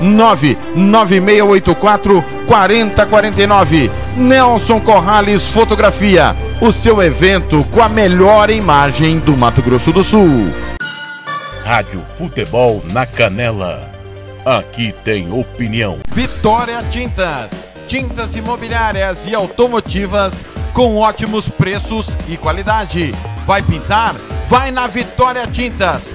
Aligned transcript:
99684 0.00 2.24
4049. 2.46 3.90
Nelson 4.16 4.80
Corrales 4.80 5.48
Fotografia, 5.48 6.36
o 6.60 6.70
seu 6.70 7.02
evento 7.02 7.64
com 7.70 7.82
a 7.82 7.88
melhor 7.88 8.50
imagem 8.50 9.18
do 9.18 9.36
Mato 9.36 9.62
Grosso 9.62 9.92
do 9.92 10.04
Sul. 10.04 10.52
Rádio 11.64 12.02
Futebol 12.18 12.82
na 12.92 13.06
Canela. 13.06 13.90
Aqui 14.44 14.92
tem 15.04 15.32
opinião. 15.32 16.00
Vitória 16.08 16.82
Tintas, 16.90 17.70
tintas 17.86 18.34
imobiliárias 18.34 19.26
e 19.26 19.34
automotivas 19.34 20.44
com 20.72 20.96
ótimos 20.96 21.48
preços 21.48 22.16
e 22.28 22.36
qualidade. 22.36 23.14
Vai 23.46 23.62
pintar? 23.62 24.14
Vai 24.48 24.70
na 24.70 24.86
Vitória 24.86 25.46
Tintas. 25.46 26.14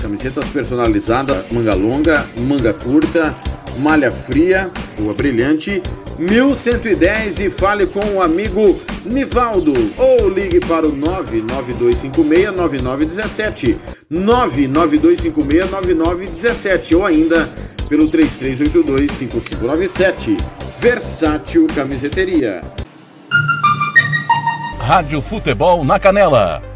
Camisetas 0.00 0.46
personalizadas, 0.48 1.44
manga 1.50 1.74
longa, 1.74 2.24
manga 2.40 2.72
curta, 2.72 3.36
malha 3.78 4.10
fria, 4.10 4.70
rua 4.98 5.14
brilhante 5.14 5.82
1110 6.18 7.40
e 7.40 7.50
fale 7.50 7.86
com 7.86 8.14
o 8.14 8.22
amigo 8.22 8.80
Nivaldo. 9.04 9.74
Ou 9.98 10.26
ligue 10.28 10.60
para 10.60 10.86
o 10.86 10.92
992569917 10.92 13.76
992569917 14.10 16.96
ou 16.96 17.04
ainda 17.04 17.46
pelo 17.88 18.08
33825597 18.08 20.36
Versátil 20.80 21.66
Camiseteria. 21.74 22.62
Rádio 24.78 25.20
Futebol 25.20 25.84
na 25.84 25.98
Canela 25.98 26.75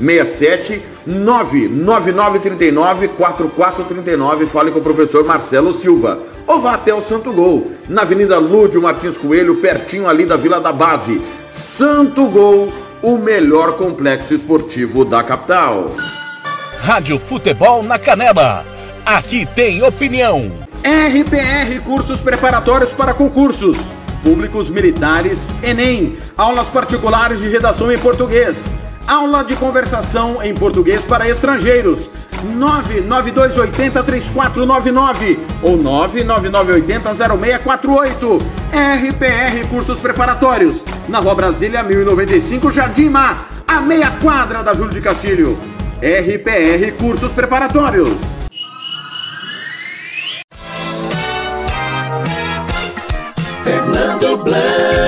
67 0.00 0.82
99939 1.06 3.08
4439. 3.08 4.46
Fale 4.46 4.70
com 4.70 4.78
o 4.78 4.82
professor 4.82 5.24
Marcelo 5.24 5.72
Silva. 5.72 6.20
Ou 6.46 6.60
vá 6.60 6.74
até 6.74 6.92
o 6.92 7.02
Santo 7.02 7.32
Gol, 7.32 7.70
na 7.88 8.02
Avenida 8.02 8.38
Lúdio 8.38 8.82
Martins 8.82 9.16
Coelho, 9.16 9.56
pertinho 9.56 10.08
ali 10.08 10.24
da 10.24 10.36
Vila 10.36 10.60
da 10.60 10.72
Base. 10.72 11.20
Santo 11.50 12.26
Gol 12.26 12.72
o 13.02 13.16
melhor 13.16 13.76
complexo 13.76 14.34
esportivo 14.34 15.04
da 15.04 15.22
capital. 15.22 15.90
Rádio 16.80 17.18
Futebol 17.18 17.82
na 17.82 17.98
Canela. 17.98 18.64
Aqui 19.04 19.46
tem 19.54 19.82
opinião. 19.82 20.50
RPR 20.82 21.80
Cursos 21.84 22.20
Preparatórios 22.20 22.92
para 22.92 23.14
Concursos. 23.14 23.76
Públicos 24.22 24.68
Militares, 24.68 25.48
Enem. 25.62 26.16
Aulas 26.36 26.68
particulares 26.68 27.40
de 27.40 27.48
redação 27.48 27.90
em 27.90 27.98
português. 27.98 28.76
Aula 29.10 29.42
de 29.42 29.56
conversação 29.56 30.40
em 30.40 30.54
português 30.54 31.04
para 31.04 31.28
estrangeiros. 31.28 32.08
992803499 32.56 35.36
ou 35.64 35.76
999800648. 35.76 38.40
RPR 38.70 39.66
Cursos 39.68 39.98
Preparatórios. 39.98 40.84
Na 41.08 41.18
Rua 41.18 41.34
Brasília 41.34 41.82
1095, 41.82 42.70
Jardim 42.70 43.08
Mar, 43.08 43.48
a 43.66 43.80
meia 43.80 44.12
quadra 44.12 44.62
da 44.62 44.72
Júlio 44.74 44.92
de 44.92 45.00
Castilho. 45.00 45.58
RPR 46.00 46.92
Cursos 46.92 47.32
Preparatórios. 47.32 48.20
Fernando 53.64 54.36
Blanc. 54.44 54.99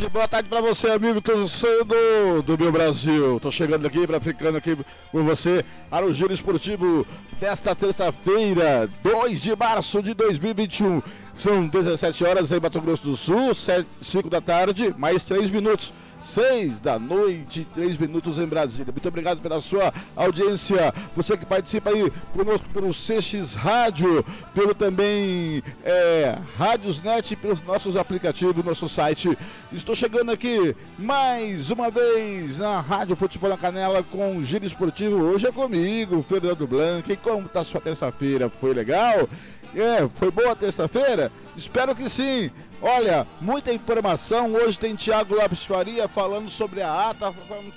Tarde, 0.00 0.08
boa 0.08 0.28
tarde 0.28 0.48
para 0.48 0.60
você, 0.62 0.88
amigo 0.88 1.20
torcedor 1.20 2.42
do 2.42 2.56
meu 2.56 2.72
Brasil. 2.72 3.38
Tô 3.40 3.50
chegando 3.50 3.86
aqui 3.86 4.06
para 4.06 4.18
ficando 4.18 4.56
aqui 4.56 4.76
com 5.12 5.24
você 5.24 5.64
para 5.90 6.06
o 6.06 6.14
Giro 6.14 6.32
Esportivo 6.32 7.06
desta 7.38 7.74
terça-feira, 7.74 8.88
2 9.02 9.42
de 9.42 9.54
março 9.54 10.02
de 10.02 10.14
2021. 10.14 11.02
São 11.34 11.66
17 11.66 12.24
horas 12.24 12.50
em 12.50 12.60
Mato 12.60 12.80
Grosso 12.80 13.04
do 13.04 13.16
Sul, 13.16 13.54
7, 13.54 13.86
5 14.00 14.30
da 14.30 14.40
tarde, 14.40 14.94
mais 14.96 15.22
3 15.22 15.50
minutos. 15.50 15.92
6 16.22 16.80
da 16.80 16.98
noite, 16.98 17.66
3 17.74 17.96
minutos 17.96 18.38
em 18.38 18.46
Brasília. 18.46 18.92
Muito 18.92 19.08
obrigado 19.08 19.40
pela 19.40 19.60
sua 19.60 19.92
audiência. 20.16 20.92
Você 21.16 21.36
que 21.36 21.46
participa 21.46 21.90
aí 21.90 22.10
conosco 22.32 22.68
pelo 22.70 22.90
CX 22.92 23.54
Rádio, 23.54 24.24
pelo 24.54 24.74
também 24.74 25.62
é, 25.84 26.38
Rádiosnet, 26.56 27.36
pelos 27.36 27.62
nossos 27.62 27.96
aplicativos, 27.96 28.64
nosso 28.64 28.88
site. 28.88 29.36
Estou 29.72 29.94
chegando 29.94 30.30
aqui 30.30 30.74
mais 30.98 31.70
uma 31.70 31.90
vez 31.90 32.58
na 32.58 32.80
Rádio 32.80 33.16
Futebol 33.16 33.50
na 33.50 33.56
Canela 33.56 34.02
com 34.02 34.36
o 34.36 34.44
Giro 34.44 34.64
Esportivo. 34.64 35.16
Hoje 35.22 35.46
é 35.46 35.52
comigo, 35.52 36.22
Fernando 36.22 36.66
Blanc. 36.66 37.10
E 37.10 37.16
como 37.16 37.46
está 37.46 37.64
sua 37.64 37.80
terça-feira? 37.80 38.48
Foi 38.48 38.74
legal? 38.74 39.28
É, 39.74 40.08
foi 40.08 40.30
boa 40.30 40.56
terça-feira? 40.56 41.30
Espero 41.56 41.94
que 41.94 42.08
sim. 42.08 42.50
Olha, 42.82 43.26
muita 43.40 43.72
informação. 43.72 44.54
Hoje 44.54 44.80
tem 44.80 44.96
Thiago 44.96 45.34
Lopes 45.34 45.66
Faria 45.66 46.08
falando 46.08 46.48
sobre 46.48 46.80
a 46.80 47.10
ata, 47.10 47.32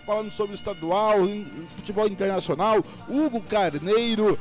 falando 0.06 0.32
sobre 0.32 0.54
o 0.54 0.56
estadual, 0.56 1.18
futebol 1.76 2.08
internacional. 2.08 2.84
Hugo 3.10 3.42
Carneiro, 3.42 4.40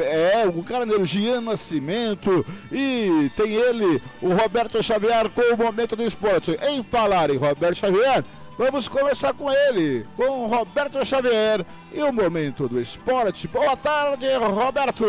é, 0.00 0.46
Hugo 0.46 0.62
Carneiro, 0.62 1.04
Gian 1.04 1.40
Nascimento. 1.40 2.46
E 2.70 3.28
tem 3.36 3.54
ele, 3.54 4.00
o 4.22 4.32
Roberto 4.32 4.80
Xavier, 4.82 5.28
com 5.30 5.54
o 5.54 5.56
momento 5.56 5.96
do 5.96 6.04
esporte. 6.04 6.56
Em 6.62 6.82
falar 6.84 7.30
em 7.30 7.36
Roberto 7.36 7.76
Xavier, 7.76 8.24
Vamos 8.56 8.86
conversar 8.86 9.34
com 9.34 9.50
ele, 9.50 10.06
com 10.16 10.46
Roberto 10.46 11.04
Xavier 11.04 11.66
e 11.92 12.00
o 12.04 12.12
momento 12.12 12.68
do 12.68 12.80
esporte. 12.80 13.48
Boa 13.48 13.76
tarde, 13.76 14.32
Roberto! 14.36 15.04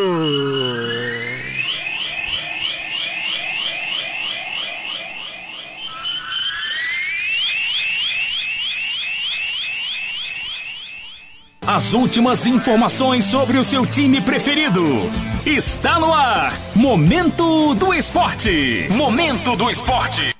As 11.67 11.95
últimas 11.95 12.45
informações 12.45 13.25
sobre 13.25 13.57
o 13.57 13.63
seu 13.63 13.87
time 13.87 14.21
preferido. 14.21 15.09
Está 15.43 15.99
no 15.99 16.13
ar. 16.13 16.53
Momento 16.75 17.73
do 17.73 17.91
Esporte. 17.91 18.85
Momento 18.91 19.55
do 19.55 19.71
Esporte. 19.71 20.35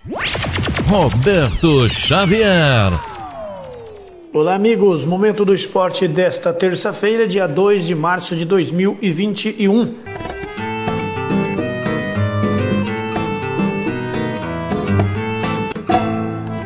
Roberto 0.88 1.89
Xavier. 1.89 2.94
Olá, 4.31 4.54
amigos. 4.54 5.04
Momento 5.04 5.44
do 5.44 5.56
Esporte 5.56 6.07
desta 6.07 6.54
terça-feira, 6.54 7.27
dia 7.27 7.48
2 7.48 7.88
de 7.88 7.95
março 7.95 8.36
de 8.36 8.45
2021. 8.45 9.95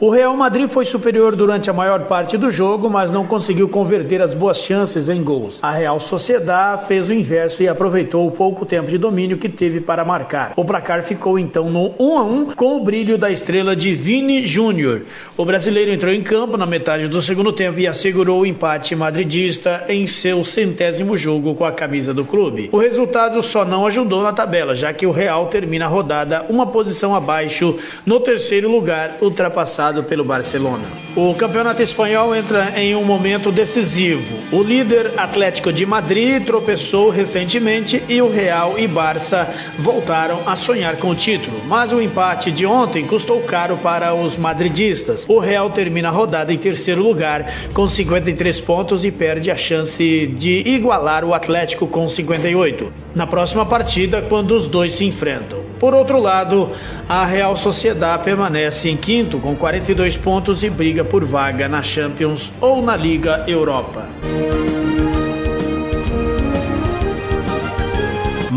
O 0.02 0.10
Real 0.10 0.34
Madrid 0.34 0.70
foi 0.70 0.86
superior 0.86 1.36
durante 1.36 1.70
a 1.70 1.74
maior 1.74 2.06
parte 2.06 2.38
do 2.38 2.50
jogo, 2.50 2.90
mas 2.90 3.12
não 3.12 3.28
conseguiu 3.28 3.68
converter 3.68 4.22
as 4.22 4.34
boas 4.34 4.60
chances 4.60 5.10
em 5.10 5.22
gols. 5.22 5.62
A 5.62 5.72
Real 5.72 6.00
Sociedad 6.00 6.88
fez 6.88 7.10
o 7.10 7.14
inverso 7.14 7.62
e 7.62 7.68
aproveitou 7.68 8.26
o 8.26 8.32
pouco 8.32 8.66
tempo 8.66 8.90
de 8.90 8.98
domínio 8.98 9.38
que 9.38 9.50
teve 9.50 9.82
para 9.82 10.06
marcar. 10.06 10.54
O 10.56 10.64
placar 10.64 11.04
ficou 11.04 11.38
então 11.38 11.70
no 11.70 11.94
1 12.00 12.18
a 12.18 12.24
1 12.24 12.46
com 12.52 12.78
o 12.78 12.80
brilho 12.80 13.18
da 13.18 13.30
estrela 13.30 13.76
de 13.76 13.94
Vini 13.94 14.48
Júnior. 14.48 15.02
O 15.36 15.44
brasileiro 15.44 15.92
entrou 15.92 16.14
em 16.14 16.24
campo 16.24 16.56
na 16.56 16.66
metade 16.66 17.10
do 17.10 17.22
segundo 17.22 17.52
tempo 17.52 17.78
e 17.78 17.86
assegurou 17.86 18.40
o 18.40 18.46
empate 18.46 18.96
madridista 18.96 19.84
em 19.90 20.08
seu 20.08 20.46
centésimo 20.46 21.18
jogo 21.18 21.56
com 21.56 21.66
a 21.66 21.74
camisa 21.74 22.14
do 22.14 22.24
clube. 22.24 22.70
O 22.72 22.78
resultado 22.78 23.44
só 23.44 23.66
não 23.66 23.86
ajudou 23.86 24.24
na 24.24 24.32
tabela, 24.32 24.74
já 24.74 24.94
que 24.94 25.06
o 25.06 25.12
Real 25.12 25.48
termina 25.48 25.84
a 25.84 25.90
rodada 25.90 26.46
uma 26.48 26.68
posição 26.68 27.14
abaixo 27.14 27.78
no 28.06 28.22
terceiro 28.22 28.72
lugar, 28.72 29.18
ultrapassado 29.22 29.89
pelo 30.04 30.24
Barcelona. 30.24 30.84
O 31.16 31.34
campeonato 31.34 31.82
espanhol 31.82 32.36
entra 32.36 32.80
em 32.80 32.96
um 32.96 33.04
momento 33.04 33.52
decisivo. 33.52 34.38
O 34.52 34.62
líder 34.62 35.14
Atlético 35.18 35.74
de 35.74 35.86
Madrid 35.86 36.46
tropeçou 36.46 37.10
recentemente 37.10 38.02
e 38.08 38.22
o 38.22 38.32
Real 38.32 38.78
e 38.78 38.88
Barça 38.88 39.48
voltaram 39.80 40.40
a 40.46 40.56
sonhar 40.56 40.98
com 40.98 41.10
o 41.10 41.16
título, 41.16 41.62
mas 41.66 41.92
o 41.92 42.02
empate 42.02 42.52
de 42.52 42.66
ontem 42.66 43.06
custou 43.06 43.42
caro 43.42 43.78
para 43.78 44.14
os 44.14 44.38
madridistas. 44.38 45.26
O 45.28 45.40
Real 45.40 45.70
termina 45.72 46.10
a 46.10 46.12
rodada 46.12 46.54
em 46.54 46.58
terceiro 46.58 47.02
lugar 47.02 47.52
com 47.74 47.90
53 47.90 48.62
pontos 48.62 49.04
e 49.04 49.12
perde 49.12 49.50
a 49.50 49.56
chance 49.56 50.28
de 50.28 50.68
igualar 50.68 51.26
o 51.26 51.34
Atlético 51.34 51.88
com 51.88 52.08
58 52.08 53.09
na 53.16 53.26
próxima 53.26 53.66
partida 53.66 54.22
quando 54.22 54.52
os 54.52 54.68
dois 54.68 54.94
se 54.94 55.06
enfrentam. 55.06 55.60
Por 55.80 55.94
outro 55.94 56.20
lado, 56.20 56.72
a 57.08 57.26
Real 57.26 57.56
Sociedade 57.56 58.24
permanece 58.24 58.90
em 58.90 58.98
quinto 58.98 59.40
com 59.40 59.56
42 59.56 60.18
pontos 60.18 60.64
e 60.64 60.70
briga 60.70 61.04
por 61.04 61.24
vaga 61.26 61.68
na 61.68 61.82
Champions 61.82 62.52
ou 62.62 62.82
na 62.82 62.96
Liga 62.96 63.44
Europa. 63.48 64.08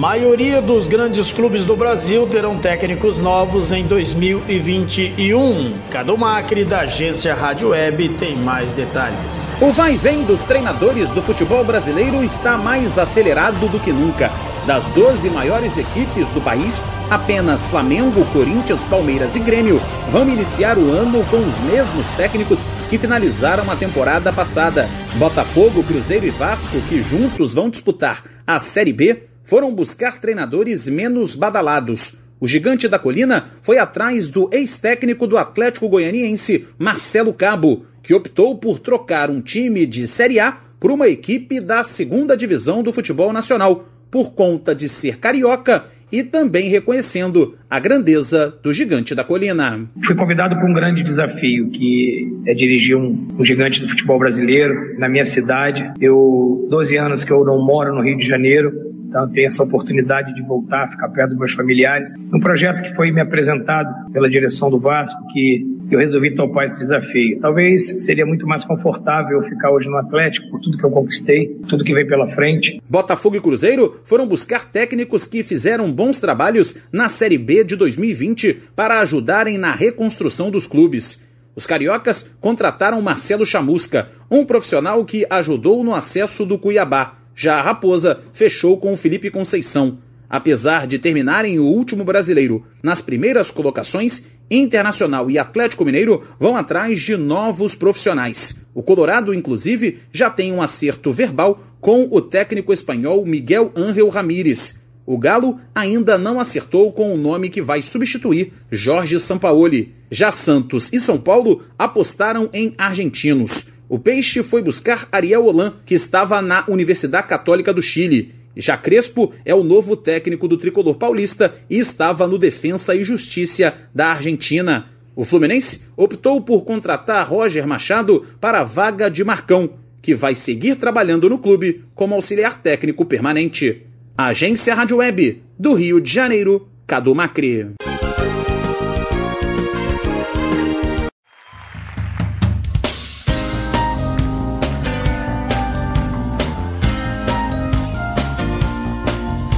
Maioria 0.03 0.61
dos 0.61 0.89
grandes 0.89 1.33
clubes 1.33 1.65
do 1.65 1.77
Brasil 1.77 2.27
terão 2.27 2.59
técnicos 2.59 3.19
novos 3.19 3.71
em 3.71 3.87
2021. 3.87 5.75
Cadu 5.93 6.19
Macri, 6.19 6.65
da 6.65 6.81
agência 6.81 7.33
Rádio 7.33 7.69
Web, 7.69 8.09
tem 8.19 8.37
mais 8.37 8.73
detalhes. 8.73 9.17
O 9.61 9.71
vai 9.71 9.95
e 9.95 9.97
vem 9.97 10.25
dos 10.25 10.43
treinadores 10.43 11.09
do 11.13 11.23
futebol 11.23 11.63
brasileiro 11.63 12.21
está 12.21 12.59
mais 12.59 12.99
acelerado 12.99 13.69
do 13.69 13.79
que 13.79 13.93
nunca. 13.93 14.29
Das 14.67 14.85
12 14.89 15.31
maiores 15.31 15.79
equipes 15.79 16.29
do 16.31 16.41
país, 16.41 16.85
apenas 17.09 17.65
Flamengo, 17.69 18.25
Corinthians, 18.33 18.85
Palmeiras 18.85 19.37
e 19.37 19.39
Grêmio 19.39 19.81
vão 20.11 20.29
iniciar 20.29 20.79
o 20.79 20.91
ano 20.91 21.25
com 21.27 21.47
os 21.47 21.61
mesmos 21.61 22.09
técnicos 22.17 22.67
que 22.91 22.99
finalizaram 22.99 23.71
a 23.71 23.77
temporada 23.77 24.33
passada. 24.33 24.91
Botafogo, 25.15 25.85
Cruzeiro 25.85 26.27
e 26.27 26.31
Vasco, 26.31 26.81
que 26.89 27.01
juntos 27.01 27.55
vão 27.55 27.71
disputar 27.71 28.25
a 28.45 28.59
Série 28.59 28.93
B, 28.93 29.31
foram 29.53 29.75
buscar 29.75 30.19
treinadores 30.19 30.89
menos 30.89 31.35
badalados. 31.35 32.15
O 32.41 32.49
gigante 32.49 32.89
da 32.89 32.99
colina 32.99 33.51
foi 33.61 33.77
atrás 33.77 34.31
do 34.31 34.49
ex-técnico 34.51 35.27
do 35.27 35.37
Atlético 35.37 35.91
Goianiense, 35.91 36.69
Marcelo 36.79 37.35
Cabo, 37.35 37.85
que 38.03 38.15
optou 38.15 38.57
por 38.57 38.79
trocar 38.79 39.29
um 39.29 39.43
time 39.43 39.85
de 39.85 40.07
Série 40.07 40.41
A 40.41 40.53
por 40.81 40.91
uma 40.91 41.07
equipe 41.07 41.61
da 41.61 41.85
segunda 41.85 42.35
divisão 42.35 42.83
do 42.83 42.95
futebol 42.95 43.31
nacional, 43.31 43.87
por 44.11 44.33
conta 44.33 44.75
de 44.75 44.89
ser 44.89 45.19
carioca 45.19 45.85
e 46.13 46.23
também 46.23 46.69
reconhecendo 46.69 47.57
a 47.71 47.81
grandeza 47.81 48.55
do 48.63 48.73
gigante 48.73 49.15
da 49.15 49.25
colina. 49.25 49.81
Fui 50.05 50.15
convidado 50.15 50.55
para 50.55 50.71
um 50.71 50.75
grande 50.75 51.03
desafio, 51.03 51.71
que 51.71 52.31
é 52.47 52.53
dirigir 52.53 52.97
um, 52.97 53.29
um, 53.39 53.45
gigante 53.45 53.81
do 53.81 53.89
futebol 53.89 54.19
brasileiro 54.19 54.99
na 54.99 55.09
minha 55.09 55.25
cidade. 55.25 55.91
Eu, 55.99 56.69
12 56.71 56.99
anos 56.99 57.25
que 57.25 57.33
eu 57.33 57.45
não 57.45 57.65
moro 57.65 57.95
no 57.95 58.03
Rio 58.03 58.19
de 58.19 58.29
Janeiro, 58.29 58.93
então, 59.13 59.29
ter 59.29 59.45
essa 59.45 59.63
oportunidade 59.63 60.35
de 60.35 60.41
voltar, 60.41 60.89
ficar 60.89 61.07
perto 61.11 61.31
dos 61.31 61.39
meus 61.39 61.53
familiares. 61.53 62.15
Um 62.33 62.41
projeto 62.41 62.83
que 62.83 62.95
foi 62.95 63.13
me 63.13 63.21
apresentado 63.21 64.11
pela 64.11 64.29
direção 64.29 64.71
do 64.71 64.81
Vasco, 64.81 65.21
que 65.31 65.67
eu 65.91 65.99
resolvi 65.99 66.35
topar 66.35 66.65
esse 66.65 66.79
desafio. 66.79 67.39
Talvez 67.41 68.03
seria 68.03 68.25
muito 68.25 68.47
mais 68.47 68.65
confortável 68.65 69.43
ficar 69.43 69.71
hoje 69.71 69.87
no 69.87 69.99
Atlético, 69.99 70.49
por 70.49 70.61
tudo 70.61 70.79
que 70.79 70.85
eu 70.85 70.91
conquistei, 70.91 71.49
tudo 71.69 71.85
que 71.85 71.93
vem 71.93 72.07
pela 72.07 72.27
frente. 72.35 72.81
Botafogo 72.89 73.37
e 73.37 73.41
Cruzeiro 73.41 74.01
foram 74.05 74.27
buscar 74.27 74.71
técnicos 74.71 75.27
que 75.27 75.43
fizeram 75.43 75.93
bons 76.03 76.19
trabalhos 76.19 76.75
na 76.91 77.09
Série 77.09 77.39
B 77.39 77.63
de 77.63 77.77
2020 77.77 78.61
para 78.75 78.99
ajudarem 78.99 79.57
na 79.57 79.73
reconstrução 79.73 80.51
dos 80.51 80.67
clubes. 80.67 81.21
Os 81.55 81.65
cariocas 81.65 82.29
contrataram 82.41 83.01
Marcelo 83.01 83.47
Chamusca, 83.47 84.11
um 84.29 84.45
profissional 84.45 85.05
que 85.05 85.25
ajudou 85.31 85.85
no 85.85 85.95
acesso 85.95 86.45
do 86.45 86.59
Cuiabá 86.59 87.23
já 87.37 87.55
a 87.55 87.63
Raposa 87.63 88.21
fechou 88.33 88.79
com 88.79 88.93
o 88.93 88.97
Felipe 88.97 89.31
Conceição. 89.31 89.99
Apesar 90.29 90.87
de 90.87 90.99
terminarem 90.99 91.61
o 91.61 91.65
último 91.65 92.05
brasileiro 92.05 92.65
nas 92.83 93.01
primeiras 93.01 93.53
colocações, 93.53 94.25
Internacional 94.51 95.31
e 95.31 95.39
Atlético 95.39 95.85
Mineiro 95.85 96.25
vão 96.39 96.57
atrás 96.57 97.01
de 97.01 97.17
novos 97.17 97.75
profissionais. 97.75 98.57
O 98.75 98.83
Colorado, 98.83 99.33
inclusive, 99.33 100.01
já 100.13 100.29
tem 100.29 100.53
um 100.53 100.61
acerto 100.61 101.13
verbal 101.13 101.63
com 101.81 102.09
o 102.11 102.21
técnico 102.21 102.73
espanhol 102.73 103.25
Miguel 103.25 103.71
Ángel 103.75 104.09
Ramírez. 104.09 104.82
O 105.05 105.19
Galo 105.19 105.59
ainda 105.75 106.17
não 106.17 106.39
acertou 106.39 106.93
com 106.93 107.13
o 107.13 107.17
nome 107.17 107.51
que 107.51 107.61
vai 107.61 107.83
substituir 107.83 108.53
Jorge 108.71 109.19
Sampaoli. 109.19 109.95
Já 110.11 110.31
Santos 110.31 110.93
e 110.93 111.01
São 111.01 111.19
Paulo 111.19 111.63
apostaram 111.79 112.49
em 112.53 112.75
argentinos. 112.79 113.67
O 113.89 113.99
Peixe 113.99 114.43
foi 114.43 114.63
buscar 114.63 115.09
Ariel 115.11 115.45
Holan, 115.45 115.75
que 115.85 115.95
estava 115.95 116.41
na 116.41 116.65
Universidade 116.69 117.27
Católica 117.27 117.75
do 117.75 117.83
Chile. 117.83 118.35
Já 118.57 118.77
Crespo 118.77 119.33
é 119.45 119.55
o 119.55 119.65
novo 119.65 119.97
técnico 119.97 120.47
do 120.47 120.57
tricolor 120.57 120.95
paulista 120.95 121.55
e 121.69 121.79
estava 121.79 122.27
no 122.27 122.39
Defensa 122.39 122.95
e 122.95 123.03
Justiça 123.03 123.75
da 123.95 124.09
Argentina. 124.09 124.91
O 125.17 125.25
Fluminense 125.25 125.83
optou 125.97 126.41
por 126.41 126.63
contratar 126.63 127.29
Roger 127.29 127.67
Machado 127.67 128.25
para 128.41 128.61
a 128.61 128.65
vaga 128.65 129.11
de 129.11 129.25
Marcão, 129.25 129.71
que 130.01 130.15
vai 130.15 130.35
seguir 130.35 130.77
trabalhando 130.77 131.29
no 131.29 131.39
clube 131.39 131.85
como 131.95 132.15
auxiliar 132.15 132.63
técnico 132.63 133.05
permanente. 133.05 133.87
Agência 134.17 134.75
Rádio 134.75 134.99
Web, 134.99 135.43
do 135.59 135.73
Rio 135.73 135.99
de 135.99 136.13
Janeiro, 136.13 136.69
Cadu 136.87 137.15
Macri. 137.15 137.71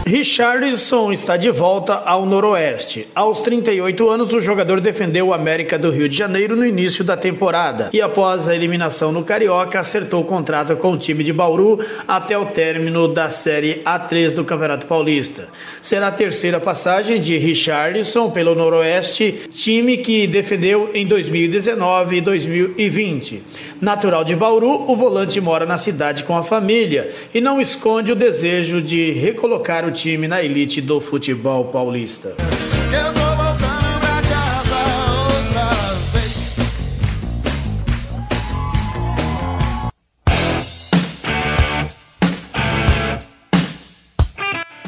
Richardson 0.06 1.12
está 1.12 1.34
de 1.34 1.50
volta 1.50 1.94
ao 1.94 2.26
Noroeste. 2.26 3.08
Aos 3.14 3.40
38 3.40 4.06
anos, 4.10 4.34
o 4.34 4.40
jogador 4.40 4.78
defendeu 4.78 5.28
o 5.28 5.32
América 5.32 5.78
do 5.78 5.90
Rio 5.90 6.10
de 6.10 6.14
Janeiro 6.14 6.54
no 6.54 6.66
início 6.66 7.02
da 7.02 7.16
temporada 7.16 7.88
e, 7.90 8.02
após 8.02 8.46
a 8.46 8.54
eliminação 8.54 9.10
no 9.10 9.24
Carioca, 9.24 9.80
acertou 9.80 10.20
o 10.20 10.26
contrato 10.26 10.76
com 10.76 10.92
o 10.92 10.98
time 10.98 11.24
de 11.24 11.32
Bauru 11.32 11.78
até 12.06 12.36
o 12.36 12.44
término 12.46 13.08
da 13.08 13.30
Série 13.30 13.80
A3 13.82 14.34
do 14.34 14.44
Campeonato 14.44 14.86
Paulista. 14.86 15.48
Será 15.80 16.08
a 16.08 16.12
terceira 16.12 16.60
passagem 16.60 17.18
de 17.18 17.38
Richardson 17.38 18.30
pelo 18.30 18.54
Noroeste, 18.54 19.48
time 19.50 19.96
que 19.96 20.26
defendeu 20.26 20.90
em 20.92 21.06
2019 21.06 22.16
e 22.16 22.20
2020. 22.20 23.42
Natural 23.84 24.24
de 24.24 24.34
Bauru, 24.34 24.90
o 24.90 24.96
volante 24.96 25.38
mora 25.42 25.66
na 25.66 25.76
cidade 25.76 26.24
com 26.24 26.34
a 26.34 26.42
família 26.42 27.12
e 27.34 27.40
não 27.40 27.60
esconde 27.60 28.10
o 28.10 28.16
desejo 28.16 28.80
de 28.80 29.12
recolocar 29.12 29.84
o 29.84 29.90
time 29.90 30.26
na 30.26 30.42
elite 30.42 30.80
do 30.80 31.02
futebol 31.02 31.66
paulista. 31.66 32.34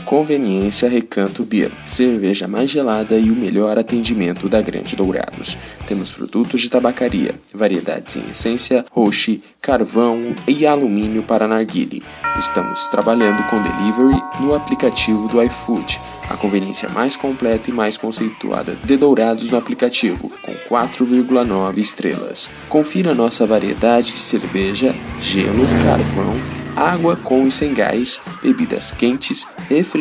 Conveniência 0.06 0.88
Recanto 0.88 1.44
Beer, 1.44 1.72
cerveja 1.84 2.46
mais 2.46 2.70
gelada 2.70 3.18
e 3.18 3.28
o 3.28 3.34
melhor 3.34 3.76
atendimento 3.76 4.48
da 4.48 4.62
Grande 4.62 4.94
Dourados. 4.94 5.58
Temos 5.88 6.12
produtos 6.12 6.60
de 6.60 6.70
tabacaria, 6.70 7.34
variedades 7.52 8.14
em 8.14 8.30
essência, 8.30 8.86
roxi, 8.92 9.42
carvão 9.60 10.32
e 10.46 10.64
alumínio 10.64 11.24
para 11.24 11.48
narguile. 11.48 12.04
Estamos 12.38 12.88
trabalhando 12.88 13.42
com 13.50 13.60
delivery 13.60 14.22
no 14.38 14.54
aplicativo 14.54 15.26
do 15.26 15.42
iFood, 15.42 16.00
a 16.30 16.36
conveniência 16.36 16.88
mais 16.88 17.16
completa 17.16 17.68
e 17.68 17.72
mais 17.72 17.96
conceituada 17.96 18.76
de 18.76 18.96
Dourados 18.96 19.50
no 19.50 19.58
aplicativo, 19.58 20.30
com 20.40 20.52
4,9 20.72 21.78
estrelas. 21.78 22.48
Confira 22.68 23.12
nossa 23.12 23.44
variedade 23.44 24.12
de 24.12 24.18
cerveja, 24.18 24.94
gelo, 25.18 25.66
carvão, 25.82 26.36
água 26.76 27.16
com 27.16 27.46
e 27.46 27.50
sem 27.50 27.72
gás, 27.72 28.20
bebidas 28.42 28.92
quentes, 28.92 29.46
refrigerantes, 29.68 29.95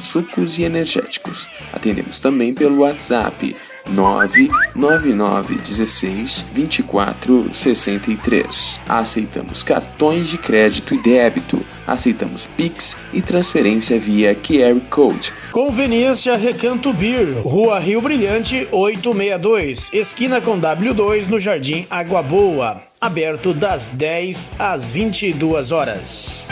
sucos 0.00 0.58
e 0.58 0.64
energéticos. 0.64 1.48
Atendemos 1.72 2.20
também 2.20 2.54
pelo 2.54 2.80
WhatsApp 2.80 3.54
99916 3.88 6.44
2463. 6.54 8.80
Aceitamos 8.88 9.62
cartões 9.62 10.28
de 10.28 10.38
crédito 10.38 10.94
e 10.94 10.98
débito. 10.98 11.62
Aceitamos 11.86 12.46
Pix 12.46 12.96
e 13.12 13.20
transferência 13.20 13.98
via 13.98 14.34
QR 14.34 14.80
Code. 14.88 15.30
Conveniência 15.50 16.34
Recanto 16.36 16.90
Beer, 16.92 17.40
Rua 17.42 17.78
Rio 17.78 18.00
Brilhante 18.00 18.66
862, 18.70 19.90
esquina 19.92 20.40
com 20.40 20.58
W2 20.58 21.28
no 21.28 21.38
Jardim 21.40 21.86
Água 21.90 22.22
Boa. 22.22 22.82
Aberto 23.00 23.52
das 23.52 23.88
10 23.88 24.48
às 24.58 24.92
22 24.92 25.72
horas. 25.72 26.44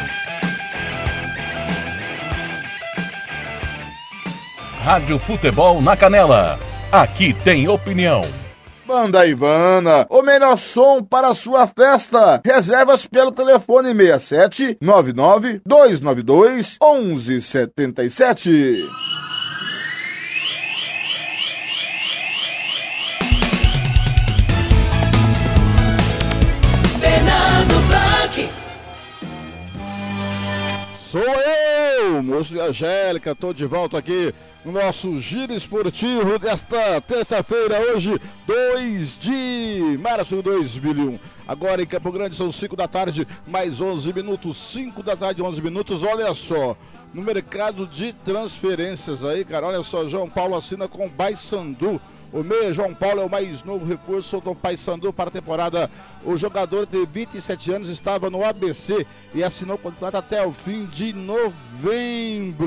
Rádio 4.83 5.19
Futebol 5.19 5.83
na 5.83 5.95
Canela. 5.95 6.59
Aqui 6.91 7.35
tem 7.45 7.69
opinião. 7.69 8.23
Banda 8.87 9.27
Ivana, 9.27 10.07
o 10.09 10.23
melhor 10.23 10.57
som 10.57 11.05
para 11.05 11.29
a 11.29 11.35
sua 11.35 11.67
festa. 11.67 12.41
Reservas 12.43 13.07
pelo 13.07 13.31
telefone 13.31 13.95
67 13.95 14.79
99 14.81 15.61
292 15.67 16.79
1177. 16.81 18.89
Sou 31.11 31.21
eu, 31.21 32.23
moço 32.23 32.53
de 32.53 32.61
Angélica, 32.61 33.35
tô 33.35 33.53
de 33.53 33.67
volta 33.67 33.99
aqui 33.99 34.33
no 34.65 34.71
nosso 34.71 35.19
giro 35.19 35.53
esportivo 35.53 36.39
desta 36.39 37.01
terça-feira, 37.01 37.81
hoje, 37.81 38.15
2 38.47 39.19
de 39.19 39.99
março 40.01 40.37
de 40.37 40.43
2001. 40.43 41.19
Agora 41.49 41.83
em 41.83 41.87
Campo 41.87 42.13
Grande 42.13 42.37
são 42.37 42.53
5 42.53 42.77
da 42.77 42.87
tarde, 42.87 43.27
mais 43.45 43.81
11 43.81 44.13
minutos, 44.13 44.57
5 44.73 45.03
da 45.03 45.17
tarde, 45.17 45.43
11 45.43 45.61
minutos, 45.61 46.05
olha 46.05 46.33
só. 46.33 46.77
No 47.13 47.23
mercado 47.23 47.89
de 47.89 48.13
transferências 48.13 49.25
aí, 49.25 49.45
cara, 49.45 49.67
olha 49.67 49.83
só, 49.83 50.07
João 50.07 50.31
Paulo 50.31 50.55
assina 50.55 50.87
com 50.87 51.09
Baysandu. 51.09 52.01
O 52.33 52.45
meia 52.45 52.73
João 52.73 52.95
Paulo 52.95 53.21
é 53.21 53.25
o 53.25 53.31
mais 53.31 53.65
novo 53.65 53.85
reforço 53.85 54.41
do 54.41 54.55
Paysandu 54.55 55.13
para 55.13 55.29
a 55.29 55.33
temporada. 55.33 55.91
O 56.25 56.37
jogador 56.37 56.87
de 56.87 57.05
27 57.05 57.73
anos 57.73 57.89
estava 57.89 58.31
no 58.31 58.45
ABC 58.45 59.05
e 59.35 59.43
assinou 59.43 59.77
contrato 59.77 60.15
até 60.15 60.47
o 60.47 60.53
fim 60.53 60.85
de 60.85 61.13
novembro. 61.13 62.63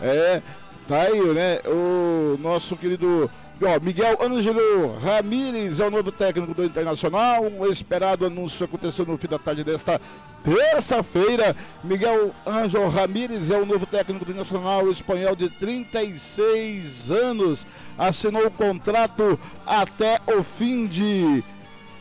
É, 0.00 0.40
tá 0.86 1.02
aí, 1.02 1.20
né? 1.32 1.58
O 1.66 2.38
nosso 2.40 2.76
querido 2.76 3.28
Ó, 3.62 3.80
Miguel 3.80 4.18
Ângelo 4.20 4.98
Ramírez 4.98 5.78
é 5.78 5.86
o 5.86 5.90
novo 5.90 6.10
técnico 6.10 6.54
do 6.54 6.64
Internacional. 6.64 7.44
O 7.44 7.70
esperado 7.70 8.26
anúncio 8.26 8.64
aconteceu 8.64 9.06
no 9.06 9.16
fim 9.16 9.28
da 9.28 9.38
tarde 9.38 9.62
desta 9.62 10.00
terça-feira. 10.42 11.54
Miguel 11.84 12.34
Ângelo 12.44 12.88
Ramírez 12.88 13.50
é 13.50 13.56
o 13.56 13.64
novo 13.64 13.86
técnico 13.86 14.24
do 14.24 14.32
Internacional 14.32 14.90
espanhol 14.90 15.36
de 15.36 15.48
36 15.48 17.08
anos. 17.10 17.64
Assinou 17.96 18.46
o 18.46 18.50
contrato 18.50 19.38
até 19.64 20.18
o 20.36 20.42
fim 20.42 20.88
de 20.88 21.44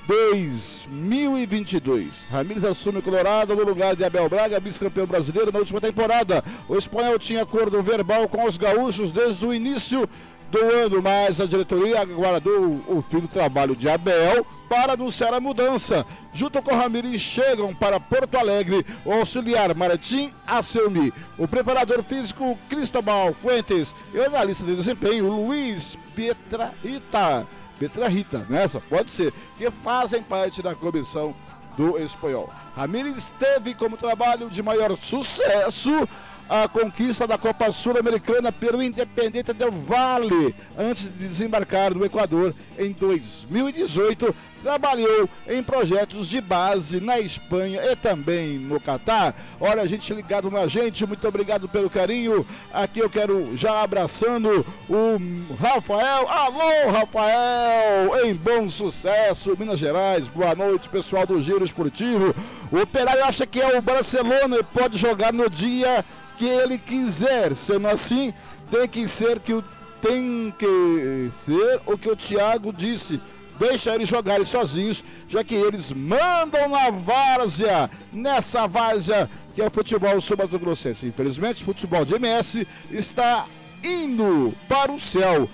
2022. 0.07 2.25
Ramírez 2.29 2.65
assume 2.65 2.97
o 2.97 3.01
Colorado 3.01 3.55
no 3.55 3.63
lugar 3.63 3.95
de 3.95 4.03
Abel 4.03 4.27
Braga, 4.27 4.59
vice-campeão 4.59 5.05
brasileiro 5.05 5.51
na 5.51 5.59
última 5.59 5.79
temporada. 5.79 6.43
O 6.67 6.75
espanhol 6.75 7.19
tinha 7.19 7.43
acordo 7.43 7.81
verbal 7.81 8.27
com 8.27 8.45
os 8.45 8.57
gaúchos 8.57 9.11
desde 9.11 9.45
o 9.45 9.53
início 9.53 10.09
do 10.53 10.71
ano, 10.71 11.01
mas 11.01 11.41
a 11.41 11.47
diretoria 11.47 11.99
aguardou 11.99 12.83
o 12.87 13.01
fim 13.01 13.19
do 13.19 13.27
trabalho 13.27 13.75
de 13.75 13.89
Abel 13.89 14.45
para 14.69 14.93
anunciar 14.93 15.33
a 15.33 15.39
mudança. 15.39 16.05
Junto 16.31 16.61
com 16.61 16.75
Ramírez 16.75 17.19
chegam 17.19 17.73
para 17.73 17.99
Porto 17.99 18.37
Alegre 18.37 18.85
o 19.03 19.11
auxiliar 19.11 19.73
Martim 19.73 20.31
Acelmi, 20.45 21.11
o 21.39 21.47
preparador 21.47 22.03
físico 22.03 22.57
Cristobal 22.69 23.33
Fuentes 23.33 23.95
e 24.13 24.19
o 24.19 24.25
analista 24.25 24.63
de 24.63 24.75
desempenho 24.75 25.27
Luiz 25.27 25.97
Pietrahita. 26.15 27.47
Pietrahita, 27.79 28.45
né? 28.47 28.67
Só 28.67 28.79
pode 28.79 29.09
ser, 29.09 29.33
que 29.57 29.71
fazem 29.83 30.21
parte 30.21 30.61
da 30.61 30.75
comissão 30.75 31.35
do 31.75 31.97
espanhol. 31.97 32.53
Ramírez 32.75 33.31
teve 33.39 33.73
como 33.73 33.97
trabalho 33.97 34.51
de 34.51 34.61
maior 34.61 34.95
sucesso 34.95 36.07
a 36.53 36.67
conquista 36.67 37.25
da 37.25 37.35
Copa 37.35 37.71
Sul-Americana 37.71 38.51
pelo 38.51 38.83
Independente 38.83 39.51
del 39.53 39.71
Vale 39.71 40.53
antes 40.77 41.05
de 41.05 41.27
desembarcar 41.27 41.95
no 41.95 42.05
Equador 42.05 42.53
em 42.77 42.91
2018. 42.91 44.35
Trabalhou 44.61 45.27
em 45.47 45.63
projetos 45.63 46.27
de 46.27 46.39
base 46.39 47.01
na 47.01 47.19
Espanha 47.19 47.81
e 47.83 47.95
também 47.95 48.59
no 48.59 48.79
Catar. 48.79 49.35
Olha, 49.59 49.87
gente 49.87 50.13
ligado 50.13 50.51
na 50.51 50.67
gente, 50.67 51.07
muito 51.07 51.27
obrigado 51.27 51.67
pelo 51.67 51.89
carinho. 51.89 52.45
Aqui 52.71 52.99
eu 52.99 53.09
quero 53.09 53.57
já 53.57 53.81
abraçando 53.81 54.63
o 54.87 55.55
Rafael. 55.59 56.29
Alô, 56.29 56.91
Rafael! 56.91 58.25
Em 58.25 58.35
bom 58.35 58.69
sucesso, 58.69 59.57
Minas 59.57 59.79
Gerais. 59.79 60.27
Boa 60.27 60.53
noite, 60.53 60.87
pessoal 60.87 61.25
do 61.25 61.41
Giro 61.41 61.65
Esportivo. 61.65 62.33
O 62.71 62.77
Operário 62.77 63.25
acha 63.25 63.47
que 63.47 63.59
é 63.59 63.77
o 63.77 63.81
Barcelona 63.81 64.57
e 64.57 64.63
pode 64.63 64.99
jogar 64.99 65.33
no 65.33 65.49
dia 65.49 66.05
que 66.37 66.45
ele 66.45 66.77
quiser. 66.77 67.55
Sendo 67.55 67.87
assim, 67.87 68.33
tem 68.69 68.87
que 68.87 69.07
ser 69.07 69.39
que 69.39 69.53
o 69.53 69.63
tem 70.01 70.53
que 70.59 71.31
ser 71.31 71.81
o 71.85 71.97
que 71.97 72.09
o 72.09 72.15
Thiago 72.15 72.73
disse. 72.73 73.21
Deixa 73.57 73.95
eles 73.95 74.09
jogarem 74.09 74.45
sozinhos, 74.45 75.03
já 75.29 75.43
que 75.43 75.55
eles 75.55 75.91
mandam 75.91 76.67
na 76.67 76.89
várzea, 76.89 77.89
nessa 78.11 78.67
várzea 78.67 79.29
que 79.53 79.61
é 79.61 79.67
o 79.67 79.71
futebol 79.71 80.19
sul-mato-grossense. 80.19 81.05
Infelizmente, 81.05 81.61
o 81.61 81.65
futebol 81.65 82.03
de 82.03 82.15
MS 82.15 82.67
está 82.91 83.45
indo 83.81 84.53
para 84.67 84.91
o 84.91 84.99
céu. 84.99 85.47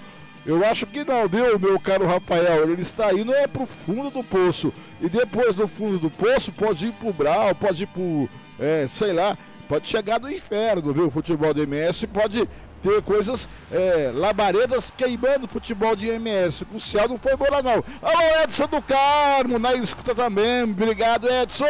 Eu 0.46 0.66
acho 0.66 0.88
que 0.88 1.04
não, 1.04 1.28
viu, 1.28 1.60
meu 1.60 1.80
caro 1.80 2.08
Rafael? 2.08 2.72
Ele 2.72 2.82
está 2.82 3.14
indo 3.14 3.34
é 3.34 3.46
pro 3.46 3.68
fundo 3.68 4.10
do 4.10 4.24
poço. 4.24 4.74
E 5.02 5.10
depois 5.10 5.58
do 5.58 5.68
fundo 5.68 6.00
do 6.00 6.10
poço, 6.10 6.52
pode 6.52 6.88
ir 6.88 6.94
pro 6.94 7.14
Brau, 7.14 7.54
pode 7.54 7.84
ir 7.84 7.88
pro, 7.88 8.30
é, 8.58 8.88
sei 8.90 9.14
lá, 9.14 9.38
pode 9.70 9.88
chegar 9.88 10.20
no 10.20 10.32
inferno, 10.32 10.92
viu? 10.92 11.06
O 11.06 11.12
futebol 11.12 11.54
do 11.54 11.62
MS 11.62 12.08
pode 12.08 12.50
ter 12.82 13.02
coisas, 13.04 13.48
é, 13.72 14.12
labaredas 14.12 14.90
queimando 14.90 15.46
o 15.46 15.48
futebol 15.48 15.96
de 15.96 16.08
MS. 16.08 16.66
O 16.74 16.80
céu 16.80 17.08
não 17.08 17.20
foi 17.20 17.36
bola, 17.38 17.62
não. 17.62 17.84
Alô, 18.02 18.44
Edson 18.44 18.66
do 18.66 18.82
Carmo, 18.82 19.60
na 19.60 19.76
escuta 19.76 20.16
também. 20.16 20.64
Obrigado, 20.64 21.30
Edson. 21.30 21.66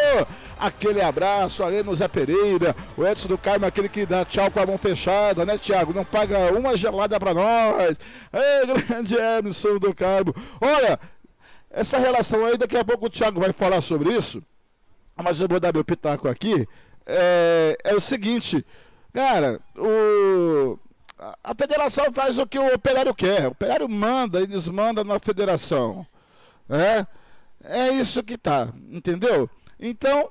Aquele 0.58 1.02
abraço 1.02 1.62
ali 1.62 1.84
no 1.84 1.94
Zé 1.94 2.08
Pereira. 2.08 2.74
O 2.96 3.06
Edson 3.06 3.28
do 3.28 3.38
Carmo 3.38 3.66
aquele 3.66 3.90
que 3.90 4.06
dá 4.06 4.24
tchau 4.24 4.50
com 4.50 4.62
a 4.62 4.66
mão 4.66 4.78
fechada, 4.78 5.46
né, 5.46 5.58
Thiago? 5.58 5.94
Não 5.94 6.06
paga 6.06 6.54
uma 6.58 6.78
gelada 6.78 7.20
pra 7.20 7.34
nós. 7.34 8.00
Ei, 8.32 8.66
grande 8.88 9.16
Edson 9.16 9.78
do 9.78 9.94
Carmo. 9.94 10.34
Olha, 10.62 10.98
essa 11.70 11.98
relação 11.98 12.46
aí, 12.46 12.58
daqui 12.58 12.78
a 12.78 12.86
pouco 12.86 13.08
o 13.08 13.10
Thiago 13.10 13.42
vai 13.42 13.52
falar 13.52 13.82
sobre 13.82 14.14
isso. 14.14 14.42
Mas 15.22 15.42
eu 15.42 15.50
vou 15.50 15.60
dar 15.60 15.74
meu 15.74 15.84
pitaco 15.84 16.30
aqui 16.30 16.66
é, 17.10 17.78
é 17.84 17.96
o 17.96 18.00
seguinte, 18.00 18.66
cara, 19.14 19.60
o, 19.76 20.78
a 21.44 21.56
federação 21.58 22.14
faz 22.14 22.38
o 22.38 22.46
que 22.46 22.60
o 22.60 22.74
operário 22.74 23.14
quer. 23.14 23.48
O 23.48 23.52
operário 23.52 23.90
manda 23.90 24.42
e 24.42 24.48
desmanda 24.48 25.04
na 25.04 25.20
federação. 25.20 26.06
É, 26.70 27.06
é 27.64 27.90
isso 27.90 28.24
que 28.24 28.38
tá, 28.38 28.70
entendeu? 28.90 29.50
Então, 29.80 30.30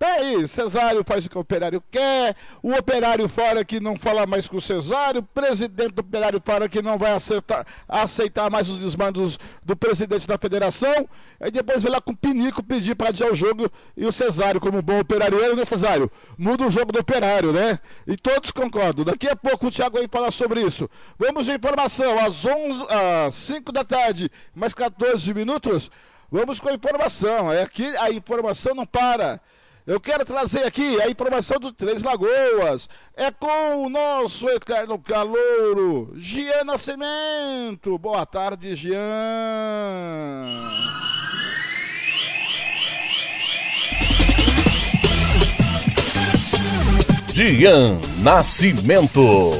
Tá 0.00 0.14
aí, 0.14 0.48
Cesário 0.48 1.04
faz 1.04 1.26
o 1.26 1.28
que 1.28 1.36
o 1.36 1.42
operário 1.42 1.84
quer, 1.90 2.34
o 2.62 2.72
operário 2.72 3.28
fora 3.28 3.62
que 3.62 3.78
não 3.78 3.98
fala 3.98 4.26
mais 4.26 4.48
com 4.48 4.56
o 4.56 4.60
Cesário, 4.62 5.20
o 5.20 5.22
presidente 5.22 5.92
do 5.92 6.00
operário 6.00 6.40
fora 6.42 6.70
que 6.70 6.80
não 6.80 6.96
vai 6.96 7.12
aceitar, 7.12 7.66
aceitar 7.86 8.48
mais 8.48 8.70
os 8.70 8.78
desmandos 8.78 9.38
do 9.62 9.76
presidente 9.76 10.26
da 10.26 10.38
federação, 10.38 11.06
aí 11.38 11.50
depois 11.50 11.82
vai 11.82 11.92
lá 11.92 12.00
com 12.00 12.12
o 12.12 12.16
Pinico 12.16 12.62
pedir 12.62 12.94
para 12.94 13.10
adiar 13.10 13.30
o 13.30 13.34
jogo 13.34 13.70
e 13.94 14.06
o 14.06 14.10
Cesário, 14.10 14.58
como 14.58 14.80
bom 14.80 15.00
operário, 15.00 15.54
né, 15.54 15.66
Cesário? 15.66 16.10
Muda 16.38 16.66
o 16.66 16.70
jogo 16.70 16.92
do 16.92 17.00
operário, 17.00 17.52
né? 17.52 17.78
E 18.06 18.16
todos 18.16 18.50
concordam. 18.52 19.04
Daqui 19.04 19.28
a 19.28 19.36
pouco 19.36 19.66
o 19.66 19.70
Thiago 19.70 19.98
vai 19.98 20.08
falar 20.08 20.30
sobre 20.30 20.62
isso. 20.62 20.88
Vamos 21.18 21.44
de 21.44 21.52
informação, 21.52 22.18
às, 22.18 22.42
11, 22.46 22.86
às 23.26 23.34
5 23.34 23.70
da 23.70 23.84
tarde, 23.84 24.30
mais 24.54 24.72
14 24.72 25.34
minutos, 25.34 25.90
vamos 26.30 26.58
com 26.58 26.70
a 26.70 26.72
informação. 26.72 27.52
É 27.52 27.60
aqui 27.60 27.84
a 27.98 28.10
informação 28.10 28.74
não 28.74 28.86
para. 28.86 29.38
Eu 29.86 29.98
quero 29.98 30.24
trazer 30.24 30.64
aqui 30.66 31.00
a 31.00 31.08
informação 31.08 31.58
do 31.58 31.72
Três 31.72 32.02
Lagoas. 32.02 32.88
É 33.16 33.30
com 33.30 33.86
o 33.86 33.88
nosso 33.88 34.48
eterno 34.48 34.98
calouro, 34.98 36.12
Gian 36.16 36.64
Nascimento. 36.64 37.98
Boa 37.98 38.26
tarde, 38.26 38.76
Gian. 38.76 38.98
Gian 47.34 47.98
Nascimento. 48.22 49.50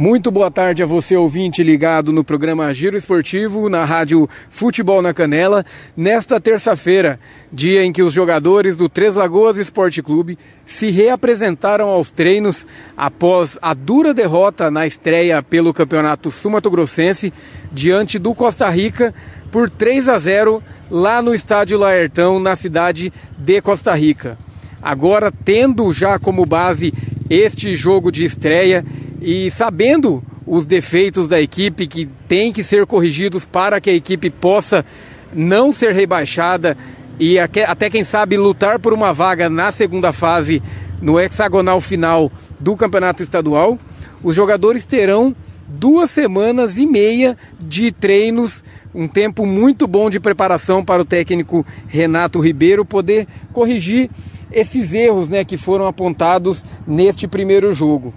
Muito 0.00 0.30
boa 0.30 0.50
tarde 0.50 0.82
a 0.82 0.86
você, 0.86 1.14
ouvinte 1.14 1.62
ligado 1.62 2.10
no 2.10 2.24
programa 2.24 2.72
Giro 2.72 2.96
Esportivo, 2.96 3.68
na 3.68 3.84
rádio 3.84 4.26
Futebol 4.48 5.02
na 5.02 5.12
Canela, 5.12 5.62
nesta 5.94 6.40
terça-feira, 6.40 7.20
dia 7.52 7.84
em 7.84 7.92
que 7.92 8.02
os 8.02 8.10
jogadores 8.10 8.78
do 8.78 8.88
Três 8.88 9.14
Lagoas 9.14 9.58
Esporte 9.58 10.02
Clube 10.02 10.38
se 10.64 10.90
reapresentaram 10.90 11.86
aos 11.90 12.10
treinos 12.10 12.66
após 12.96 13.58
a 13.60 13.74
dura 13.74 14.14
derrota 14.14 14.70
na 14.70 14.86
estreia 14.86 15.42
pelo 15.42 15.74
Campeonato 15.74 16.30
Sumato 16.30 16.70
Grossense 16.70 17.30
diante 17.70 18.18
do 18.18 18.34
Costa 18.34 18.70
Rica 18.70 19.14
por 19.52 19.68
3 19.68 20.08
a 20.08 20.18
0 20.18 20.62
lá 20.90 21.20
no 21.20 21.34
Estádio 21.34 21.76
Laertão, 21.76 22.40
na 22.40 22.56
cidade 22.56 23.12
de 23.36 23.60
Costa 23.60 23.94
Rica. 23.94 24.38
Agora, 24.80 25.30
tendo 25.30 25.92
já 25.92 26.18
como 26.18 26.46
base 26.46 26.90
este 27.28 27.76
jogo 27.76 28.10
de 28.10 28.24
estreia 28.24 28.82
e 29.20 29.50
sabendo 29.50 30.22
os 30.46 30.66
defeitos 30.66 31.28
da 31.28 31.40
equipe 31.40 31.86
que 31.86 32.08
tem 32.26 32.52
que 32.52 32.64
ser 32.64 32.86
corrigidos 32.86 33.44
para 33.44 33.80
que 33.80 33.90
a 33.90 33.94
equipe 33.94 34.30
possa 34.30 34.84
não 35.32 35.72
ser 35.72 35.94
rebaixada 35.94 36.76
e 37.18 37.38
até 37.38 37.90
quem 37.90 38.02
sabe 38.02 38.36
lutar 38.36 38.78
por 38.78 38.92
uma 38.92 39.12
vaga 39.12 39.50
na 39.50 39.70
segunda 39.70 40.12
fase 40.12 40.62
no 41.02 41.20
hexagonal 41.20 41.80
final 41.80 42.32
do 42.58 42.74
campeonato 42.76 43.22
estadual, 43.22 43.78
os 44.22 44.34
jogadores 44.34 44.86
terão 44.86 45.34
duas 45.68 46.10
semanas 46.10 46.76
e 46.76 46.86
meia 46.86 47.36
de 47.60 47.92
treinos, 47.92 48.64
um 48.94 49.06
tempo 49.06 49.46
muito 49.46 49.86
bom 49.86 50.10
de 50.10 50.18
preparação 50.18 50.84
para 50.84 51.02
o 51.02 51.04
técnico 51.04 51.64
Renato 51.86 52.40
Ribeiro 52.40 52.84
poder 52.84 53.26
corrigir 53.52 54.10
esses 54.50 54.92
erros 54.92 55.28
né, 55.28 55.44
que 55.44 55.56
foram 55.56 55.86
apontados 55.86 56.64
neste 56.86 57.28
primeiro 57.28 57.72
jogo. 57.72 58.12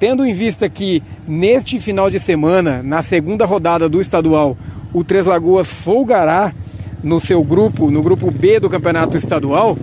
Tendo 0.00 0.24
em 0.24 0.32
vista 0.32 0.66
que 0.66 1.02
neste 1.28 1.78
final 1.78 2.10
de 2.10 2.18
semana, 2.18 2.82
na 2.82 3.02
segunda 3.02 3.44
rodada 3.44 3.86
do 3.86 4.00
estadual, 4.00 4.56
o 4.94 5.04
Três 5.04 5.26
Lagoas 5.26 5.68
folgará 5.68 6.54
no 7.04 7.20
seu 7.20 7.44
grupo, 7.44 7.90
no 7.90 8.02
grupo 8.02 8.30
B 8.30 8.58
do 8.58 8.70
campeonato 8.70 9.18
estadual, 9.18 9.76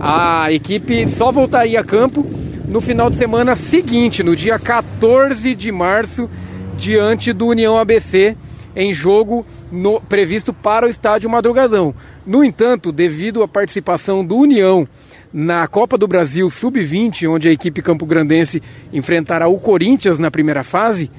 a 0.00 0.50
equipe 0.52 1.06
só 1.06 1.30
voltaria 1.30 1.78
a 1.78 1.84
campo 1.84 2.26
no 2.66 2.80
final 2.80 3.08
de 3.08 3.14
semana 3.14 3.54
seguinte, 3.54 4.24
no 4.24 4.34
dia 4.34 4.58
14 4.58 5.54
de 5.54 5.70
março, 5.70 6.28
diante 6.76 7.32
do 7.32 7.46
União 7.46 7.78
ABC, 7.78 8.36
em 8.74 8.92
jogo 8.92 9.46
no, 9.70 10.00
previsto 10.00 10.52
para 10.52 10.86
o 10.86 10.90
estádio 10.90 11.30
Madrugadão. 11.30 11.94
No 12.26 12.42
entanto, 12.42 12.90
devido 12.90 13.44
à 13.44 13.48
participação 13.48 14.24
do 14.24 14.36
União 14.36 14.88
na 15.32 15.66
Copa 15.66 15.96
do 15.96 16.06
Brasil 16.06 16.48
Sub-20, 16.50 17.28
onde 17.28 17.48
a 17.48 17.52
equipe 17.52 17.80
campograndense 17.80 18.62
enfrentará 18.92 19.48
o 19.48 19.58
Corinthians 19.58 20.18
na 20.18 20.30
primeira 20.30 20.62
fase, 20.62 21.10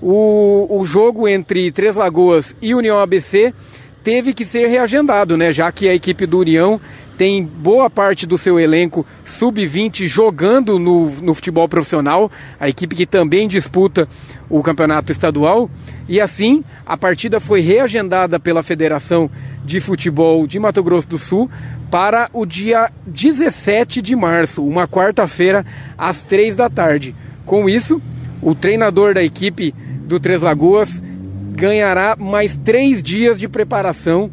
o, 0.00 0.66
o 0.68 0.84
jogo 0.84 1.28
entre 1.28 1.70
Três 1.70 1.94
Lagoas 1.94 2.54
e 2.60 2.74
União 2.74 2.98
ABC 2.98 3.54
teve 4.02 4.34
que 4.34 4.44
ser 4.44 4.66
reagendado, 4.66 5.36
né? 5.36 5.52
Já 5.52 5.70
que 5.70 5.88
a 5.88 5.94
equipe 5.94 6.26
do 6.26 6.40
União 6.40 6.80
tem 7.16 7.44
boa 7.44 7.88
parte 7.88 8.26
do 8.26 8.36
seu 8.36 8.58
elenco 8.58 9.06
sub-20 9.24 10.08
jogando 10.08 10.78
no, 10.78 11.08
no 11.20 11.34
futebol 11.34 11.68
profissional, 11.68 12.30
a 12.58 12.68
equipe 12.68 12.96
que 12.96 13.06
também 13.06 13.46
disputa 13.46 14.08
o 14.50 14.60
campeonato 14.62 15.12
estadual. 15.12 15.70
E 16.08 16.20
assim, 16.20 16.64
a 16.84 16.96
partida 16.96 17.38
foi 17.38 17.60
reagendada 17.60 18.40
pela 18.40 18.62
Federação 18.62 19.30
de 19.64 19.78
Futebol 19.78 20.46
de 20.46 20.58
Mato 20.58 20.82
Grosso 20.82 21.08
do 21.08 21.18
Sul 21.18 21.48
para 21.92 22.30
o 22.32 22.46
dia 22.46 22.90
17 23.06 24.00
de 24.00 24.16
março, 24.16 24.64
uma 24.64 24.88
quarta-feira, 24.88 25.62
às 25.98 26.22
três 26.22 26.56
da 26.56 26.70
tarde. 26.70 27.14
Com 27.44 27.68
isso, 27.68 28.00
o 28.40 28.54
treinador 28.54 29.12
da 29.12 29.22
equipe 29.22 29.74
do 30.06 30.18
Três 30.18 30.40
Lagoas 30.40 31.02
ganhará 31.50 32.16
mais 32.18 32.56
três 32.56 33.02
dias 33.02 33.38
de 33.38 33.46
preparação 33.46 34.30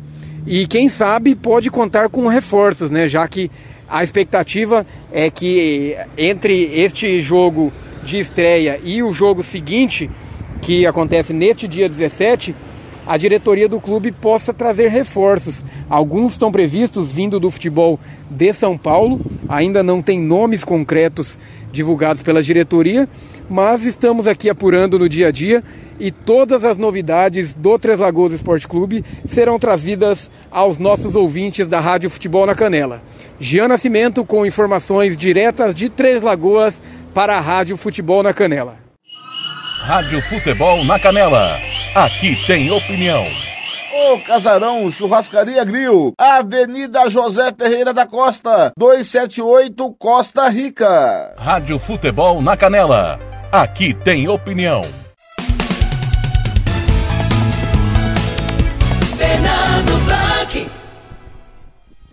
e 0.48 0.66
quem 0.66 0.88
sabe 0.88 1.36
pode 1.36 1.70
contar 1.70 2.08
com 2.08 2.28
reforços, 2.28 2.90
né? 2.90 3.10
Já 3.10 3.28
que 3.28 3.52
a 3.90 4.06
expectativa 4.06 4.88
é 5.12 5.30
que 5.30 5.98
entre 6.18 6.64
este 6.80 7.20
jogo 7.20 7.74
de 8.06 8.20
estreia 8.20 8.80
e 8.82 9.04
o 9.04 9.12
jogo 9.12 9.44
seguinte, 9.44 10.10
que 10.62 10.86
acontece 10.86 11.34
neste 11.34 11.68
dia 11.68 11.90
17, 11.90 12.56
a 13.10 13.18
diretoria 13.18 13.68
do 13.68 13.82
clube 13.82 14.12
possa 14.12 14.54
trazer 14.54 14.90
reforços. 14.90 15.64
Alguns 15.90 16.34
estão 16.34 16.52
previstos 16.52 17.12
vindo 17.12 17.40
do 17.40 17.50
futebol 17.50 18.00
de 18.30 18.54
São 18.54 18.78
Paulo, 18.78 19.20
ainda 19.48 19.82
não 19.82 20.00
tem 20.00 20.20
nomes 20.20 20.64
concretos 20.64 21.36
divulgados 21.72 22.22
pela 22.22 22.40
diretoria, 22.40 23.10
mas 23.50 23.84
estamos 23.84 24.28
aqui 24.28 24.48
apurando 24.48 25.00
no 25.00 25.10
dia 25.10 25.30
a 25.30 25.32
dia 25.32 25.64
e 26.00 26.12
todas 26.12 26.64
as 26.64 26.78
novidades 26.78 27.56
do 27.56 27.80
Três 27.80 28.00
Lagoas 28.00 28.32
Esporte 28.32 28.68
Clube 28.68 29.04
serão 29.26 29.58
trazidas 29.58 30.30
aos 30.52 30.78
nossos 30.78 31.16
ouvintes 31.16 31.68
da 31.68 31.80
Rádio 31.80 32.12
Futebol 32.12 32.46
na 32.46 32.54
Canela. 32.54 33.02
Gian 33.40 33.70
Nascimento 33.70 34.24
com 34.24 34.46
informações 34.46 35.18
diretas 35.18 35.74
de 35.74 35.90
Três 35.90 36.22
Lagoas 36.22 36.80
para 37.12 37.38
a 37.38 37.42
Rádio 37.42 37.76
Futebol 37.76 38.22
na 38.22 38.36
Canela. 38.36 38.78
Rádio 39.82 40.22
Futebol 40.22 40.86
na 40.86 41.00
Canela. 41.00 41.69
Aqui 41.96 42.36
tem 42.46 42.70
opinião. 42.70 43.26
O 44.12 44.20
Casarão 44.20 44.92
Churrascaria 44.92 45.66
Grill, 45.66 46.14
Avenida 46.20 47.10
José 47.10 47.52
Ferreira 47.52 47.92
da 47.92 48.06
Costa, 48.06 48.72
278 48.78 49.92
Costa 49.96 50.48
Rica. 50.50 51.36
Rádio 51.36 51.80
Futebol 51.80 52.44
na 52.44 52.56
Canela. 52.56 53.20
Aqui 53.52 53.96
tem 53.96 54.28
opinião. 54.28 54.84
Fernando 59.18 60.06
Blanc. 60.06 60.70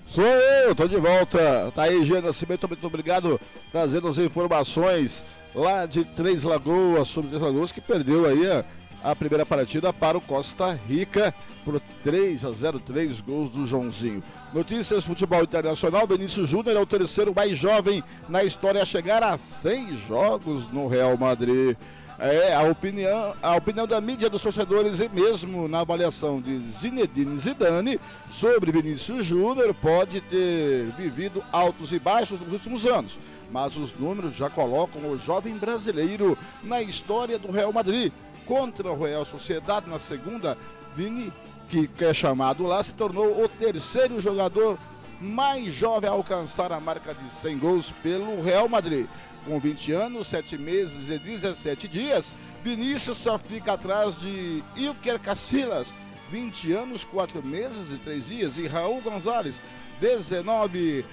Sou 0.09 0.25
eu, 0.25 0.75
tô 0.75 0.89
de 0.89 0.97
volta. 0.97 1.71
Tá 1.75 1.83
aí, 1.83 2.03
Gia 2.03 2.23
Nascimento, 2.23 2.67
muito 2.67 2.87
obrigado, 2.87 3.39
trazendo 3.71 4.09
as 4.09 4.17
informações 4.17 5.23
lá 5.55 5.85
de 5.85 6.03
Três 6.03 6.45
Lagoas, 6.45 7.09
sobre 7.09 7.29
Três 7.29 7.43
Lagoas, 7.43 7.73
que 7.73 7.81
perdeu 7.83 8.27
aí 8.27 8.51
a 8.51 8.65
a 9.07 9.15
primeira 9.15 9.47
partida 9.47 9.93
para 9.93 10.19
o 10.19 10.21
Costa 10.21 10.73
Rica 10.89 11.33
por 11.65 11.81
3 12.03 12.45
a 12.45 12.51
0, 12.51 12.81
3 12.81 13.21
gols 13.21 13.51
do 13.51 13.65
Joãozinho. 13.65 14.21
Notícias 14.53 15.05
Futebol 15.05 15.45
Internacional, 15.45 16.09
Benício 16.09 16.45
Júnior 16.45 16.77
é 16.77 16.81
o 16.81 16.87
terceiro 16.87 17.33
mais 17.33 17.57
jovem 17.57 18.03
na 18.29 18.43
história 18.43 18.83
a 18.83 18.87
chegar 18.87 19.23
a 19.23 19.39
100 19.39 19.97
jogos 20.09 20.67
no 20.73 20.89
Real 20.89 21.17
Madrid. 21.17 21.77
É, 22.19 22.55
a 22.55 22.63
opinião, 22.63 23.35
a 23.43 23.55
opinião 23.57 23.87
da 23.87 24.01
mídia 24.01 24.31
dos 24.31 24.41
torcedores 24.41 25.01
e 25.01 25.09
mesmo 25.09 25.69
na 25.69 25.81
avaliação 25.81 26.41
de 26.41 26.59
Zinedine 26.71 27.39
Zidane 27.39 28.01
sobre 28.31 28.73
Vinícius 28.73 29.27
Júnior 29.27 29.75
pode 29.75 30.23
ter 30.23 30.87
vivido 30.97 31.45
altos 31.53 31.93
e 31.93 31.99
baixos 31.99 32.41
nos 32.41 32.55
últimos 32.55 32.87
anos, 32.87 33.19
mas 33.53 33.77
os 33.77 33.95
números 33.95 34.35
já 34.35 34.49
colocam 34.49 35.11
o 35.11 35.19
jovem 35.19 35.59
brasileiro 35.59 36.39
na 36.65 36.81
história 36.81 37.39
do 37.39 37.53
Real 37.53 37.71
Madrid, 37.71 38.11
contra 38.47 38.91
o 38.91 38.99
Real 38.99 39.27
Sociedade 39.27 39.91
na 39.91 39.99
segunda, 39.99 40.57
Vini, 40.95 41.33
que 41.69 41.91
é 42.05 42.15
chamado 42.15 42.65
lá, 42.65 42.83
se 42.83 42.95
tornou 42.95 43.45
o 43.45 43.49
terceiro 43.49 44.21
jogador 44.21 44.79
mais 45.21 45.75
jovem 45.75 46.09
a 46.09 46.13
alcançar 46.13 46.73
a 46.73 46.81
marca 46.81 47.15
de 47.15 47.29
100 47.29 47.59
gols 47.59 47.93
pelo 48.03 48.43
Real 48.43 48.69
Madrid. 48.69 49.07
Com 49.45 49.59
20 49.59 49.93
anos, 49.93 50.27
7 50.29 50.59
meses 50.59 51.09
e 51.09 51.19
17 51.19 51.89
dias, 51.89 52.33
Vinícius 52.63 53.19
só 53.19 53.39
fica 53.39 53.75
atrás 53.75 54.19
de 54.21 54.63
Ilker 54.77 55.21
Casillas, 55.21 55.93
20 56.31 56.73
anos, 56.73 57.05
4 57.05 57.45
meses 57.45 57.93
e 57.93 57.97
3 57.99 58.27
dias, 58.27 58.59
e 58.59 58.67
Raul 58.67 59.01
Gonzalez, 59.01 59.61
19 60.01 61.05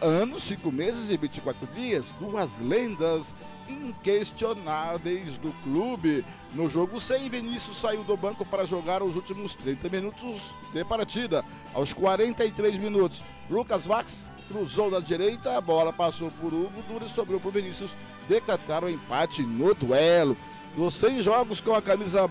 anos, 0.00 0.42
5 0.44 0.70
meses 0.70 1.10
e 1.10 1.16
24 1.16 1.66
dias. 1.74 2.04
Duas 2.18 2.58
lendas 2.58 3.34
inquestionáveis 3.68 5.36
do 5.38 5.52
clube. 5.62 6.24
No 6.54 6.68
jogo 6.68 7.00
100, 7.00 7.28
Vinícius 7.28 7.76
saiu 7.76 8.04
do 8.04 8.16
banco 8.16 8.44
para 8.44 8.64
jogar 8.64 9.02
os 9.02 9.16
últimos 9.16 9.54
30 9.54 9.88
minutos 9.88 10.54
de 10.72 10.84
partida. 10.84 11.44
Aos 11.72 11.92
43 11.92 12.78
minutos, 12.78 13.24
Lucas 13.50 13.86
Vax 13.86 14.28
cruzou 14.48 14.90
da 14.90 15.00
direita, 15.00 15.56
a 15.56 15.60
bola 15.60 15.92
passou 15.92 16.30
por 16.40 16.52
Hugo 16.52 16.82
Dura 16.88 17.06
e 17.06 17.08
sobrou 17.08 17.40
para 17.40 17.48
o 17.48 17.52
Vinícius 17.52 17.90
decretar 18.28 18.84
o 18.84 18.90
empate 18.90 19.42
no 19.42 19.74
duelo. 19.74 20.36
Dos 20.76 20.94
100 20.94 21.20
jogos 21.20 21.60
com 21.60 21.74
a 21.74 21.82
camisa 21.82 22.28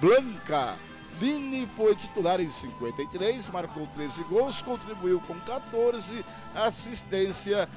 branca, 0.00 0.76
Vini 1.20 1.68
foi 1.76 1.94
titular 1.94 2.40
em 2.40 2.50
53, 2.50 3.48
marcou 3.48 3.86
13 3.94 4.22
gols, 4.24 4.62
contribuiu 4.62 5.20
com 5.20 5.38
14 5.40 6.24
assistência, 6.54 7.68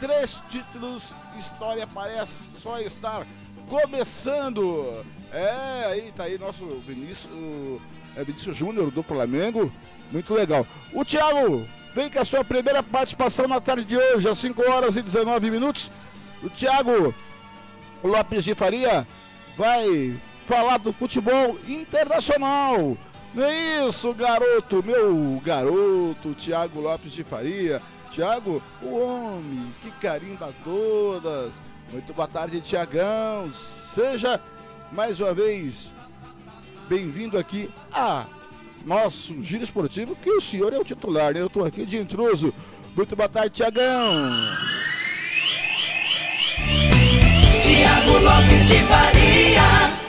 três 0.00 0.42
títulos. 0.50 1.14
História 1.38 1.86
parece 1.86 2.34
só 2.60 2.78
estar 2.80 3.26
começando. 3.68 5.04
É, 5.32 5.86
aí 5.86 6.12
tá 6.16 6.24
aí 6.24 6.38
nosso 6.38 6.64
Vinícius, 6.86 7.30
é 8.16 8.24
Vinícius 8.24 8.56
Júnior 8.56 8.90
do 8.90 9.02
Flamengo. 9.02 9.70
Muito 10.10 10.32
legal. 10.32 10.66
O 10.92 11.04
Thiago 11.04 11.66
vem 11.94 12.10
com 12.10 12.20
a 12.20 12.24
sua 12.24 12.44
primeira 12.44 12.82
participação 12.82 13.48
na 13.48 13.60
tarde 13.60 13.84
de 13.84 13.96
hoje, 13.96 14.28
às 14.28 14.38
5 14.38 14.70
horas 14.70 14.96
e 14.96 15.02
19 15.02 15.50
minutos. 15.50 15.90
O 16.42 16.48
Thiago 16.50 17.14
Lopes 18.04 18.44
de 18.44 18.54
Faria 18.54 19.06
vai 19.56 20.16
falar 20.46 20.78
do 20.78 20.92
futebol 20.92 21.58
internacional. 21.66 22.96
Não 23.34 23.44
é 23.44 23.86
isso, 23.86 24.14
garoto, 24.14 24.82
meu 24.82 25.40
garoto, 25.44 26.34
Tiago 26.34 26.80
Lopes 26.80 27.12
de 27.12 27.24
Faria. 27.24 27.82
Tiago, 28.16 28.62
o 28.80 28.96
homem 28.96 29.70
que 29.82 29.90
carimba 29.90 30.50
todas. 30.64 31.52
Muito 31.92 32.14
boa 32.14 32.26
tarde, 32.26 32.62
Tiagão. 32.62 33.52
Seja 33.94 34.40
mais 34.90 35.20
uma 35.20 35.34
vez 35.34 35.92
bem-vindo 36.88 37.36
aqui 37.36 37.68
a 37.92 38.24
nosso 38.86 39.42
giro 39.42 39.62
esportivo, 39.62 40.16
que 40.16 40.30
o 40.30 40.40
senhor 40.40 40.72
é 40.72 40.78
o 40.78 40.84
titular, 40.84 41.34
né? 41.34 41.42
Eu 41.42 41.48
estou 41.48 41.66
aqui 41.66 41.84
de 41.84 41.98
intruso. 41.98 42.54
Muito 42.96 43.14
boa 43.14 43.28
tarde, 43.28 43.56
Tiagão. 43.56 44.30
Tiago 47.62 48.12
Lopes 48.12 48.66
de 48.66 48.78
Faria. 48.84 50.06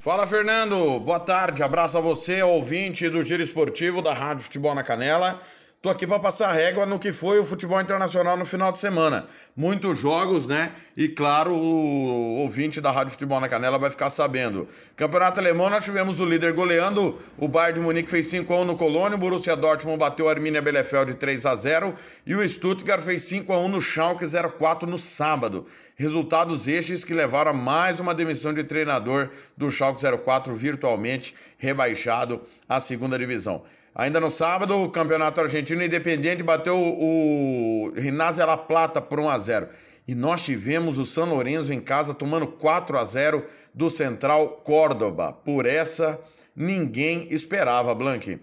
Fala 0.00 0.26
Fernando, 0.26 0.98
boa 1.00 1.20
tarde, 1.20 1.62
abraço 1.62 1.98
a 1.98 2.00
você, 2.00 2.42
ouvinte 2.42 3.06
do 3.10 3.22
Giro 3.22 3.42
Esportivo 3.42 4.00
da 4.00 4.14
Rádio 4.14 4.44
Futebol 4.44 4.74
na 4.74 4.82
Canela. 4.82 5.42
Tô 5.80 5.90
aqui 5.90 6.08
para 6.08 6.18
passar 6.18 6.50
régua 6.50 6.84
no 6.84 6.98
que 6.98 7.12
foi 7.12 7.38
o 7.38 7.44
futebol 7.44 7.80
internacional 7.80 8.36
no 8.36 8.44
final 8.44 8.72
de 8.72 8.78
semana. 8.78 9.28
Muitos 9.56 9.96
jogos, 9.96 10.44
né? 10.44 10.72
E 10.96 11.08
claro, 11.08 11.54
o 11.54 12.38
ouvinte 12.40 12.80
da 12.80 12.90
Rádio 12.90 13.12
Futebol 13.12 13.38
na 13.38 13.48
Canela 13.48 13.78
vai 13.78 13.88
ficar 13.88 14.10
sabendo. 14.10 14.66
Campeonato 14.96 15.38
Alemão, 15.38 15.70
nós 15.70 15.84
tivemos 15.84 16.18
o 16.18 16.24
líder 16.24 16.52
goleando. 16.52 17.20
O 17.36 17.46
Bayern 17.46 17.78
de 17.78 17.86
Munique 17.86 18.10
fez 18.10 18.26
5 18.26 18.52
a 18.52 18.56
1 18.62 18.64
no 18.64 18.76
Colônia, 18.76 19.14
o 19.14 19.20
Borussia 19.20 19.54
Dortmund 19.54 20.00
bateu 20.00 20.28
a 20.28 20.32
Arminia 20.32 20.60
Bielefeld 20.60 21.12
de 21.12 21.16
3 21.16 21.46
a 21.46 21.54
0 21.54 21.94
e 22.26 22.34
o 22.34 22.48
Stuttgart 22.48 23.04
fez 23.04 23.22
5 23.22 23.52
a 23.52 23.60
1 23.60 23.68
no 23.68 23.80
Schalke 23.80 24.24
04 24.58 24.90
no 24.90 24.98
sábado. 24.98 25.68
Resultados 25.94 26.66
estes 26.66 27.04
que 27.04 27.14
levaram 27.14 27.52
a 27.52 27.54
mais 27.54 28.00
uma 28.00 28.16
demissão 28.16 28.52
de 28.52 28.64
treinador 28.64 29.30
do 29.56 29.70
Schalke 29.70 30.02
04 30.02 30.56
virtualmente 30.56 31.36
rebaixado 31.56 32.42
à 32.68 32.80
segunda 32.80 33.16
divisão. 33.16 33.62
Ainda 33.98 34.20
no 34.20 34.30
sábado, 34.30 34.80
o 34.80 34.88
Campeonato 34.88 35.40
Argentino 35.40 35.82
Independente 35.82 36.40
bateu 36.40 36.78
o 36.78 37.92
Rinazia 37.96 38.46
La 38.46 38.56
Plata 38.56 39.02
por 39.02 39.18
1 39.18 39.28
a 39.28 39.38
0. 39.38 39.68
E 40.06 40.14
nós 40.14 40.44
tivemos 40.44 40.98
o 40.98 41.04
São 41.04 41.28
Lourenço 41.28 41.72
em 41.72 41.80
casa 41.80 42.14
tomando 42.14 42.46
4 42.46 42.96
a 42.96 43.04
0 43.04 43.44
do 43.74 43.90
Central 43.90 44.62
Córdoba. 44.62 45.32
Por 45.32 45.66
essa, 45.66 46.16
ninguém 46.54 47.26
esperava, 47.32 47.92
Blank. 47.92 48.38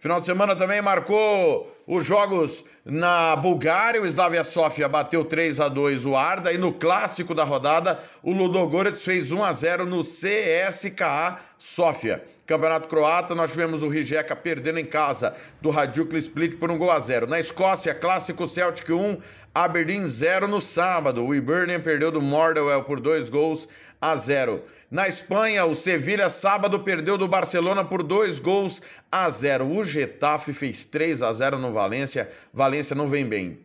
Final 0.00 0.18
de 0.18 0.26
semana 0.26 0.56
também 0.56 0.82
marcou 0.82 1.72
os 1.86 2.04
jogos 2.04 2.64
na 2.84 3.36
Bulgária, 3.36 4.02
o 4.02 4.06
Slavia 4.06 4.42
Sofia 4.42 4.88
bateu 4.88 5.24
3 5.24 5.60
a 5.60 5.68
2 5.68 6.04
o 6.04 6.16
Arda 6.16 6.52
e 6.52 6.58
no 6.58 6.72
clássico 6.72 7.34
da 7.34 7.44
rodada 7.44 8.00
o 8.22 8.32
Ludogorets 8.32 9.04
fez 9.04 9.30
1 9.30 9.44
a 9.44 9.52
0 9.52 9.86
no 9.86 10.02
CSKA 10.02 11.38
Sofia. 11.56 12.24
Campeonato 12.46 12.86
Croata, 12.86 13.34
nós 13.34 13.50
tivemos 13.50 13.82
o 13.82 13.88
Rijeka 13.88 14.36
perdendo 14.36 14.78
em 14.78 14.84
casa 14.84 15.34
do 15.60 15.70
Radjuk 15.70 16.16
Split 16.16 16.58
por 16.58 16.70
um 16.70 16.78
gol 16.78 16.92
a 16.92 17.00
zero. 17.00 17.26
Na 17.26 17.40
Escócia, 17.40 17.92
clássico 17.92 18.46
Celtic 18.46 18.88
1, 18.88 19.18
Aberdeen 19.52 20.08
0 20.08 20.46
no 20.46 20.60
sábado. 20.60 21.24
O 21.24 21.34
Hibernian 21.34 21.80
perdeu 21.80 22.12
do 22.12 22.22
Mordewell 22.22 22.84
por 22.84 23.00
dois 23.00 23.28
gols 23.28 23.68
a 24.00 24.16
zero. 24.16 24.64
Na 24.90 25.08
Espanha, 25.08 25.64
o 25.64 25.74
Sevilha 25.74 26.30
sábado 26.30 26.80
perdeu 26.80 27.18
do 27.18 27.26
Barcelona 27.26 27.84
por 27.84 28.02
dois 28.02 28.38
gols 28.38 28.80
a 29.10 29.28
zero. 29.28 29.66
O 29.66 29.84
Getafe 29.84 30.52
fez 30.52 30.84
3 30.84 31.22
a 31.22 31.32
0 31.32 31.58
no 31.58 31.72
Valência. 31.72 32.30
Valência 32.52 32.94
não 32.94 33.08
vem 33.08 33.26
bem. 33.26 33.58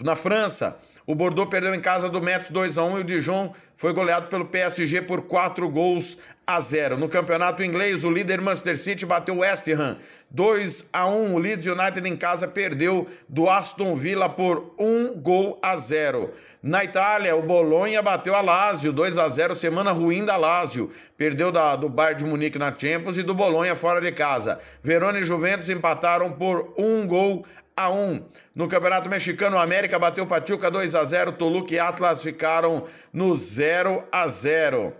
Na 0.00 0.14
França, 0.14 0.78
o 1.06 1.14
Bordeaux 1.14 1.50
perdeu 1.50 1.74
em 1.74 1.80
casa 1.80 2.08
do 2.08 2.22
Metz 2.22 2.48
2 2.50 2.78
a 2.78 2.84
1 2.84 2.98
e 2.98 3.00
o 3.00 3.04
Dijon 3.04 3.52
foi 3.76 3.92
goleado 3.92 4.28
pelo 4.28 4.46
PSG 4.46 5.02
por 5.02 5.22
4 5.22 5.68
gols 5.68 6.16
a 6.46 6.60
0. 6.60 6.96
No 6.96 7.08
campeonato 7.08 7.62
inglês, 7.62 8.04
o 8.04 8.10
líder 8.10 8.40
Manchester 8.40 8.78
City 8.78 9.04
bateu 9.04 9.34
o 9.34 9.38
West 9.38 9.66
Ham 9.68 9.98
2 10.30 10.88
a 10.92 11.06
1. 11.06 11.34
O 11.34 11.38
Leeds 11.38 11.66
United 11.66 12.08
em 12.08 12.16
casa 12.16 12.48
perdeu 12.48 13.08
do 13.28 13.48
Aston 13.48 13.94
Villa 13.94 14.28
por 14.28 14.74
1 14.78 15.20
gol 15.20 15.58
a 15.62 15.76
0. 15.76 16.32
Na 16.66 16.82
Itália, 16.82 17.36
o 17.36 17.42
Bolonha 17.42 18.00
bateu 18.00 18.34
a 18.34 18.40
Lazio 18.40 18.90
2 18.90 19.18
a 19.18 19.28
0. 19.28 19.54
Semana 19.54 19.92
ruim 19.92 20.24
da 20.24 20.34
Lazio. 20.38 20.90
Perdeu 21.14 21.52
da, 21.52 21.76
do 21.76 21.90
Bayern 21.90 22.24
de 22.24 22.24
Munique 22.24 22.58
na 22.58 22.70
Champions 22.70 23.18
e 23.18 23.22
do 23.22 23.34
Bolonha 23.34 23.76
fora 23.76 24.00
de 24.00 24.10
casa. 24.10 24.58
Verona 24.82 25.18
e 25.18 25.26
Juventus 25.26 25.68
empataram 25.68 26.32
por 26.32 26.72
1 26.78 27.06
gol 27.06 27.44
a 27.76 27.90
1. 27.90 28.24
No 28.54 28.66
Campeonato 28.66 29.10
Mexicano, 29.10 29.58
o 29.58 29.60
América 29.60 29.98
bateu 29.98 30.26
Pachuca 30.26 30.70
2 30.70 30.94
a 30.94 31.04
0. 31.04 31.32
Toluca 31.32 31.74
e 31.74 31.78
Atlas 31.78 32.22
ficaram 32.22 32.84
no 33.12 33.34
0 33.34 34.02
a 34.10 34.26
0. 34.26 34.94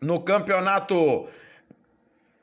No 0.00 0.22
Campeonato 0.22 1.28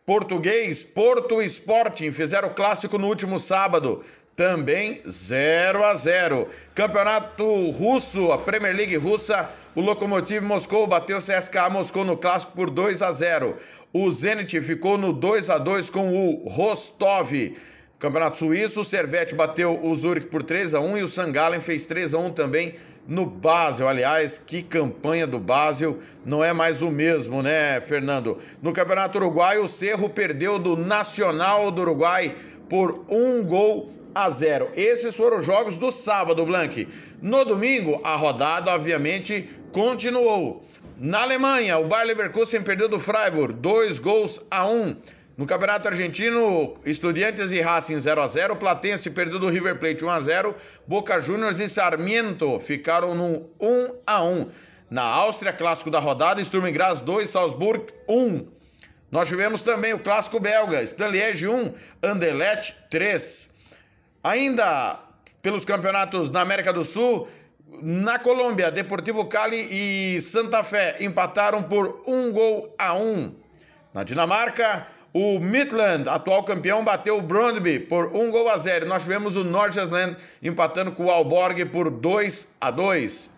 Português, 0.06 0.84
Porto 0.84 1.42
Sporting 1.42 2.12
fizeram 2.12 2.50
o 2.50 2.54
clássico 2.54 3.00
no 3.00 3.08
último 3.08 3.40
sábado. 3.40 4.06
Também 4.36 5.02
0 5.08 5.82
a 5.86 5.96
0. 5.96 6.50
Campeonato 6.74 7.70
Russo, 7.72 8.34
a 8.34 8.38
Premier 8.38 8.76
League 8.76 8.98
russa, 8.98 9.50
o 9.74 9.80
Lokomotiv 9.80 10.44
Moscou 10.44 10.86
bateu 10.86 11.20
o 11.20 11.22
CSKA 11.22 11.70
Moscou 11.70 12.04
no 12.04 12.18
clássico 12.18 12.52
por 12.52 12.70
2 12.70 13.02
a 13.02 13.14
0. 13.14 13.56
O 13.94 14.12
Zenit 14.12 14.60
ficou 14.60 14.98
no 14.98 15.14
2 15.14 15.50
a 15.50 15.58
2 15.58 15.90
com 15.90 16.14
o 16.14 16.50
Rostov. 16.50 17.56
Campeonato 17.98 18.40
Suíço, 18.40 18.82
o 18.82 18.86
Servete 18.86 19.34
bateu 19.34 19.80
o 19.82 19.96
Zurich 19.96 20.28
por 20.28 20.44
3 20.44 20.76
a 20.76 20.82
1 20.82 20.98
e 20.98 21.04
o 21.04 21.08
Sangalen 21.08 21.62
fez 21.62 21.86
3 21.86 22.14
a 22.14 22.20
1 22.20 22.32
também 22.32 22.76
no 23.08 23.26
Basel. 23.26 23.88
Aliás, 23.88 24.38
que 24.38 24.62
campanha 24.62 25.26
do 25.26 25.40
Basel, 25.40 26.00
não 26.26 26.44
é 26.44 26.52
mais 26.52 26.82
o 26.82 26.92
mesmo, 26.92 27.42
né, 27.42 27.80
Fernando? 27.80 28.38
No 28.62 28.74
Campeonato 28.74 29.18
Uruguai, 29.18 29.60
o 29.60 29.68
Cerro 29.70 30.10
perdeu 30.10 30.60
do 30.60 30.76
Nacional 30.76 31.72
do 31.72 31.80
Uruguai 31.82 32.36
por 32.68 33.06
um 33.08 33.42
gol 33.42 33.96
a 34.16 34.30
zero. 34.30 34.72
Esses 34.74 35.14
foram 35.14 35.40
os 35.40 35.46
jogos 35.46 35.76
do 35.76 35.92
sábado, 35.92 36.46
Blank. 36.46 36.88
No 37.22 37.44
domingo, 37.44 38.00
a 38.02 38.16
rodada, 38.16 38.72
obviamente, 38.72 39.50
continuou. 39.74 40.66
Na 40.98 41.24
Alemanha, 41.24 41.78
o 41.78 41.88
Bayer 41.90 42.08
Leverkusen 42.08 42.64
perdeu 42.64 42.88
do 42.88 42.98
Freiburg, 42.98 43.54
dois 43.54 44.00
gols 44.00 44.42
a 44.50 44.66
um. 44.66 44.96
No 45.38 45.46
Campeonato 45.46 45.90
Argentino, 45.90 46.78
Estudiantes 46.86 47.52
e 47.52 47.60
Racing 47.60 48.00
0 48.00 48.22
a 48.22 48.28
0, 48.30 48.56
Platense 48.56 49.10
perdeu 49.10 49.38
do 49.38 49.50
River 49.50 49.78
Plate 49.78 50.06
1 50.06 50.10
a 50.10 50.20
0, 50.22 50.56
Boca 50.88 51.22
Juniors 51.22 51.60
e 51.60 51.68
Sarmiento 51.68 52.58
ficaram 52.62 53.14
no 53.14 53.50
1 53.60 53.96
a 54.08 54.24
1. 54.24 54.50
Na 54.90 55.04
Áustria, 55.04 55.52
clássico 55.52 55.92
da 55.92 56.00
rodada, 56.00 56.42
Sturm 56.42 56.72
Graz 56.72 57.02
2, 57.02 57.30
Salzburg 57.30 57.88
1. 58.08 58.48
Nós 59.12 59.28
tivemos 59.28 59.62
também 59.62 59.94
o 59.94 60.00
clássico 60.00 60.40
belga, 60.40 60.82
Stanliège 60.84 61.50
1, 61.50 61.74
Anderlecht 62.02 62.78
3. 62.90 63.55
Ainda 64.26 65.02
pelos 65.40 65.64
campeonatos 65.66 66.32
na 66.32 66.42
América 66.42 66.74
do 66.74 66.84
Sul, 66.84 67.28
na 67.80 68.18
Colômbia, 68.18 68.72
Deportivo 68.72 69.26
Cali 69.26 69.68
e 69.70 70.20
Santa 70.20 70.64
Fé 70.64 70.98
empataram 71.00 71.62
por 71.62 72.02
um 72.08 72.32
gol 72.32 72.74
a 72.76 72.96
um. 72.96 73.36
Na 73.94 74.04
Dinamarca, 74.04 74.88
o 75.14 75.38
Midland, 75.38 76.10
atual 76.10 76.44
campeão, 76.44 76.84
bateu 76.84 77.20
o 77.20 77.22
Brøndby 77.22 77.82
por 77.82 78.16
um 78.16 78.32
gol 78.32 78.50
a 78.50 78.58
zero. 78.58 78.88
Nós 78.88 79.04
tivemos 79.04 79.36
o 79.36 79.44
Nordjylland 79.44 80.18
empatando 80.42 80.92
com 80.94 81.06
o 81.06 81.12
Alborg 81.12 81.64
por 81.66 81.92
2 81.92 82.48
a 82.60 82.72
2. 82.72 83.30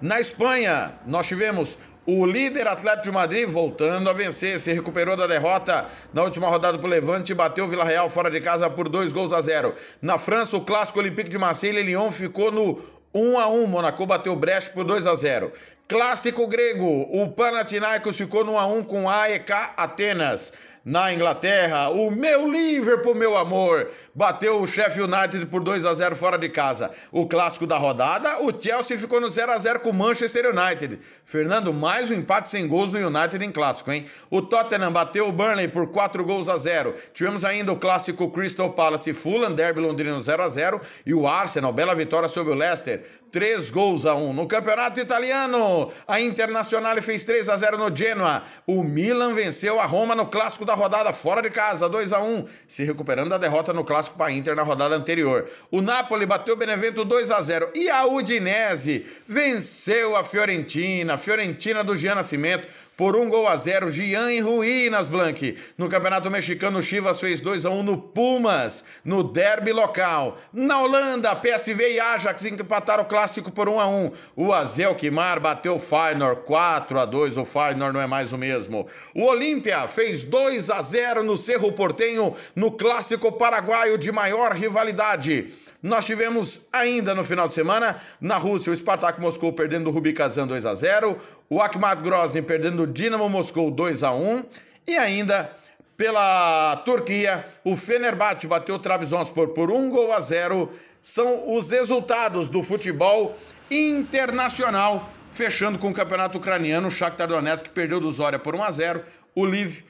Na 0.00 0.18
Espanha, 0.18 0.94
nós 1.04 1.28
tivemos 1.28 1.76
o 2.06 2.26
líder 2.26 2.66
Atlético 2.66 3.04
de 3.04 3.10
Madrid 3.10 3.48
voltando 3.48 4.10
a 4.10 4.12
vencer, 4.12 4.60
se 4.60 4.72
recuperou 4.72 5.16
da 5.16 5.26
derrota 5.26 5.86
na 6.12 6.22
última 6.22 6.48
rodada 6.48 6.78
para 6.78 6.86
o 6.86 6.90
Levante 6.90 7.32
e 7.32 7.34
bateu 7.34 7.64
o 7.64 7.68
Vila 7.68 7.84
Real 7.84 8.10
fora 8.10 8.30
de 8.30 8.40
casa 8.40 8.68
por 8.68 8.88
dois 8.88 9.12
gols 9.12 9.32
a 9.32 9.40
zero. 9.40 9.74
Na 10.02 10.18
França, 10.18 10.56
o 10.56 10.64
clássico 10.64 10.98
Olympique 10.98 11.30
de 11.30 11.38
Marseille 11.38 11.78
e 11.78 11.82
Lyon 11.82 12.10
ficou 12.10 12.50
no 12.52 12.78
1 13.14 13.38
a 13.38 13.48
1. 13.48 13.66
Monaco 13.66 14.04
bateu 14.04 14.32
o 14.32 14.36
Brest 14.36 14.72
por 14.72 14.84
2 14.84 15.06
a 15.06 15.14
0. 15.14 15.52
Clássico 15.88 16.46
grego, 16.46 17.08
o 17.10 17.30
Panathinaikos 17.30 18.16
ficou 18.16 18.44
no 18.44 18.52
1 18.52 18.58
a 18.58 18.66
1 18.66 18.84
com 18.84 19.08
a 19.08 19.22
AEK 19.22 19.52
Atenas. 19.76 20.52
Na 20.84 21.10
Inglaterra, 21.14 21.88
o 21.88 22.10
meu 22.10 22.46
Liverpool, 22.46 23.14
meu 23.14 23.38
amor, 23.38 23.90
bateu 24.14 24.60
o 24.60 24.66
Sheffield 24.66 25.10
United 25.10 25.46
por 25.46 25.62
2 25.62 25.82
a 25.82 25.94
0 25.94 26.14
fora 26.14 26.36
de 26.36 26.50
casa. 26.50 26.90
O 27.10 27.26
clássico 27.26 27.66
da 27.66 27.78
rodada, 27.78 28.42
o 28.42 28.52
Chelsea 28.52 28.98
ficou 28.98 29.18
no 29.18 29.30
0 29.30 29.52
a 29.52 29.56
0 29.56 29.80
com 29.80 29.88
o 29.88 29.94
Manchester 29.94 30.44
United. 30.54 31.00
Fernando, 31.26 31.72
mais 31.72 32.10
um 32.10 32.14
empate 32.14 32.50
sem 32.50 32.68
gols 32.68 32.90
do 32.90 32.98
United 32.98 33.42
em 33.42 33.50
clássico, 33.50 33.90
hein? 33.90 34.06
O 34.30 34.42
Tottenham 34.42 34.92
bateu 34.92 35.26
o 35.26 35.32
Burnley 35.32 35.68
por 35.68 35.88
4 35.88 36.22
gols 36.22 36.48
a 36.48 36.58
0. 36.58 36.94
Tivemos 37.14 37.44
ainda 37.44 37.72
o 37.72 37.78
clássico 37.78 38.30
Crystal 38.30 38.70
Palace 38.70 39.12
Fulham, 39.14 39.52
Derby 39.52 39.80
Londrino 39.80 40.22
0 40.22 40.42
a 40.42 40.48
0 40.48 40.80
e 41.04 41.14
o 41.14 41.26
Arsenal, 41.26 41.72
bela 41.72 41.94
vitória 41.94 42.28
sobre 42.28 42.52
o 42.52 42.56
Leicester, 42.56 43.04
3 43.34 43.68
gols 43.70 44.06
a 44.06 44.14
1. 44.14 44.32
No 44.32 44.46
Campeonato 44.46 45.00
Italiano, 45.00 45.90
a 46.06 46.20
Internazionale 46.20 47.00
fez 47.00 47.24
3 47.24 47.48
a 47.48 47.56
0 47.56 47.78
no 47.78 47.94
Genoa. 47.94 48.44
O 48.64 48.84
Milan 48.84 49.34
venceu 49.34 49.80
a 49.80 49.86
Roma 49.86 50.14
no 50.14 50.26
clássico 50.26 50.64
da 50.64 50.74
rodada 50.74 51.12
fora 51.12 51.42
de 51.42 51.50
casa, 51.50 51.88
2 51.88 52.12
a 52.12 52.20
1 52.20 52.46
se 52.68 52.84
recuperando 52.84 53.30
da 53.30 53.38
derrota 53.38 53.72
no 53.72 53.82
clássico 53.82 54.16
para 54.16 54.30
Inter 54.30 54.54
na 54.54 54.62
rodada 54.62 54.94
anterior. 54.94 55.50
O 55.68 55.80
Napoli 55.80 56.26
bateu 56.26 56.54
o 56.54 56.56
Benevento 56.56 57.04
2 57.04 57.32
a 57.32 57.42
0 57.42 57.70
e 57.74 57.90
a 57.90 58.06
Udinese 58.06 59.04
venceu 59.26 60.14
a 60.14 60.22
Fiorentina, 60.22 61.13
Fiorentina 61.18 61.82
do 61.82 61.96
Gian 61.96 62.16
Nascimento 62.16 62.66
por 62.96 63.16
um 63.16 63.28
gol 63.28 63.48
a 63.48 63.56
zero, 63.56 63.90
Gian 63.90 64.30
em 64.30 64.40
ruínas, 64.40 65.08
Blank. 65.08 65.58
No 65.76 65.88
Campeonato 65.88 66.30
Mexicano, 66.30 66.80
Chivas 66.80 67.18
fez 67.18 67.40
2 67.40 67.66
a 67.66 67.70
1 67.70 67.82
no 67.82 67.98
Pumas, 67.98 68.84
no 69.04 69.24
derby 69.24 69.72
local. 69.72 70.38
Na 70.52 70.80
Holanda, 70.80 71.34
PSV 71.34 71.94
e 71.94 72.00
Ajax 72.00 72.44
empataram 72.44 73.02
o 73.02 73.06
clássico 73.06 73.50
por 73.50 73.68
1 73.68 73.80
a 73.80 73.88
1. 73.88 74.12
O 74.36 74.52
Azel 74.52 74.94
Quimar 74.94 75.40
bateu 75.40 75.74
o 75.74 75.80
Feyenoord 75.80 76.42
4 76.44 77.00
a 77.00 77.04
2. 77.04 77.36
O 77.36 77.44
Feyenoord 77.44 77.94
não 77.94 78.00
é 78.00 78.06
mais 78.06 78.32
o 78.32 78.38
mesmo. 78.38 78.86
O 79.12 79.24
Olímpia 79.24 79.88
fez 79.88 80.22
2 80.24 80.70
a 80.70 80.80
0 80.82 81.24
no 81.24 81.36
Cerro 81.36 81.72
Portenho, 81.72 82.36
no 82.54 82.70
clássico 82.70 83.32
paraguaio 83.32 83.98
de 83.98 84.12
maior 84.12 84.52
rivalidade. 84.52 85.52
Nós 85.84 86.06
tivemos 86.06 86.66
ainda 86.72 87.14
no 87.14 87.22
final 87.22 87.46
de 87.46 87.52
semana, 87.52 88.00
na 88.18 88.38
Rússia, 88.38 88.72
o 88.72 88.74
Spartak 88.74 89.20
Moscou 89.20 89.52
perdendo 89.52 89.90
o 89.90 89.92
Rubi 89.92 90.14
Kazan 90.14 90.46
2 90.46 90.64
a 90.64 90.74
0 90.74 91.20
o 91.50 91.60
Akhmat 91.60 92.00
Grozny 92.00 92.40
perdendo 92.40 92.84
o 92.84 92.86
Dinamo 92.86 93.28
Moscou 93.28 93.70
2 93.70 94.02
a 94.02 94.10
1 94.10 94.44
e 94.86 94.96
ainda 94.96 95.54
pela 95.94 96.76
Turquia, 96.86 97.44
o 97.62 97.76
Fenerbahçe 97.76 98.46
bateu 98.46 98.76
o 98.76 98.78
Trabzonspor 98.78 99.48
por 99.48 99.70
um 99.70 99.90
gol 99.90 100.10
a 100.10 100.22
zero. 100.22 100.72
São 101.04 101.54
os 101.54 101.70
resultados 101.70 102.48
do 102.48 102.62
futebol 102.62 103.36
internacional, 103.70 105.10
fechando 105.34 105.78
com 105.78 105.90
o 105.90 105.94
campeonato 105.94 106.38
ucraniano. 106.38 106.88
O 106.88 106.90
Shakhtar 106.90 107.28
Donetsk 107.28 107.68
perdeu 107.68 108.00
do 108.00 108.10
Zória 108.10 108.38
por 108.38 108.56
1 108.56 108.62
a 108.62 108.70
0. 108.70 109.04
O 109.34 109.44
Liv 109.44 109.82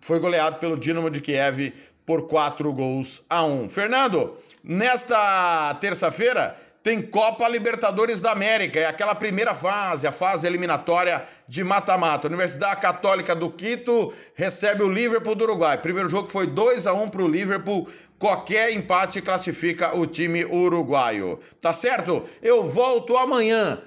foi 0.00 0.20
goleado 0.20 0.58
pelo 0.60 0.78
Dinamo 0.78 1.10
de 1.10 1.20
Kiev 1.20 1.74
por 2.06 2.28
4 2.28 2.72
gols 2.72 3.24
a 3.28 3.42
1. 3.44 3.68
Fernando, 3.68 4.38
nesta 4.64 5.76
terça-feira 5.80 6.56
tem 6.82 7.00
Copa 7.00 7.48
Libertadores 7.48 8.20
da 8.20 8.30
América, 8.30 8.78
é 8.78 8.84
aquela 8.84 9.14
primeira 9.14 9.54
fase, 9.54 10.06
a 10.06 10.12
fase 10.12 10.46
eliminatória 10.46 11.24
de 11.48 11.64
mata-mata. 11.64 12.28
Universidade 12.28 12.80
Católica 12.80 13.34
do 13.34 13.50
Quito 13.50 14.12
recebe 14.34 14.82
o 14.82 14.92
Liverpool 14.92 15.34
do 15.34 15.44
Uruguai. 15.44 15.78
Primeiro 15.78 16.10
jogo 16.10 16.28
foi 16.28 16.46
2 16.46 16.86
a 16.86 16.92
1 16.92 17.08
para 17.08 17.22
o 17.22 17.28
Liverpool. 17.28 17.88
Qualquer 18.18 18.70
empate 18.70 19.22
classifica 19.22 19.96
o 19.96 20.06
time 20.06 20.44
uruguaio. 20.44 21.40
Tá 21.58 21.72
certo? 21.72 22.24
Eu 22.42 22.64
volto 22.68 23.16
amanhã 23.16 23.82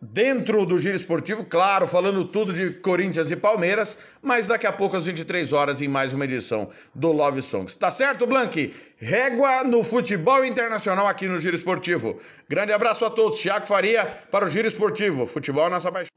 dentro 0.00 0.64
do 0.64 0.78
Giro 0.78 0.96
Esportivo, 0.96 1.44
claro, 1.44 1.86
falando 1.86 2.24
tudo 2.24 2.52
de 2.52 2.70
Corinthians 2.70 3.30
e 3.30 3.36
Palmeiras, 3.36 3.98
mas 4.22 4.46
daqui 4.46 4.66
a 4.66 4.72
pouco 4.72 4.96
às 4.96 5.04
23 5.04 5.52
horas 5.52 5.82
em 5.82 5.88
mais 5.88 6.12
uma 6.12 6.24
edição 6.24 6.70
do 6.94 7.10
Love 7.10 7.42
Songs. 7.42 7.74
Tá 7.74 7.90
certo, 7.90 8.26
Blank? 8.26 8.74
Régua 8.98 9.64
no 9.64 9.82
futebol 9.82 10.44
internacional 10.44 11.06
aqui 11.06 11.26
no 11.26 11.40
Giro 11.40 11.56
Esportivo. 11.56 12.20
Grande 12.48 12.72
abraço 12.72 13.04
a 13.04 13.10
todos. 13.10 13.40
Tiago 13.40 13.66
Faria 13.66 14.04
para 14.30 14.46
o 14.46 14.50
Giro 14.50 14.68
Esportivo. 14.68 15.26
Futebol 15.26 15.66
é 15.66 15.70
nossa 15.70 15.90
paixão. 15.90 16.08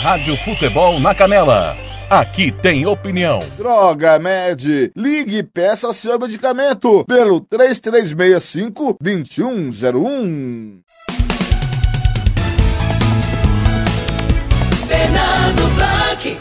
Rádio 0.00 0.36
Futebol 0.38 1.00
na 1.00 1.14
Canela. 1.14 1.93
Aqui 2.10 2.52
tem 2.52 2.86
opinião. 2.86 3.40
Droga 3.56 4.18
Med. 4.18 4.92
Ligue 4.94 5.38
e 5.38 5.42
peça 5.42 5.92
seu 5.94 6.18
medicamento 6.18 7.02
pelo 7.06 7.40
3365 7.40 8.98
2101. 9.00 10.82
Fernando 14.86 15.74
Blanc. 15.76 16.38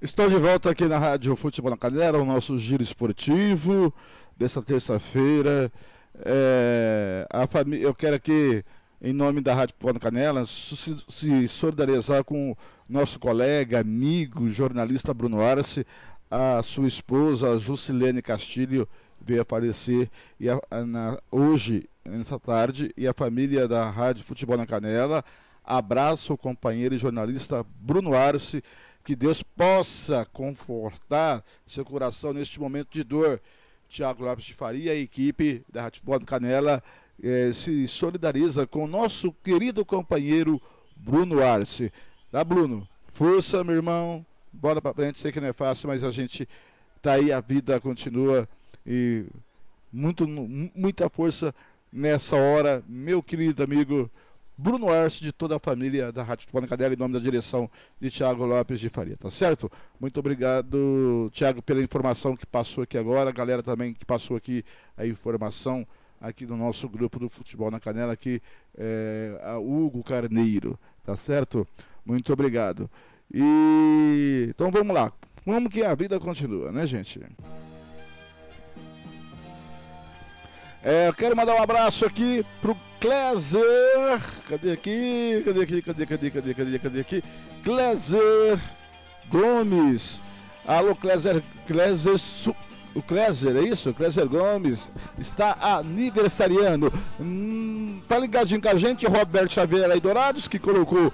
Estou 0.00 0.28
de 0.28 0.36
volta 0.36 0.70
aqui 0.70 0.86
na 0.86 0.98
Rádio 0.98 1.36
Futebol 1.36 1.70
na 1.70 1.76
Canela, 1.76 2.18
o 2.18 2.24
nosso 2.24 2.58
giro 2.58 2.82
esportivo 2.82 3.92
dessa 4.36 4.62
terça-feira. 4.62 5.70
É, 6.24 7.26
a 7.30 7.46
família, 7.46 7.84
eu 7.84 7.94
quero 7.94 8.16
aqui, 8.16 8.64
em 9.02 9.12
nome 9.12 9.40
da 9.40 9.52
Rádio 9.52 9.74
na 9.92 9.98
Canela, 9.98 10.46
se, 10.46 10.96
solidarizar 11.48 12.22
com 12.22 12.56
nosso 12.88 13.18
colega, 13.18 13.80
amigo, 13.80 14.48
jornalista 14.48 15.12
Bruno 15.12 15.40
Arce, 15.40 15.84
a 16.30 16.62
sua 16.62 16.86
esposa, 16.86 17.58
Jusilene 17.58 18.22
Castilho, 18.22 18.88
veio 19.20 19.42
a 19.42 19.44
falecer 19.44 20.08
e 20.38 20.48
a, 20.48 20.60
na, 20.86 21.18
hoje, 21.32 21.88
nessa 22.04 22.38
tarde, 22.38 22.92
e 22.96 23.08
a 23.08 23.12
família 23.12 23.66
da 23.66 23.90
Rádio 23.90 24.24
Futebol 24.24 24.56
na 24.56 24.66
Canela 24.66 25.24
abraça 25.64 26.32
o 26.32 26.38
companheiro 26.38 26.94
e 26.94 26.98
jornalista 26.98 27.66
Bruno 27.80 28.14
Arce, 28.14 28.62
que 29.02 29.16
Deus 29.16 29.42
possa 29.42 30.24
confortar 30.32 31.44
seu 31.66 31.84
coração 31.84 32.32
neste 32.32 32.60
momento 32.60 32.92
de 32.92 33.02
dor. 33.02 33.40
Tiago 33.88 34.24
Lopes 34.24 34.46
de 34.46 34.54
Faria, 34.54 34.92
a 34.92 34.96
equipe 34.96 35.62
da 35.70 35.82
Rádio 35.82 35.98
Futebol 35.98 36.20
na 36.20 36.24
Canela, 36.24 36.82
eh, 37.22 37.52
se 37.52 37.86
solidariza 37.86 38.66
com 38.66 38.86
nosso 38.86 39.32
querido 39.44 39.84
companheiro 39.84 40.60
Bruno 40.96 41.42
Arce. 41.42 41.92
Tá, 42.30 42.42
Bruno? 42.42 42.88
Força, 43.12 43.62
meu 43.62 43.76
irmão. 43.76 44.24
Bora 44.52 44.82
pra 44.82 44.92
frente. 44.92 45.18
Sei 45.18 45.30
que 45.30 45.40
não 45.40 45.48
é 45.48 45.52
fácil, 45.52 45.88
mas 45.88 46.02
a 46.02 46.10
gente 46.10 46.48
tá 47.00 47.12
aí, 47.12 47.32
a 47.32 47.40
vida 47.40 47.80
continua. 47.80 48.48
E 48.86 49.24
muito, 49.92 50.26
muita 50.26 51.08
força 51.08 51.54
nessa 51.92 52.36
hora, 52.36 52.82
meu 52.88 53.22
querido 53.22 53.62
amigo 53.62 54.10
Bruno 54.56 54.90
Arce, 54.90 55.20
de 55.22 55.32
toda 55.32 55.56
a 55.56 55.58
família 55.58 56.10
da 56.10 56.22
Rádio 56.22 56.46
Tupana 56.46 56.66
Cadela, 56.66 56.94
em 56.94 56.96
nome 56.96 57.14
da 57.14 57.20
direção 57.20 57.70
de 58.00 58.10
Tiago 58.10 58.46
Lopes 58.46 58.80
de 58.80 58.88
Faria, 58.88 59.16
tá 59.16 59.30
certo? 59.30 59.70
Muito 60.00 60.18
obrigado, 60.20 61.30
Tiago, 61.32 61.60
pela 61.60 61.82
informação 61.82 62.36
que 62.36 62.46
passou 62.46 62.84
aqui 62.84 62.96
agora, 62.96 63.30
a 63.30 63.32
galera 63.32 63.62
também 63.62 63.92
que 63.92 64.04
passou 64.04 64.36
aqui 64.36 64.64
a 64.96 65.06
informação 65.06 65.86
aqui 66.22 66.46
no 66.46 66.56
nosso 66.56 66.88
grupo 66.88 67.18
do 67.18 67.28
Futebol 67.28 67.70
na 67.70 67.80
Canela, 67.80 68.12
aqui 68.12 68.40
é, 68.78 69.38
a 69.42 69.58
Hugo 69.58 70.04
Carneiro, 70.04 70.78
tá 71.04 71.16
certo? 71.16 71.66
Muito 72.06 72.32
obrigado. 72.32 72.88
E 73.32 74.46
então 74.48 74.70
vamos 74.70 74.94
lá. 74.94 75.12
Como 75.44 75.68
que 75.68 75.82
a 75.82 75.94
vida 75.94 76.20
continua, 76.20 76.70
né, 76.70 76.86
gente? 76.86 77.20
É, 80.84 81.12
quero 81.16 81.36
mandar 81.36 81.56
um 81.56 81.62
abraço 81.62 82.06
aqui 82.06 82.46
pro 82.60 82.76
Klezer. 83.00 83.62
Cadê 84.48 84.72
aqui? 84.72 85.42
Cadê 85.44 85.62
aqui? 85.62 85.82
Cadê, 85.82 86.06
cadê, 86.06 86.30
cadê, 86.30 86.54
cadê, 86.54 86.78
cadê 86.78 87.00
aqui? 87.00 87.24
Klezer 87.64 88.60
Gomes. 89.28 90.20
Alô, 90.64 90.94
Klezer. 90.94 91.42
Klezer. 91.66 92.14
O 92.94 93.00
Klezer, 93.00 93.56
é 93.56 93.62
isso? 93.62 93.94
Klezer 93.94 94.28
Gomes 94.28 94.90
está 95.18 95.56
aniversariando. 95.60 96.92
Hum, 97.18 98.00
tá 98.06 98.18
ligadinho 98.18 98.60
com 98.60 98.68
a 98.68 98.74
gente, 98.74 99.06
Roberto 99.06 99.52
Xavier 99.52 99.90
aí 99.90 100.00
Dourados, 100.00 100.46
que 100.46 100.58
colocou 100.58 101.12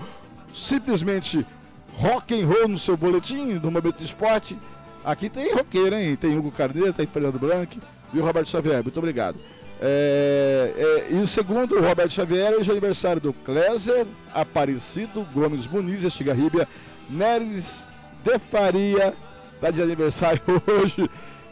simplesmente 0.53 1.47
rock 1.95 2.41
and 2.41 2.47
roll 2.47 2.69
no 2.69 2.79
seu 2.79 2.97
boletim 2.97 3.59
do 3.59 3.71
Momento 3.71 3.99
do 3.99 4.05
Esporte. 4.05 4.59
Aqui 5.05 5.29
tem 5.29 5.55
roqueiro, 5.55 5.95
hein? 5.95 6.17
Tem 6.17 6.37
Hugo 6.37 6.51
Carneiro, 6.51 6.93
tem 6.93 7.07
Fernando 7.07 7.39
Blanc 7.39 7.81
e 8.13 8.19
o 8.19 8.25
Roberto 8.25 8.49
Xavier. 8.49 8.83
Muito 8.83 8.99
obrigado. 8.99 9.39
É, 9.81 10.73
é, 10.77 11.15
e 11.15 11.21
o 11.21 11.27
segundo, 11.29 11.77
o 11.77 11.81
Roberto 11.81 12.13
Xavier, 12.13 12.53
hoje 12.55 12.69
é 12.69 12.73
aniversário 12.73 13.21
do 13.21 13.33
Cléser, 13.33 14.07
Aparecido, 14.35 15.25
Gomes 15.33 15.69
Muniz, 15.69 16.03
Estigarribia, 16.03 16.67
Neres 17.09 17.87
de 18.25 18.39
Faria, 18.39 19.15
tá 19.61 19.71
de 19.71 19.81
aniversário 19.81 20.43
hoje. 20.67 21.09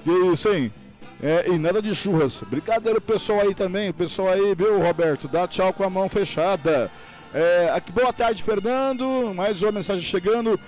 Que 0.06 0.12
isso, 0.32 0.48
hein? 0.54 0.72
É, 1.20 1.48
e 1.48 1.58
nada 1.58 1.82
de 1.82 1.92
churras. 1.92 2.40
Brincadeira 2.48 2.98
o 2.98 3.02
pessoal 3.02 3.40
aí 3.40 3.52
também, 3.52 3.88
o 3.90 3.94
pessoal 3.94 4.28
aí, 4.28 4.54
viu, 4.54 4.80
Roberto? 4.80 5.26
Dá 5.26 5.48
tchau 5.48 5.72
com 5.72 5.82
a 5.82 5.90
mão 5.90 6.08
fechada. 6.08 6.88
É, 7.34 7.72
aqui, 7.74 7.90
boa 7.90 8.12
tarde, 8.12 8.40
Fernando. 8.40 9.34
Mais 9.34 9.60
uma 9.62 9.72
mensagem 9.72 10.04
chegando. 10.04 10.60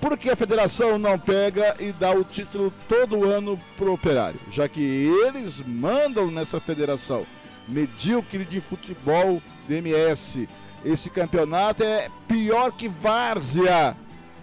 Por 0.00 0.16
que 0.16 0.30
a 0.30 0.36
federação 0.36 0.96
não 0.96 1.18
pega 1.18 1.74
e 1.80 1.90
dá 1.90 2.12
o 2.12 2.22
título 2.22 2.72
todo 2.88 3.24
ano 3.24 3.60
pro 3.76 3.94
operário? 3.94 4.38
Já 4.52 4.68
que 4.68 4.80
eles 5.26 5.60
mandam 5.60 6.30
nessa 6.30 6.60
federação 6.60 7.26
medíocre 7.66 8.44
de 8.44 8.60
futebol 8.60 9.42
do 9.66 9.74
MS. 9.74 10.48
Esse 10.84 11.10
campeonato 11.10 11.82
é 11.82 12.08
pior 12.28 12.70
que 12.70 12.88
várzea. 12.88 13.96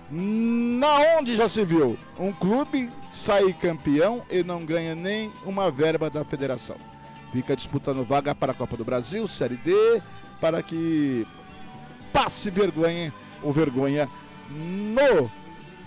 Na 0.10 1.00
onde 1.18 1.38
já 1.38 1.48
se 1.48 1.64
viu 1.64 1.98
um 2.20 2.34
clube 2.34 2.90
sair 3.12 3.54
campeão 3.54 4.24
e 4.30 4.42
não 4.42 4.66
ganha 4.66 4.96
nem 4.96 5.32
uma 5.46 5.70
verba 5.70 6.10
da 6.10 6.24
federação. 6.24 6.78
Fica 7.32 7.56
disputando 7.56 8.06
vaga 8.06 8.34
para 8.34 8.54
a 8.54 8.56
Copa 8.56 8.78
do 8.78 8.86
Brasil, 8.86 9.28
Série 9.28 9.58
D, 9.58 10.02
para 10.40 10.64
que 10.64 11.28
passe 12.12 12.50
vergonha 12.50 13.14
ou 13.44 13.52
vergonha 13.52 14.10
no 14.50 15.30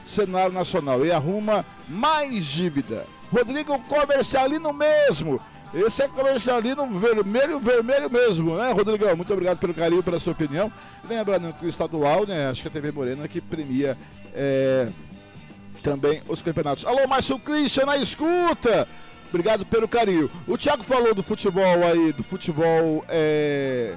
cenário 0.05 0.53
nacional 0.53 1.05
e 1.05 1.11
arruma 1.11 1.65
mais 1.89 2.45
dívida. 2.45 3.07
Rodrigo 3.33 3.79
Comercialino 3.81 4.73
mesmo. 4.73 5.41
Esse 5.73 6.05
é 6.05 6.09
comercialino 6.09 6.87
vermelho, 6.87 7.59
vermelho 7.59 8.09
mesmo, 8.09 8.57
né, 8.57 8.71
Rodrigão? 8.71 9.17
Muito 9.17 9.33
obrigado 9.33 9.59
pelo 9.59 9.75
carinho, 9.75 10.05
pela 10.05 10.21
sua 10.21 10.33
opinião. 10.33 10.71
Lembrando 11.09 11.53
que 11.55 11.67
o 11.67 11.69
estadual, 11.69 12.25
né, 12.25 12.49
acho 12.49 12.63
que 12.63 12.69
a 12.69 12.71
TV 12.71 12.93
Morena 12.93 13.27
que 13.27 13.41
premia 13.41 13.99
é, 14.33 14.89
também 15.85 16.23
os 16.27 16.41
campeonatos. 16.41 16.87
Alô, 16.87 17.07
Márcio 17.07 17.39
Christian, 17.39 17.85
na 17.85 17.99
escuta! 17.99 18.89
Obrigado 19.29 19.67
pelo 19.67 19.87
carinho. 19.87 20.31
O 20.47 20.57
Thiago 20.57 20.83
falou 20.83 21.15
do 21.15 21.23
futebol 21.23 21.85
aí, 21.85 22.13
do 22.13 22.23
futebol 22.23 23.05
é, 23.09 23.95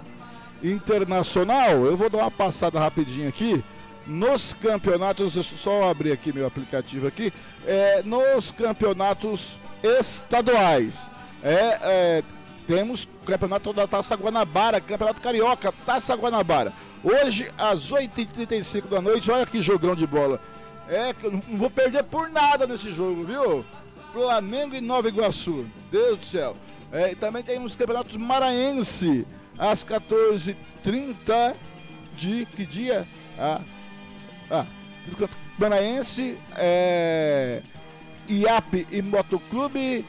internacional. 0.61 1.85
Eu 1.85 1.95
vou 1.95 2.09
dar 2.09 2.19
uma 2.19 2.31
passada 2.31 2.79
rapidinho 2.79 3.29
aqui. 3.29 3.63
Nos 4.05 4.53
campeonatos, 4.53 5.33
deixa 5.33 5.53
eu 5.53 5.57
só 5.57 5.89
abrir 5.89 6.11
aqui 6.11 6.33
meu 6.33 6.45
aplicativo 6.45 7.07
aqui. 7.07 7.31
É, 7.65 8.03
nos 8.03 8.51
campeonatos 8.51 9.57
estaduais. 9.81 11.09
É, 11.41 11.77
é, 11.81 12.23
temos 12.67 13.07
campeonato 13.25 13.71
da 13.71 13.87
Taça 13.87 14.15
Guanabara, 14.15 14.81
campeonato 14.81 15.21
carioca, 15.21 15.73
Taça 15.85 16.15
Guanabara. 16.15 16.73
Hoje, 17.03 17.49
às 17.57 17.91
8h35 17.91 18.87
da 18.89 19.01
noite, 19.01 19.31
olha 19.31 19.45
que 19.45 19.61
jogão 19.61 19.95
de 19.95 20.05
bola. 20.05 20.41
É, 20.89 21.13
que 21.13 21.25
eu 21.25 21.31
não 21.31 21.41
vou 21.57 21.69
perder 21.69 22.03
por 22.03 22.29
nada 22.29 22.65
nesse 22.65 22.91
jogo, 22.93 23.25
viu? 23.25 23.65
Flamengo 24.13 24.75
e 24.75 24.81
Nova 24.81 25.07
Iguaçu. 25.07 25.65
Deus 25.91 26.17
do 26.19 26.25
céu. 26.25 26.55
É, 26.91 27.11
e 27.11 27.15
também 27.15 27.43
temos 27.43 27.75
campeonatos 27.75 28.15
maranhense 28.15 29.25
às 29.57 29.83
14h30 29.83 31.55
de 32.15 32.45
que 32.45 32.65
dia? 32.65 33.07
Ah, 33.37 33.61
ah 34.49 34.65
Maranhense, 35.57 36.37
é, 36.55 37.61
IAP 38.29 38.87
e 38.91 39.01
Motoclube. 39.01 40.05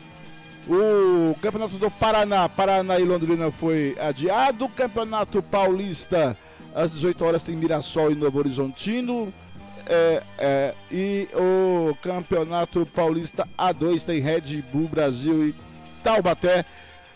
O 0.68 1.34
Campeonato 1.40 1.78
do 1.78 1.90
Paraná, 1.90 2.46
Paraná 2.48 2.98
e 2.98 3.04
Londrina 3.04 3.50
foi 3.50 3.96
adiado. 3.98 4.66
O 4.66 4.68
Campeonato 4.68 5.42
Paulista, 5.42 6.36
às 6.74 6.92
18 6.92 7.24
horas, 7.24 7.42
tem 7.42 7.56
Mirassol 7.56 8.12
e 8.12 8.14
Novo 8.14 8.38
Horizontino. 8.38 9.32
É, 9.88 10.22
é, 10.36 10.74
e 10.92 11.28
o 11.32 11.94
Campeonato 12.02 12.84
Paulista 12.84 13.48
A2 13.58 14.02
tem 14.02 14.20
Red 14.20 14.62
Bull 14.70 14.86
Brasil 14.86 15.48
e 15.48 15.54
Taubaté. 16.04 16.64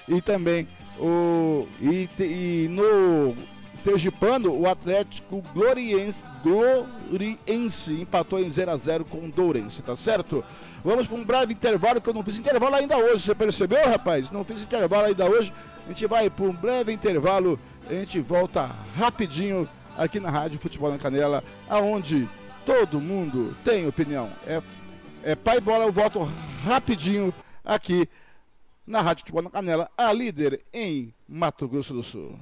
E 0.09 0.21
também 0.21 0.67
o. 0.99 1.69
E, 1.81 2.09
e 2.19 2.69
no 2.69 3.37
Sergipano, 3.75 4.55
o 4.55 4.69
Atlético 4.69 5.43
Gloriense, 5.53 6.23
Gloriense 6.43 7.93
empatou 8.01 8.39
em 8.39 8.51
0 8.51 8.71
a 8.71 8.77
0 8.77 9.05
com 9.05 9.19
o 9.19 9.31
Dourense, 9.31 9.83
tá 9.83 9.97
certo? 9.97 10.45
Vamos 10.85 11.07
para 11.07 11.17
um 11.17 11.25
breve 11.25 11.53
intervalo, 11.53 12.01
que 12.01 12.09
eu 12.09 12.15
não 12.15 12.23
fiz 12.23 12.39
intervalo 12.39 12.77
ainda 12.77 12.97
hoje, 12.97 13.23
você 13.23 13.35
percebeu, 13.35 13.89
rapaz? 13.89 14.31
Não 14.31 14.45
fiz 14.45 14.63
intervalo 14.63 15.07
ainda 15.07 15.27
hoje. 15.29 15.53
A 15.85 15.89
gente 15.89 16.07
vai 16.07 16.31
para 16.31 16.45
um 16.45 16.53
breve 16.53 16.93
intervalo, 16.93 17.59
a 17.89 17.93
gente 17.93 18.21
volta 18.21 18.71
rapidinho 18.97 19.69
aqui 19.99 20.21
na 20.21 20.31
Rádio 20.31 20.61
Futebol 20.61 20.91
na 20.91 20.99
Canela, 20.99 21.43
aonde 21.69 22.29
todo 22.65 23.01
mundo 23.01 23.57
tem 23.65 23.87
opinião. 23.87 24.31
É, 24.47 24.63
é 25.23 25.35
pai 25.35 25.61
bola, 25.61 25.85
eu 25.85 25.93
volto 25.93 26.29
rapidinho 26.65 27.33
aqui 27.65 28.09
na 28.87 29.01
Rádio 29.01 29.21
Futebol 29.21 29.43
na 29.43 29.51
Canela, 29.51 29.91
a 29.97 30.13
líder 30.13 30.61
em 30.73 31.15
Mato 31.29 31.69
Grosso 31.69 31.95
do 31.95 32.03
Sul. 32.03 32.39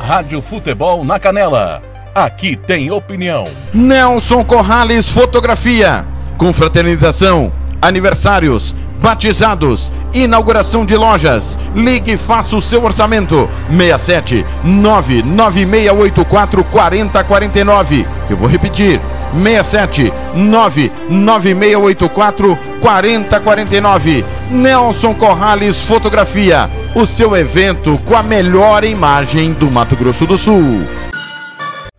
Rádio 0.00 0.42
Futebol 0.42 1.04
na 1.04 1.18
Canela. 1.18 1.82
Aqui 2.14 2.56
tem 2.56 2.90
opinião. 2.90 3.44
Nelson 3.72 4.44
Corrales 4.44 5.08
Fotografia. 5.08 6.04
Confraternização, 6.36 7.52
aniversários, 7.80 8.74
batizados, 9.02 9.92
inauguração 10.14 10.86
de 10.86 10.96
lojas. 10.96 11.58
Ligue 11.74 12.12
e 12.12 12.16
faça 12.16 12.54
o 12.56 12.60
seu 12.60 12.84
orçamento. 12.84 13.50
67 13.68 14.46
99684 14.64 16.62
4049. 16.64 18.06
Eu 18.30 18.36
vou 18.36 18.48
repetir. 18.48 19.00
67 19.32 20.12
99684 20.34 22.56
4049. 22.80 24.24
Nelson 24.50 25.14
Corrales 25.14 25.80
Fotografia. 25.80 26.70
O 26.94 27.04
seu 27.04 27.36
evento 27.36 27.98
com 28.06 28.16
a 28.16 28.22
melhor 28.22 28.84
imagem 28.84 29.52
do 29.52 29.68
Mato 29.70 29.96
Grosso 29.96 30.24
do 30.26 30.38
Sul. 30.38 30.86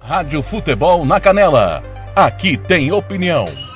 Rádio 0.02 0.42
Futebol 0.42 1.06
na 1.06 1.20
Canela. 1.20 1.84
Aqui 2.16 2.56
tem 2.56 2.92
opinião. 2.92 3.73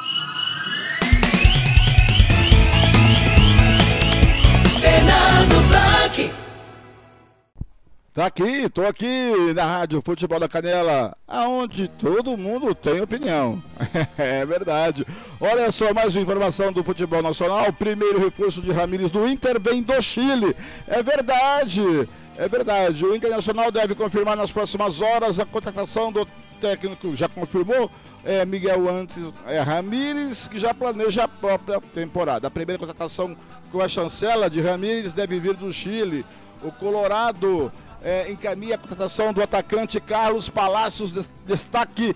Tá 8.18 8.26
aqui, 8.26 8.68
tô 8.68 8.82
aqui 8.82 9.54
na 9.54 9.64
Rádio 9.64 10.02
Futebol 10.04 10.40
da 10.40 10.50
Canela, 10.50 11.16
aonde 11.28 11.88
todo 11.88 12.36
mundo 12.36 12.74
tem 12.74 13.00
opinião. 13.00 13.62
é 14.18 14.44
verdade. 14.44 15.06
Olha 15.40 15.72
só, 15.72 15.94
mais 15.94 16.16
uma 16.16 16.24
informação 16.24 16.74
do 16.74 16.84
futebol 16.84 17.22
nacional. 17.22 17.72
Primeiro 17.72 18.18
reforço 18.18 18.60
de 18.60 18.72
Ramires 18.72 19.12
do 19.12 19.28
Inter 19.28 19.62
vem 19.62 19.84
do 19.84 20.02
Chile. 20.02 20.56
É 20.88 21.04
verdade. 21.04 22.10
É 22.36 22.50
verdade. 22.50 23.06
O 23.06 23.16
Internacional 23.16 23.72
deve 23.72 23.94
confirmar 23.94 24.36
nas 24.36 24.52
próximas 24.52 25.00
horas 25.00 25.40
a 25.40 25.46
contratação 25.46 26.12
do 26.12 26.28
técnico. 26.60 27.16
Já 27.16 27.30
confirmou? 27.30 27.88
É 28.26 28.44
Miguel 28.44 28.90
Antes 28.90 29.32
é, 29.46 29.60
Ramires, 29.60 30.48
que 30.48 30.58
já 30.58 30.74
planeja 30.74 31.26
a 31.26 31.28
própria 31.28 31.80
temporada. 31.80 32.48
A 32.48 32.52
primeira 32.52 32.80
contratação 32.80 33.38
com 33.72 33.80
a 33.80 33.88
chancela 33.88 34.50
de 34.50 34.60
Ramires 34.60 35.14
deve 35.14 35.40
vir 35.40 35.54
do 35.54 35.72
Chile. 35.72 36.26
O 36.64 36.72
Colorado 36.72 37.72
é, 38.04 38.32
encaminha 38.32 38.76
a 38.76 38.78
contratação 38.78 39.34
do 39.34 39.42
atacante 39.42 40.00
Carlos 40.00 40.50
Palacios, 40.50 41.14
destaque 41.46 42.16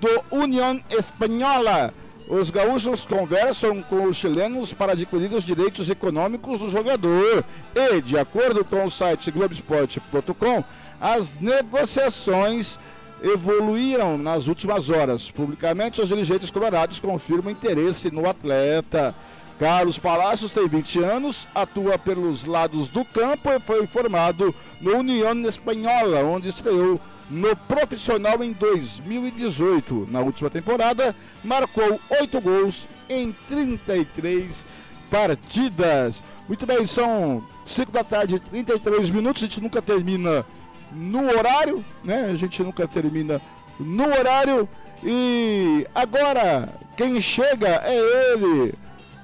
do 0.00 0.36
União 0.36 0.80
Espanhola. 0.90 1.92
Os 2.28 2.50
gaúchos 2.50 3.04
conversam 3.04 3.82
com 3.82 4.04
os 4.04 4.16
chilenos 4.16 4.72
para 4.72 4.92
adquirir 4.92 5.32
os 5.32 5.44
direitos 5.44 5.90
econômicos 5.90 6.60
do 6.60 6.70
jogador. 6.70 7.44
E, 7.74 8.00
de 8.00 8.16
acordo 8.16 8.64
com 8.64 8.84
o 8.84 8.90
site 8.90 9.30
Globoesporte.com, 9.30 10.64
as 11.00 11.34
negociações 11.40 12.78
evoluíram 13.22 14.16
nas 14.16 14.46
últimas 14.46 14.88
horas. 14.88 15.30
Publicamente, 15.30 16.00
os 16.00 16.08
dirigentes 16.08 16.50
colorados 16.50 17.00
confirmam 17.00 17.52
interesse 17.52 18.10
no 18.10 18.28
atleta. 18.28 19.14
Carlos 19.62 19.96
Palacios 19.96 20.50
tem 20.50 20.66
20 20.66 21.04
anos, 21.04 21.46
atua 21.54 21.96
pelos 21.96 22.44
lados 22.44 22.90
do 22.90 23.04
campo 23.04 23.48
e 23.48 23.60
foi 23.60 23.86
formado 23.86 24.52
no 24.80 24.96
União 24.96 25.40
Espanhola, 25.42 26.24
onde 26.24 26.48
estreou 26.48 27.00
no 27.30 27.54
profissional 27.54 28.42
em 28.42 28.50
2018. 28.50 30.08
Na 30.10 30.18
última 30.18 30.50
temporada, 30.50 31.14
marcou 31.44 32.00
8 32.10 32.40
gols 32.40 32.88
em 33.08 33.30
33 33.48 34.66
partidas. 35.08 36.20
Muito 36.48 36.66
bem, 36.66 36.84
são 36.84 37.46
5 37.64 37.92
da 37.92 38.02
tarde, 38.02 38.40
33 38.40 39.10
minutos. 39.10 39.44
A 39.44 39.46
gente 39.46 39.60
nunca 39.60 39.80
termina 39.80 40.44
no 40.90 41.28
horário, 41.28 41.84
né? 42.02 42.30
A 42.32 42.34
gente 42.34 42.60
nunca 42.64 42.88
termina 42.88 43.40
no 43.78 44.08
horário. 44.08 44.68
E 45.04 45.86
agora, 45.94 46.68
quem 46.96 47.20
chega 47.20 47.80
é 47.84 48.32
ele, 48.32 48.74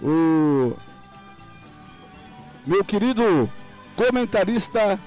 o 0.03 0.73
meu 2.67 2.85
querido 2.85 3.51
comentarista 3.97 4.99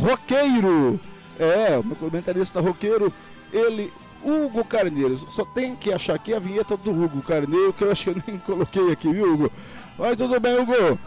roqueiro. 0.00 0.98
É, 1.38 1.76
o 1.78 1.84
meu 1.84 1.96
comentarista 1.96 2.60
roqueiro, 2.60 3.12
ele, 3.52 3.92
Hugo 4.22 4.64
Carneiro. 4.64 5.18
Só 5.30 5.44
tem 5.44 5.74
que 5.74 5.92
achar 5.92 6.14
aqui 6.14 6.32
a 6.32 6.38
vinheta 6.38 6.76
do 6.76 6.90
Hugo 6.90 7.20
Carneiro, 7.22 7.72
que 7.72 7.84
eu 7.84 7.90
acho 7.90 8.04
que 8.04 8.10
eu 8.10 8.22
nem 8.26 8.38
coloquei 8.46 8.92
aqui, 8.92 9.12
viu, 9.12 9.34
Hugo? 9.34 9.52
Mas 9.98 10.16
tudo 10.16 10.38
bem, 10.40 10.58
Hugo. 10.58 10.98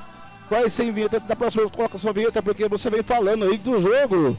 Vai 0.50 0.70
sem 0.70 0.92
vinheta, 0.92 1.20
da 1.20 1.36
próxima 1.36 1.70
coloca 1.70 1.98
sua 1.98 2.14
vinheta, 2.14 2.42
porque 2.42 2.70
você 2.70 2.90
vem 2.90 3.04
falando 3.04 3.46
aí 3.46 3.58
do 3.58 3.82
jogo 3.82 4.38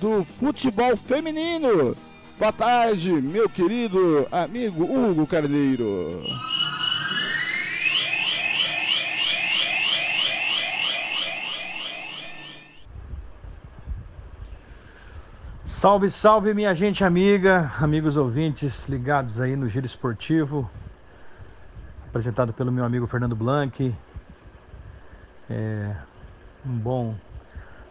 do 0.00 0.22
futebol 0.24 0.96
feminino. 0.96 1.96
Boa 2.38 2.52
tarde, 2.52 3.12
meu 3.12 3.48
querido 3.48 4.26
amigo 4.30 4.84
Hugo 4.84 5.26
Carneiro. 5.26 6.22
Salve, 15.86 16.10
salve, 16.10 16.52
minha 16.52 16.74
gente 16.74 17.04
amiga, 17.04 17.70
amigos 17.80 18.16
ouvintes 18.16 18.88
ligados 18.88 19.40
aí 19.40 19.54
no 19.54 19.68
Giro 19.68 19.86
Esportivo, 19.86 20.68
apresentado 22.08 22.52
pelo 22.52 22.72
meu 22.72 22.84
amigo 22.84 23.06
Fernando 23.06 23.36
Blanc. 23.36 23.94
É, 25.48 25.94
um 26.66 26.76
bom 26.76 27.14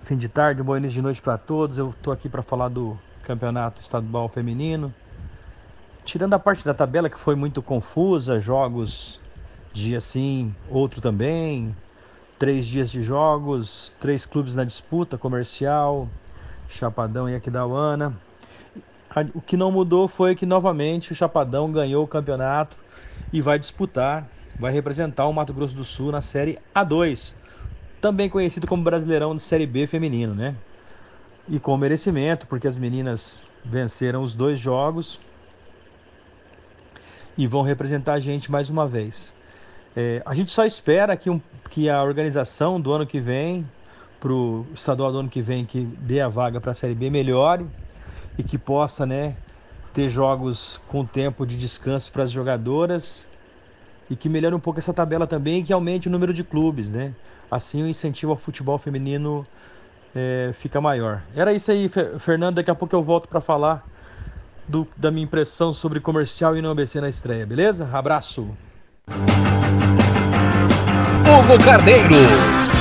fim 0.03 0.17
de 0.17 0.27
tarde, 0.27 0.61
um 0.61 0.65
bom 0.65 0.75
início 0.75 0.95
de 0.95 1.01
noite 1.01 1.21
para 1.21 1.37
todos. 1.37 1.77
Eu 1.77 1.91
estou 1.91 2.11
aqui 2.11 2.27
para 2.27 2.43
falar 2.43 2.67
do 2.67 2.99
Campeonato 3.23 3.81
Estadual 3.81 4.27
Feminino. 4.27 4.93
Tirando 6.03 6.33
a 6.33 6.39
parte 6.39 6.65
da 6.65 6.73
tabela 6.73 7.09
que 7.09 7.17
foi 7.17 7.35
muito 7.35 7.61
confusa, 7.61 8.41
jogos 8.41 9.21
Dia 9.71 10.01
sim, 10.01 10.53
outro 10.69 10.99
também. 10.99 11.73
Três 12.37 12.65
dias 12.65 12.91
de 12.91 13.01
jogos, 13.01 13.93
três 14.01 14.25
clubes 14.25 14.53
na 14.53 14.65
disputa 14.65 15.17
comercial, 15.17 16.09
Chapadão 16.67 17.29
e 17.29 17.35
Aquidauana. 17.35 18.13
O 19.33 19.41
que 19.41 19.55
não 19.55 19.71
mudou 19.71 20.07
foi 20.07 20.35
que 20.35 20.45
novamente 20.45 21.11
o 21.11 21.15
Chapadão 21.15 21.71
ganhou 21.71 22.03
o 22.03 22.07
campeonato 22.07 22.77
e 23.31 23.41
vai 23.41 23.57
disputar, 23.57 24.27
vai 24.59 24.73
representar 24.73 25.25
o 25.27 25.33
Mato 25.33 25.53
Grosso 25.53 25.75
do 25.75 25.85
Sul 25.85 26.11
na 26.11 26.21
Série 26.21 26.59
A2, 26.73 27.33
também 28.01 28.29
conhecido 28.29 28.67
como 28.67 28.83
Brasileirão 28.83 29.35
de 29.35 29.41
Série 29.41 29.65
B 29.65 29.87
feminino, 29.87 30.35
né? 30.35 30.55
E 31.47 31.59
com 31.59 31.77
merecimento, 31.77 32.45
porque 32.47 32.67
as 32.67 32.77
meninas 32.77 33.41
venceram 33.63 34.21
os 34.21 34.35
dois 34.35 34.59
jogos 34.59 35.19
e 37.37 37.47
vão 37.47 37.61
representar 37.61 38.13
a 38.13 38.19
gente 38.19 38.51
mais 38.51 38.69
uma 38.69 38.87
vez. 38.87 39.33
É, 39.95 40.21
a 40.25 40.35
gente 40.35 40.51
só 40.51 40.65
espera 40.65 41.15
que, 41.15 41.29
um, 41.29 41.39
que 41.69 41.89
a 41.89 42.03
organização 42.03 42.81
do 42.81 42.91
ano 42.91 43.07
que 43.07 43.19
vem, 43.19 43.65
para 44.25 44.33
o 44.33 44.65
estadual 44.73 45.11
do 45.11 45.19
ano 45.19 45.29
que 45.29 45.39
vem, 45.39 45.65
que 45.65 45.81
dê 45.81 46.19
a 46.19 46.27
vaga 46.27 46.59
para 46.59 46.71
a 46.71 46.73
Série 46.73 46.95
B, 46.95 47.11
melhore 47.11 47.63
e 48.39 48.41
que 48.41 48.57
possa 48.57 49.05
né, 49.05 49.35
ter 49.93 50.09
jogos 50.09 50.81
com 50.87 51.05
tempo 51.05 51.45
de 51.45 51.55
descanso 51.55 52.11
para 52.11 52.23
as 52.23 52.31
jogadoras 52.31 53.23
e 54.09 54.15
que 54.15 54.27
melhore 54.27 54.55
um 54.55 54.59
pouco 54.59 54.79
essa 54.79 54.91
tabela 54.91 55.27
também 55.27 55.59
e 55.59 55.63
que 55.63 55.71
aumente 55.71 56.07
o 56.07 56.11
número 56.11 56.33
de 56.33 56.43
clubes. 56.43 56.89
Né? 56.89 57.13
Assim 57.51 57.83
o 57.83 57.87
incentivo 57.87 58.31
ao 58.31 58.37
futebol 58.37 58.79
feminino 58.79 59.45
é, 60.15 60.49
fica 60.53 60.81
maior. 60.81 61.21
Era 61.35 61.53
isso 61.53 61.69
aí, 61.69 61.87
Fernando. 62.17 62.55
Daqui 62.55 62.71
a 62.71 62.75
pouco 62.75 62.95
eu 62.95 63.03
volto 63.03 63.27
para 63.27 63.41
falar 63.41 63.85
do, 64.67 64.87
da 64.97 65.11
minha 65.11 65.25
impressão 65.25 65.71
sobre 65.71 65.99
comercial 65.99 66.57
e 66.57 66.63
não 66.63 66.71
ABC 66.71 66.99
na 66.99 67.09
estreia, 67.09 67.45
beleza? 67.45 67.87
Abraço! 67.93 68.49
Hugo 71.21 71.63
Carneiro. 71.63 72.74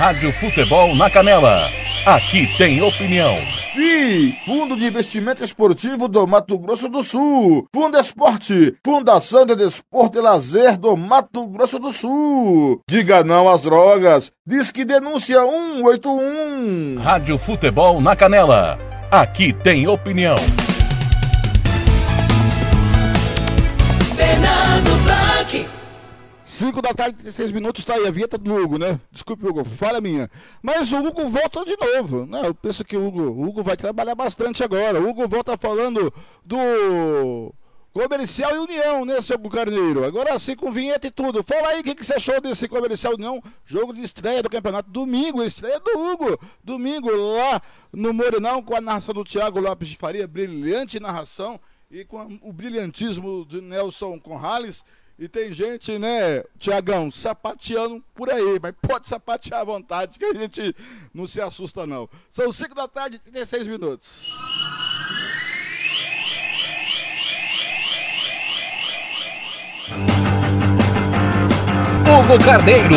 Rádio 0.00 0.32
Futebol 0.32 0.96
na 0.96 1.10
Canela. 1.10 1.68
Aqui 2.06 2.46
tem 2.56 2.80
opinião. 2.80 3.36
E 3.76 4.32
Fundo 4.46 4.74
de 4.74 4.86
Investimento 4.86 5.44
Esportivo 5.44 6.08
do 6.08 6.26
Mato 6.26 6.56
Grosso 6.58 6.88
do 6.88 7.04
Sul. 7.04 7.66
Fundo 7.70 8.00
Esporte. 8.00 8.76
Fundação 8.82 9.44
de 9.44 9.54
Desporto 9.54 10.16
e 10.16 10.22
Lazer 10.22 10.78
do 10.78 10.96
Mato 10.96 11.46
Grosso 11.48 11.78
do 11.78 11.92
Sul. 11.92 12.80
Diga 12.88 13.22
não 13.22 13.46
às 13.46 13.60
drogas. 13.60 14.32
Diz 14.46 14.70
que 14.70 14.86
denúncia 14.86 15.38
181. 15.42 16.98
Rádio 16.98 17.36
Futebol 17.36 18.00
na 18.00 18.16
Canela. 18.16 18.78
Aqui 19.10 19.52
tem 19.52 19.86
opinião. 19.86 20.36
Fernando 24.16 24.49
Blanc. 24.49 24.49
5 26.60 26.82
da 26.82 26.92
tarde, 26.92 27.16
36 27.16 27.52
minutos, 27.52 27.86
tá 27.86 27.94
aí 27.94 28.06
a 28.06 28.10
vinheta 28.10 28.36
do 28.36 28.54
Hugo, 28.54 28.76
né? 28.76 29.00
Desculpe, 29.10 29.46
Hugo, 29.46 29.64
falha 29.64 29.98
minha. 29.98 30.30
Mas 30.62 30.92
o 30.92 30.98
Hugo 30.98 31.26
volta 31.26 31.64
de 31.64 31.74
novo, 31.74 32.26
né? 32.26 32.42
Eu 32.44 32.54
penso 32.54 32.84
que 32.84 32.98
o 32.98 33.06
Hugo, 33.06 33.22
o 33.22 33.48
Hugo 33.48 33.62
vai 33.62 33.78
trabalhar 33.78 34.14
bastante 34.14 34.62
agora. 34.62 35.00
O 35.00 35.08
Hugo 35.08 35.26
volta 35.26 35.56
falando 35.56 36.12
do 36.44 37.50
Comercial 37.94 38.54
e 38.54 38.58
União, 38.58 39.06
né, 39.06 39.22
seu 39.22 39.38
Carneiro? 39.38 40.04
Agora 40.04 40.38
sim, 40.38 40.54
com 40.54 40.70
vinheta 40.70 41.06
e 41.06 41.10
tudo. 41.10 41.42
Fala 41.42 41.68
aí 41.68 41.80
o 41.80 41.82
que, 41.82 41.94
que 41.94 42.04
você 42.04 42.12
achou 42.12 42.38
desse 42.42 42.68
Comercial 42.68 43.14
União. 43.14 43.42
Jogo 43.64 43.94
de 43.94 44.02
estreia 44.02 44.42
do 44.42 44.50
campeonato. 44.50 44.90
Domingo, 44.90 45.42
estreia 45.42 45.80
do 45.80 45.98
Hugo. 45.98 46.38
Domingo, 46.62 47.10
lá 47.10 47.62
no 47.90 48.12
Morenão, 48.12 48.62
com 48.62 48.76
a 48.76 48.82
narração 48.82 49.14
do 49.14 49.24
Thiago 49.24 49.58
Lopes 49.60 49.88
de 49.88 49.96
Faria. 49.96 50.28
Brilhante 50.28 51.00
narração. 51.00 51.58
E 51.90 52.04
com 52.04 52.38
o 52.42 52.52
brilhantismo 52.52 53.46
de 53.46 53.62
Nelson 53.62 54.20
Conrales. 54.20 54.84
E 55.20 55.28
tem 55.28 55.52
gente, 55.52 55.98
né, 55.98 56.42
Tiagão, 56.58 57.10
sapateando 57.10 58.02
por 58.14 58.30
aí, 58.30 58.58
mas 58.58 58.74
pode 58.80 59.06
sapatear 59.06 59.60
à 59.60 59.64
vontade, 59.64 60.18
que 60.18 60.24
a 60.24 60.32
gente 60.32 60.74
não 61.12 61.26
se 61.26 61.38
assusta, 61.42 61.86
não. 61.86 62.08
São 62.30 62.50
5 62.50 62.74
da 62.74 62.88
tarde 62.88 63.16
e 63.16 63.18
36 63.18 63.66
minutos. 63.66 64.34
Hugo 72.00 72.42
Carneiro. 72.42 72.94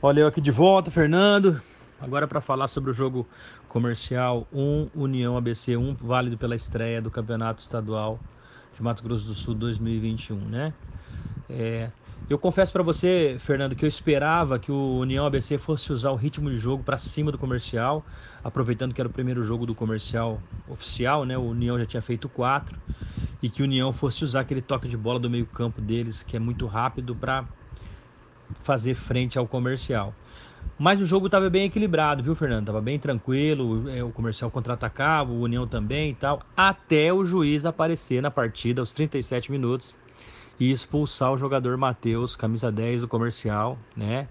Olha 0.00 0.20
eu 0.20 0.26
aqui 0.26 0.40
de 0.40 0.50
volta, 0.50 0.90
Fernando. 0.90 1.60
Agora 2.00 2.26
para 2.26 2.40
falar 2.40 2.68
sobre 2.68 2.92
o 2.92 2.94
jogo 2.94 3.28
comercial 3.68 4.48
1 4.50 4.88
União 4.94 5.36
ABC 5.36 5.76
1, 5.76 5.96
válido 5.96 6.38
pela 6.38 6.56
estreia 6.56 7.02
do 7.02 7.10
Campeonato 7.10 7.60
Estadual 7.60 8.18
Mato 8.82 9.02
Grosso 9.02 9.26
do 9.26 9.34
Sul 9.34 9.54
2021, 9.54 10.36
né? 10.36 10.72
É, 11.48 11.90
eu 12.28 12.38
confesso 12.38 12.72
para 12.72 12.82
você, 12.82 13.36
Fernando, 13.40 13.74
que 13.74 13.84
eu 13.84 13.88
esperava 13.88 14.58
que 14.58 14.70
o 14.70 14.98
União 14.98 15.26
ABC 15.26 15.58
fosse 15.58 15.92
usar 15.92 16.10
o 16.10 16.14
ritmo 16.14 16.48
de 16.48 16.58
jogo 16.58 16.82
para 16.82 16.96
cima 16.96 17.32
do 17.32 17.38
comercial, 17.38 18.06
aproveitando 18.42 18.94
que 18.94 19.00
era 19.00 19.08
o 19.08 19.12
primeiro 19.12 19.42
jogo 19.42 19.66
do 19.66 19.74
comercial 19.74 20.40
oficial, 20.68 21.24
né? 21.24 21.36
O 21.36 21.42
União 21.42 21.78
já 21.78 21.86
tinha 21.86 22.00
feito 22.00 22.28
quatro 22.28 22.78
e 23.42 23.48
que 23.50 23.62
o 23.62 23.64
União 23.64 23.92
fosse 23.92 24.24
usar 24.24 24.40
aquele 24.40 24.62
toque 24.62 24.88
de 24.88 24.96
bola 24.96 25.18
do 25.18 25.28
meio-campo 25.28 25.80
deles, 25.80 26.22
que 26.22 26.36
é 26.36 26.40
muito 26.40 26.66
rápido, 26.66 27.16
para 27.16 27.48
fazer 28.62 28.94
frente 28.94 29.38
ao 29.38 29.46
comercial. 29.46 30.14
Mas 30.78 31.00
o 31.00 31.04
jogo 31.06 31.26
estava 31.26 31.50
bem 31.50 31.66
equilibrado, 31.66 32.22
viu, 32.22 32.34
Fernando? 32.34 32.66
Tava 32.66 32.80
bem 32.80 32.98
tranquilo, 32.98 33.88
é, 33.90 34.02
o 34.02 34.10
comercial 34.10 34.50
contra-atacava, 34.50 35.30
o 35.30 35.40
União 35.40 35.66
também 35.66 36.12
e 36.12 36.14
tal, 36.14 36.40
até 36.56 37.12
o 37.12 37.24
juiz 37.24 37.66
aparecer 37.66 38.22
na 38.22 38.30
partida 38.30 38.80
aos 38.80 38.92
37 38.92 39.50
minutos 39.50 39.94
e 40.58 40.70
expulsar 40.70 41.32
o 41.32 41.36
jogador 41.36 41.76
Matheus, 41.76 42.34
camisa 42.34 42.70
10 42.70 43.02
do 43.02 43.08
comercial, 43.08 43.78
né? 43.96 44.28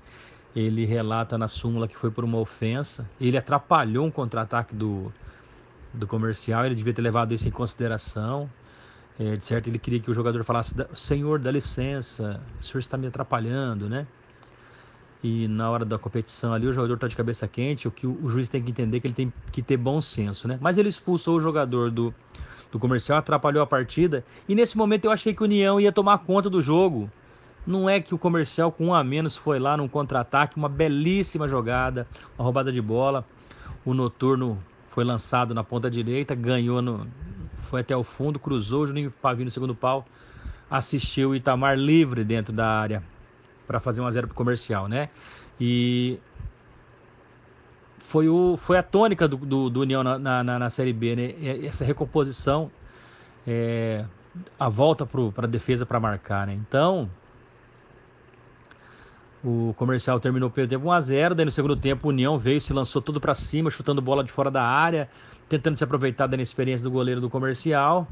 Ele 0.55 0.85
relata 0.85 1.37
na 1.37 1.47
súmula 1.47 1.87
que 1.87 1.95
foi 1.95 2.09
por 2.09 2.23
uma 2.23 2.39
ofensa. 2.39 3.09
Ele 3.21 3.37
atrapalhou 3.37 4.05
um 4.05 4.11
contra-ataque 4.11 4.75
do, 4.75 5.13
do 5.93 6.07
comercial, 6.07 6.65
ele 6.65 6.75
devia 6.75 6.93
ter 6.93 7.01
levado 7.01 7.33
isso 7.33 7.47
em 7.47 7.51
consideração. 7.51 8.49
É, 9.19 9.35
de 9.35 9.45
certo, 9.45 9.67
ele 9.67 9.77
queria 9.77 9.99
que 9.99 10.09
o 10.09 10.13
jogador 10.13 10.43
falasse: 10.43 10.73
Senhor, 10.95 11.39
dá 11.39 11.51
licença, 11.51 12.41
o 12.59 12.63
senhor 12.63 12.79
está 12.79 12.97
me 12.97 13.07
atrapalhando, 13.07 13.89
né? 13.89 14.07
E 15.21 15.49
na 15.49 15.69
hora 15.69 15.83
da 15.83 15.97
competição 15.97 16.53
ali, 16.53 16.65
o 16.65 16.71
jogador 16.71 16.93
está 16.93 17.07
de 17.07 17.15
cabeça 17.15 17.47
quente. 17.47 17.87
O 17.87 17.91
que 17.91 18.07
o, 18.07 18.29
juiz 18.29 18.47
tem 18.47 18.63
que 18.63 18.71
entender 18.71 18.97
é 18.97 18.99
que 19.01 19.07
ele 19.07 19.13
tem 19.13 19.33
que 19.51 19.61
ter 19.61 19.75
bom 19.75 19.99
senso, 19.99 20.47
né? 20.47 20.57
Mas 20.61 20.77
ele 20.77 20.87
expulsou 20.87 21.37
o 21.37 21.41
jogador 21.41 21.91
do, 21.91 22.13
do 22.71 22.79
comercial, 22.79 23.17
atrapalhou 23.17 23.61
a 23.61 23.67
partida. 23.67 24.23
E 24.47 24.55
nesse 24.55 24.77
momento 24.77 25.05
eu 25.05 25.11
achei 25.11 25.33
que 25.33 25.41
o 25.41 25.45
União 25.45 25.79
ia 25.79 25.91
tomar 25.91 26.19
conta 26.19 26.49
do 26.49 26.61
jogo. 26.61 27.11
Não 27.67 27.89
é 27.89 27.99
que 27.99 28.15
o 28.15 28.17
comercial 28.17 28.71
com 28.71 28.87
um 28.87 28.93
a 28.93 29.03
menos 29.03 29.35
foi 29.35 29.59
lá 29.59 29.75
num 29.75 29.89
contra-ataque, 29.89 30.55
uma 30.55 30.69
belíssima 30.69 31.49
jogada, 31.49 32.07
uma 32.37 32.45
roubada 32.45 32.71
de 32.71 32.81
bola. 32.81 33.25
O 33.83 33.93
noturno 33.93 34.57
foi 34.87 35.03
lançado 35.03 35.53
na 35.53 35.63
ponta 35.65 35.91
direita, 35.91 36.33
ganhou 36.33 36.81
no, 36.81 37.05
foi 37.63 37.81
até 37.81 37.95
o 37.95 38.03
fundo, 38.03 38.39
cruzou 38.39 38.83
o 38.83 38.87
Juninho 38.87 39.11
Pavio 39.21 39.43
no 39.43 39.51
segundo 39.51 39.75
pau, 39.75 40.05
assistiu 40.71 41.31
o 41.31 41.35
Itamar 41.35 41.77
livre 41.77 42.23
dentro 42.23 42.53
da 42.53 42.65
área 42.65 43.03
para 43.69 43.79
fazer 43.79 44.01
1 44.01 44.07
a 44.07 44.11
0 44.11 44.27
pro 44.29 44.35
comercial, 44.35 44.87
né? 44.87 45.09
E 45.61 46.17
foi, 47.99 48.27
o, 48.27 48.57
foi 48.57 48.79
a 48.79 48.81
tônica 48.81 49.27
do, 49.27 49.37
do, 49.37 49.69
do 49.69 49.81
União 49.81 50.03
na, 50.03 50.17
na, 50.17 50.43
na, 50.57 50.69
Série 50.71 50.91
B, 50.91 51.15
né? 51.15 51.35
Essa 51.63 51.85
recomposição, 51.85 52.71
é, 53.45 54.03
a 54.59 54.67
volta 54.69 55.05
para 55.05 55.45
a 55.45 55.47
defesa 55.47 55.85
para 55.85 55.99
marcar, 55.99 56.47
né? 56.47 56.53
Então, 56.55 57.07
o 59.43 59.75
comercial 59.77 60.19
terminou 60.19 60.49
pelo 60.49 60.67
tempo 60.67 60.87
1x0, 60.87 61.35
daí 61.35 61.45
no 61.45 61.51
segundo 61.51 61.75
tempo 61.75 62.07
o 62.07 62.09
União 62.09 62.39
veio, 62.39 62.59
se 62.59 62.73
lançou 62.73 63.03
tudo 63.03 63.21
para 63.21 63.35
cima, 63.35 63.69
chutando 63.69 64.01
bola 64.01 64.23
de 64.23 64.31
fora 64.31 64.49
da 64.49 64.63
área, 64.63 65.07
tentando 65.47 65.77
se 65.77 65.83
aproveitar 65.83 66.25
da 66.25 66.33
inexperiência 66.33 66.83
do 66.83 66.89
goleiro 66.89 67.21
do 67.21 67.29
comercial. 67.29 68.07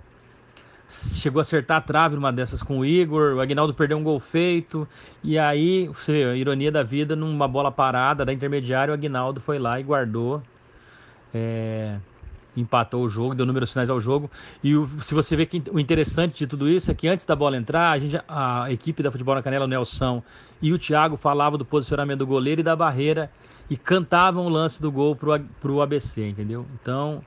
Chegou 0.90 1.40
a 1.40 1.42
acertar 1.42 1.78
a 1.78 1.82
trave 1.82 2.16
numa 2.16 2.32
dessas 2.32 2.64
com 2.64 2.80
o 2.80 2.86
Igor, 2.86 3.36
o 3.36 3.42
Agnaldo 3.42 3.74
perdeu 3.74 3.98
um 3.98 4.04
gol 4.04 4.20
feito, 4.20 4.88
e 5.22 5.38
aí, 5.38 5.88
você 5.88 6.14
vê, 6.14 6.24
a 6.24 6.36
ironia 6.36 6.72
da 6.72 6.82
vida, 6.82 7.14
numa 7.16 7.48
bola 7.48 7.72
parada 7.72 8.24
da 8.24 8.32
intermediária, 8.32 8.92
o 8.92 8.96
Agnaldo 8.96 9.42
foi 9.42 9.60
lá 9.60 9.80
e 9.80 9.84
guardou. 9.84 10.42
É, 11.34 11.98
empatou 12.56 13.04
o 13.04 13.10
jogo, 13.10 13.36
deu 13.36 13.46
números 13.46 13.72
finais 13.72 13.90
ao 13.90 14.00
jogo. 14.00 14.30
E 14.64 14.76
o, 14.76 14.88
se 15.00 15.14
você 15.14 15.36
vê 15.36 15.46
que 15.46 15.62
o 15.72 15.80
interessante 15.80 16.38
de 16.38 16.48
tudo 16.48 16.68
isso 16.68 16.90
é 16.90 16.94
que 16.94 17.08
antes 17.08 17.26
da 17.26 17.36
bola 17.36 17.56
entrar, 17.56 17.92
a, 17.92 18.00
gente, 18.00 18.20
a 18.28 18.72
equipe 18.72 19.04
da 19.04 19.12
Futebol 19.12 19.36
na 19.36 19.44
Canela, 19.44 19.66
o 19.66 19.68
Nelson 19.68 20.24
e 20.62 20.74
o 20.74 20.80
Thiago 20.80 21.18
falavam 21.18 21.58
do 21.58 21.66
posicionamento 21.66 22.20
do 22.20 22.28
goleiro 22.28 22.62
e 22.62 22.64
da 22.64 22.76
barreira 22.76 23.32
e 23.70 23.78
cantavam 23.78 24.46
o 24.46 24.50
lance 24.50 24.82
do 24.82 24.92
gol 24.92 25.16
pro, 25.16 25.40
pro 25.62 25.82
ABC, 25.82 26.28
entendeu? 26.28 26.66
Então, 26.82 27.22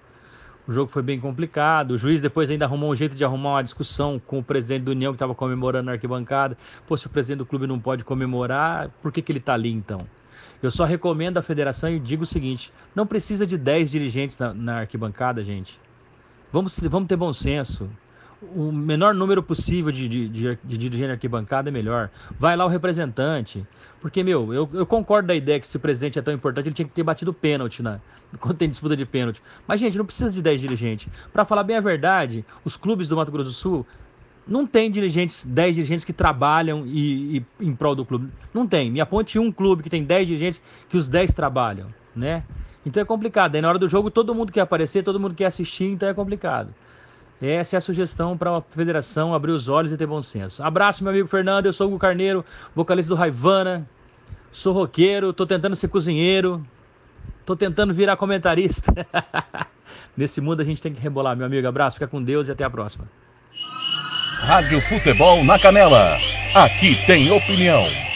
o 0.67 0.73
jogo 0.73 0.91
foi 0.91 1.03
bem 1.03 1.19
complicado. 1.19 1.93
O 1.93 1.99
juiz 1.99 2.21
depois 2.21 2.51
ainda 2.51 2.65
arrumou 2.65 2.91
um 2.91 2.97
jeito 2.97 3.17
de 3.17 3.25
arrumar 3.25 3.55
uma 3.55 3.63
discussão 3.63 4.21
com 4.25 4.39
o 4.39 4.45
presidente 4.45 4.85
do 4.85 4.93
União 4.93 5.13
que 5.13 5.17
estava 5.17 5.35
comemorando 5.35 5.87
na 5.87 5.93
arquibancada. 5.93 6.57
Pô, 6.87 6.97
se 6.97 7.07
o 7.07 7.11
presidente 7.11 7.39
do 7.39 7.47
clube 7.47 7.67
não 7.67 7.79
pode 7.79 8.05
comemorar, 8.05 8.91
por 9.03 9.11
que, 9.11 9.23
que 9.23 9.33
ele 9.33 9.39
está 9.39 9.55
ali 9.55 9.73
então? 9.73 10.01
Eu 10.63 10.71
só 10.71 10.85
recomendo 10.85 11.39
à 11.39 11.43
federação 11.43 11.91
e 11.91 11.99
digo 11.99 12.23
o 12.23 12.27
seguinte: 12.27 12.73
não 12.95 13.07
precisa 13.07 13.47
de 13.47 13.57
10 13.57 13.91
dirigentes 13.91 14.39
na, 14.39 14.53
na 14.53 14.79
arquibancada, 14.81 15.43
gente. 15.43 15.81
Vamos, 16.53 16.79
vamos 16.81 17.09
ter 17.09 17.17
bom 17.17 17.33
senso. 17.33 17.89
O 18.55 18.73
menor 18.73 19.15
número 19.15 19.43
possível 19.43 19.93
de, 19.93 20.09
de, 20.09 20.29
de, 20.29 20.59
de 20.65 20.79
dirigente 20.79 21.13
arquibancada 21.13 21.69
é 21.69 21.73
melhor. 21.73 22.11
Vai 22.39 22.57
lá 22.57 22.65
o 22.65 22.69
representante. 22.69 23.67
Porque, 24.01 24.23
meu, 24.23 24.53
eu, 24.53 24.69
eu 24.73 24.87
concordo 24.87 25.29
da 25.29 25.35
ideia 25.35 25.61
que 25.61 25.67
se 25.67 25.77
o 25.77 25.81
presidente 25.81 26.19
é 26.19 26.23
tão 26.23 26.33
importante, 26.33 26.67
ele 26.67 26.75
tinha 26.75 26.89
que 26.89 26.95
ter 26.95 27.03
batido 27.03 27.35
pênalti 27.35 27.83
na, 27.83 28.01
quando 28.41 28.57
tem 28.57 28.69
disputa 28.69 28.97
de 28.97 29.05
pênalti. 29.05 29.43
Mas, 29.67 29.79
gente, 29.79 29.99
não 29.99 30.07
precisa 30.07 30.31
de 30.31 30.41
10 30.41 30.61
dirigentes. 30.61 31.09
Para 31.33 31.45
falar 31.45 31.63
bem 31.65 31.77
a 31.77 31.81
verdade, 31.81 32.45
os 32.65 32.77
clubes 32.77 33.09
do 33.09 33.17
Mato 33.17 33.31
Grosso 33.31 33.51
do 33.51 33.55
Sul 33.55 33.87
não 34.47 34.67
tem 34.67 34.91
dirigentes, 34.91 35.45
10 35.45 35.75
dirigentes 35.77 36.05
que 36.05 36.13
trabalham 36.13 36.85
e, 36.87 37.39
e, 37.39 37.45
em 37.61 37.75
prol 37.75 37.95
do 37.95 38.05
clube. 38.05 38.31
Não 38.55 38.67
tem. 38.67 38.91
Me 38.91 39.01
aponte 39.01 39.39
um 39.39 39.53
clube 39.53 39.83
que 39.83 39.91
tem 39.91 40.03
10 40.03 40.27
dirigentes 40.27 40.63
que 40.89 40.97
os 40.97 41.07
10 41.07 41.35
trabalham, 41.35 41.89
né? 42.17 42.43
Então 42.85 43.03
é 43.03 43.05
complicado. 43.05 43.55
Aí 43.55 43.61
na 43.61 43.69
hora 43.69 43.79
do 43.79 43.89
jogo 43.89 44.11
todo 44.11 44.35
mundo 44.35 44.51
quer 44.51 44.63
aparecer, 44.63 45.05
todo 45.05 45.21
mundo 45.21 45.35
quer 45.35 45.47
assistir, 45.47 45.85
então 45.85 46.09
é 46.09 46.15
complicado. 46.15 46.75
Essa 47.41 47.77
é 47.77 47.79
a 47.79 47.81
sugestão 47.81 48.37
para 48.37 48.59
a 48.59 48.61
federação 48.61 49.35
abrir 49.35 49.53
os 49.53 49.69
olhos 49.69 49.91
e 49.91 49.97
ter 49.97 50.07
bom 50.07 50.21
senso. 50.21 50.63
Abraço, 50.63 51.03
meu 51.03 51.11
amigo 51.11 51.27
Fernando. 51.27 51.67
Eu 51.67 51.73
sou 51.73 51.87
o 51.87 51.91
Hugo 51.91 51.99
Carneiro, 51.99 52.45
vocalista 52.75 53.15
do 53.15 53.19
Raivana. 53.19 53.89
Sou 54.53 54.75
roqueiro, 54.75 55.33
tô 55.33 55.47
tentando 55.47 55.75
ser 55.75 55.89
cozinheiro. 55.89 56.65
Tô 57.47 57.57
tentando 57.57 57.95
virar 57.95 58.17
comentarista. 58.17 58.93
Nesse 60.17 60.41
mundo 60.41 60.61
a 60.61 60.65
gente 60.65 60.83
tem 60.83 60.93
que 60.93 61.01
rebolar, 61.01 61.35
meu 61.35 61.47
amigo. 61.47 61.67
Abraço, 61.67 61.97
fica 61.97 62.07
com 62.07 62.23
Deus 62.23 62.49
e 62.49 62.53
até 62.53 62.63
a 62.63 62.71
próxima. 62.71 63.09
Rádio 64.41 64.81
Futebol 64.83 65.43
na 65.43 65.59
Canela. 65.59 66.19
Aqui 66.55 66.95
tem 67.07 67.31
opinião. 67.31 68.10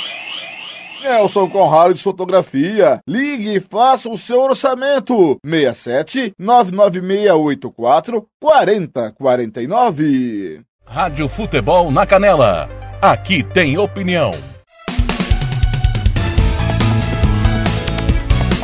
Nelson 1.05 1.49
Conrado 1.51 1.93
de 1.93 2.03
Fotografia. 2.03 3.01
Ligue 3.07 3.57
e 3.57 3.61
faça 3.61 4.09
o 4.09 4.17
seu 4.17 4.41
orçamento. 4.41 5.39
67 5.45 6.33
99684 6.39 8.27
4049. 8.41 10.63
Rádio 10.87 11.29
Futebol 11.29 11.91
na 11.91 12.07
Canela. 12.07 12.71
Aqui 13.03 13.43
tem 13.43 13.77
opinião. 13.77 14.33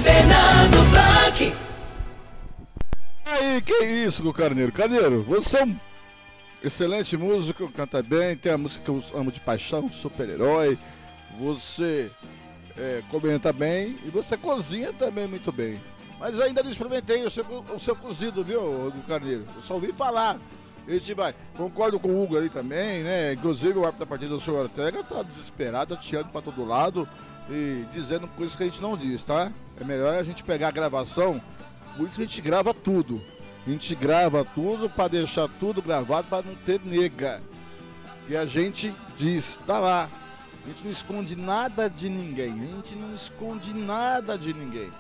Fernando 0.03 0.79
Blanc. 0.91 1.53
Aí, 3.27 3.61
que 3.61 3.85
isso, 3.85 4.33
Carneiro? 4.33 4.73
Carneiro, 4.73 5.23
você 5.23 5.59
é 5.59 5.65
um 5.65 5.77
excelente 6.65 7.19
músico, 7.19 7.71
canta 7.71 8.03
bem, 8.03 8.35
tem 8.35 8.53
a 8.53 8.59
música 8.59 8.83
que 8.83 8.91
eu 8.91 9.03
amo 9.15 9.31
de 9.31 9.41
paixão, 9.41 9.91
super-herói. 9.91 10.79
Você 11.41 12.11
é, 12.77 13.03
comenta 13.11 13.53
bem 13.53 13.97
e 14.05 14.11
você 14.11 14.37
cozinha 14.37 14.93
também 14.93 15.27
muito 15.27 15.51
bem. 15.51 15.81
Mas 16.19 16.39
ainda 16.39 16.63
não 16.63 16.71
experimentei 16.71 17.25
o 17.25 17.31
seu, 17.31 17.45
o 17.75 17.81
seu 17.81 17.97
cozido, 17.97 18.45
viu, 18.45 18.93
Carneiro? 19.09 19.47
Eu 19.57 19.63
só 19.63 19.75
ouvi 19.75 19.91
falar. 19.91 20.39
A 20.87 20.91
gente 20.91 21.15
vai. 21.15 21.35
Concordo 21.57 21.99
com 21.99 22.09
o 22.09 22.23
Hugo 22.23 22.37
ali 22.37 22.51
também, 22.51 23.03
né? 23.03 23.33
Inclusive 23.33 23.79
o 23.79 23.85
árbitro 23.85 24.01
da 24.01 24.07
partida 24.07 24.35
do 24.35 24.41
senhor 24.41 24.65
Ortega 24.65 25.03
tá 25.03 25.23
desesperado, 25.23 25.95
atirando 25.95 26.29
pra 26.29 26.43
todo 26.43 26.65
lado 26.65 27.09
e 27.49 27.87
dizendo 27.93 28.29
coisas 28.29 28.55
que 28.55 28.63
a 28.63 28.67
gente 28.67 28.83
não 28.83 28.97
diz, 28.97 29.23
tá? 29.23 29.51
É 29.81 29.85
melhor 29.85 30.15
a 30.19 30.23
gente 30.23 30.45
pegar 30.45 30.69
a 30.69 30.73
gravação, 30.73 31.41
por 31.97 32.07
isso 32.07 32.17
que 32.17 32.23
a 32.23 32.27
gente 32.27 32.41
grava 32.43 32.75
tudo. 32.75 33.21
A 33.67 33.71
gente 33.71 33.95
grava 33.95 34.45
tudo 34.45 34.91
para 34.91 35.09
deixar 35.09 35.49
tudo 35.59 35.81
gravado 35.81 36.29
para 36.29 36.43
não 36.43 36.55
ter 36.55 36.81
nega. 36.85 37.41
E 38.29 38.37
a 38.37 38.45
gente 38.45 38.95
diz, 39.17 39.59
tá 39.67 39.79
lá. 39.79 40.09
A 40.65 40.69
gente 40.69 40.85
não 40.85 40.91
esconde 40.91 41.37
nada 41.37 41.89
de 41.89 42.09
ninguém. 42.09 42.53
A 42.53 42.77
gente 42.77 42.95
não 42.97 43.15
esconde 43.15 43.73
nada 43.73 44.37
de 44.37 44.53
ninguém. 44.53 44.91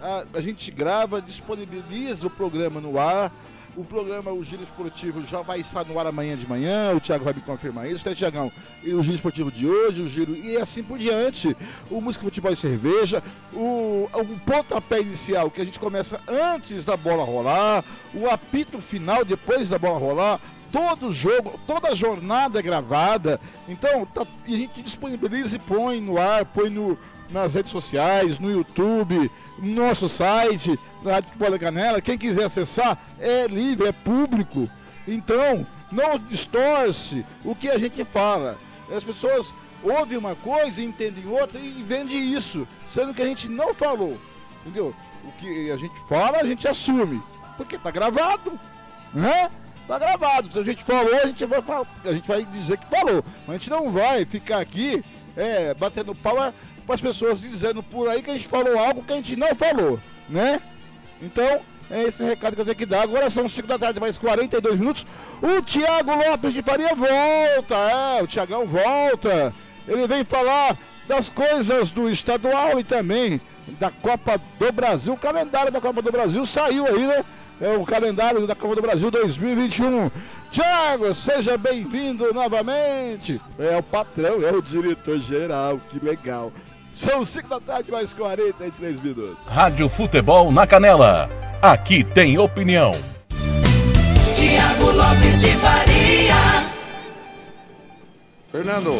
A, 0.00 0.24
a 0.34 0.40
gente 0.40 0.70
grava, 0.70 1.22
disponibiliza 1.22 2.26
o 2.26 2.30
programa 2.30 2.80
no 2.80 2.98
ar. 2.98 3.32
O 3.76 3.84
programa, 3.84 4.30
o 4.30 4.42
Giro 4.42 4.62
Esportivo, 4.62 5.22
já 5.26 5.42
vai 5.42 5.60
estar 5.60 5.84
no 5.84 5.98
ar 5.98 6.06
amanhã 6.06 6.34
de 6.34 6.48
manhã. 6.48 6.94
O 6.94 7.00
Thiago 7.00 7.24
vai 7.24 7.34
me 7.34 7.42
confirmar 7.42 7.90
isso. 7.90 8.02
Tá, 8.02 8.14
Tiagão? 8.14 8.50
E 8.82 8.94
o 8.94 9.02
Giro 9.02 9.16
Esportivo 9.16 9.52
de 9.52 9.66
hoje, 9.66 10.00
o 10.00 10.08
Giro, 10.08 10.34
e 10.34 10.56
assim 10.56 10.82
por 10.82 10.96
diante. 10.96 11.54
O 11.90 12.00
Música 12.00 12.24
Futebol 12.24 12.52
e 12.52 12.56
Cerveja, 12.56 13.22
o, 13.52 14.08
o 14.14 14.40
pontapé 14.46 15.00
inicial, 15.00 15.50
que 15.50 15.60
a 15.60 15.64
gente 15.64 15.78
começa 15.78 16.18
antes 16.26 16.86
da 16.86 16.96
bola 16.96 17.22
rolar, 17.22 17.84
o 18.14 18.26
apito 18.30 18.80
final 18.80 19.26
depois 19.26 19.68
da 19.68 19.78
bola 19.78 19.98
rolar, 19.98 20.40
todo 20.70 21.12
jogo, 21.12 21.58
toda 21.66 21.94
jornada 21.94 22.58
é 22.58 22.62
gravada. 22.62 23.40
Então, 23.68 24.04
tá, 24.06 24.22
a 24.22 24.50
gente 24.50 24.82
disponibiliza 24.82 25.56
e 25.56 25.58
põe 25.58 26.00
no 26.00 26.18
ar, 26.18 26.44
põe 26.44 26.70
no, 26.70 26.98
nas 27.30 27.54
redes 27.54 27.72
sociais, 27.72 28.38
no 28.38 28.50
YouTube, 28.50 29.30
no 29.58 29.74
nosso 29.74 30.08
site, 30.08 30.78
na 31.02 31.12
Rádio 31.12 31.28
Futebol 31.28 31.50
da 31.50 31.58
Canela. 31.58 32.00
Quem 32.00 32.18
quiser 32.18 32.44
acessar 32.44 32.98
é 33.18 33.46
livre, 33.46 33.88
é 33.88 33.92
público. 33.92 34.68
Então, 35.06 35.66
não 35.90 36.18
distorce 36.18 37.24
o 37.44 37.54
que 37.54 37.68
a 37.68 37.78
gente 37.78 38.04
fala. 38.04 38.58
As 38.94 39.04
pessoas 39.04 39.52
ouvem 39.82 40.18
uma 40.18 40.34
coisa 40.34 40.82
entendem 40.82 41.26
outra 41.26 41.60
e 41.60 41.82
vendem 41.82 42.32
isso, 42.32 42.66
sendo 42.88 43.14
que 43.14 43.22
a 43.22 43.26
gente 43.26 43.48
não 43.48 43.74
falou. 43.74 44.18
Entendeu? 44.60 44.94
O 45.24 45.32
que 45.32 45.70
a 45.70 45.76
gente 45.76 45.98
fala, 46.08 46.38
a 46.38 46.44
gente 46.44 46.66
assume. 46.66 47.22
Porque 47.56 47.78
tá 47.78 47.90
gravado. 47.90 48.58
Né? 49.14 49.50
Tá 49.86 49.98
gravado. 49.98 50.52
Se 50.52 50.58
a 50.58 50.62
gente 50.62 50.82
falou, 50.82 51.14
a 51.14 51.26
gente 51.26 51.44
vai, 51.44 51.62
falar, 51.62 51.86
a 52.04 52.12
gente 52.12 52.26
vai 52.26 52.44
dizer 52.44 52.76
que 52.78 52.86
falou. 52.86 53.24
Mas 53.46 53.48
a 53.48 53.58
gente 53.58 53.70
não 53.70 53.90
vai 53.90 54.24
ficar 54.24 54.58
aqui 54.58 55.02
é, 55.36 55.74
batendo 55.74 56.14
pau 56.14 56.36
para 56.86 56.94
as 56.94 57.00
pessoas 57.00 57.40
dizendo 57.40 57.82
por 57.82 58.08
aí 58.08 58.22
que 58.22 58.30
a 58.30 58.34
gente 58.34 58.48
falou 58.48 58.78
algo 58.78 59.02
que 59.02 59.12
a 59.12 59.16
gente 59.16 59.36
não 59.36 59.54
falou, 59.54 60.00
né? 60.28 60.60
Então, 61.20 61.60
é 61.90 62.02
esse 62.02 62.22
recado 62.22 62.54
que 62.54 62.60
eu 62.60 62.64
tenho 62.64 62.76
que 62.76 62.86
dar. 62.86 63.02
Agora 63.02 63.30
são 63.30 63.48
5 63.48 63.66
da 63.66 63.78
tarde, 63.78 64.00
mais 64.00 64.18
42 64.18 64.78
minutos. 64.78 65.06
O 65.40 65.62
Thiago 65.62 66.14
Lopes 66.14 66.52
de 66.52 66.62
Faria 66.62 66.94
volta, 66.94 67.74
é, 67.74 68.22
o 68.22 68.26
Thiagão 68.26 68.66
volta. 68.66 69.54
Ele 69.86 70.06
vem 70.06 70.24
falar 70.24 70.76
das 71.06 71.30
coisas 71.30 71.92
do 71.92 72.10
estadual 72.10 72.80
e 72.80 72.84
também 72.84 73.40
da 73.78 73.90
Copa 73.90 74.40
do 74.58 74.72
Brasil. 74.72 75.12
O 75.12 75.18
calendário 75.18 75.70
da 75.70 75.80
Copa 75.80 76.02
do 76.02 76.10
Brasil 76.10 76.44
saiu 76.44 76.86
aí, 76.86 77.06
né? 77.06 77.24
É 77.60 77.74
o 77.74 77.84
calendário 77.84 78.46
da 78.46 78.54
Copa 78.54 78.76
do 78.76 78.82
Brasil 78.82 79.10
2021. 79.10 80.10
Thiago, 80.50 81.14
seja 81.14 81.56
bem-vindo 81.56 82.32
novamente. 82.34 83.40
É 83.58 83.78
o 83.78 83.82
patrão, 83.82 84.42
é 84.42 84.52
o 84.52 84.60
diretor-geral, 84.60 85.80
que 85.88 86.04
legal. 86.04 86.52
São 86.94 87.24
5 87.24 87.48
da 87.48 87.60
tarde, 87.60 87.90
mais 87.90 88.12
43 88.12 89.02
minutos. 89.02 89.48
Rádio 89.48 89.88
Futebol 89.88 90.52
na 90.52 90.66
Canela. 90.66 91.30
Aqui 91.62 92.04
tem 92.04 92.38
opinião. 92.38 92.92
Tiago 94.34 94.90
Lopes 94.90 95.40
de 95.40 95.48
Faria. 95.56 96.34
Fernando, 98.52 98.92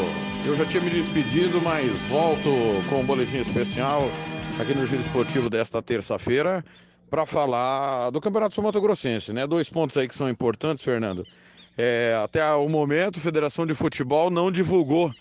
eu 0.46 0.56
já 0.56 0.64
tinha 0.64 0.82
me 0.82 0.90
despedido, 0.90 1.60
mas 1.62 1.90
volto 2.08 2.50
com 2.88 3.00
um 3.00 3.04
boletim 3.04 3.38
especial 3.38 4.10
aqui 4.58 4.74
no 4.74 4.86
Giro 4.86 5.02
Esportivo 5.02 5.50
desta 5.50 5.82
terça-feira 5.82 6.64
para 7.10 7.24
falar 7.24 8.10
do 8.10 8.20
Campeonato 8.20 8.54
Sul 8.54 8.64
Mato 8.64 8.80
Grossense, 8.80 9.32
né? 9.32 9.46
Dois 9.46 9.68
pontos 9.68 9.96
aí 9.96 10.08
que 10.08 10.14
são 10.14 10.28
importantes, 10.28 10.82
Fernando. 10.82 11.26
É, 11.76 12.18
até 12.22 12.44
o 12.54 12.68
momento, 12.68 13.18
a 13.18 13.22
Federação 13.22 13.66
de 13.66 13.74
Futebol 13.74 14.30
não 14.30 14.50
divulgou 14.50 15.12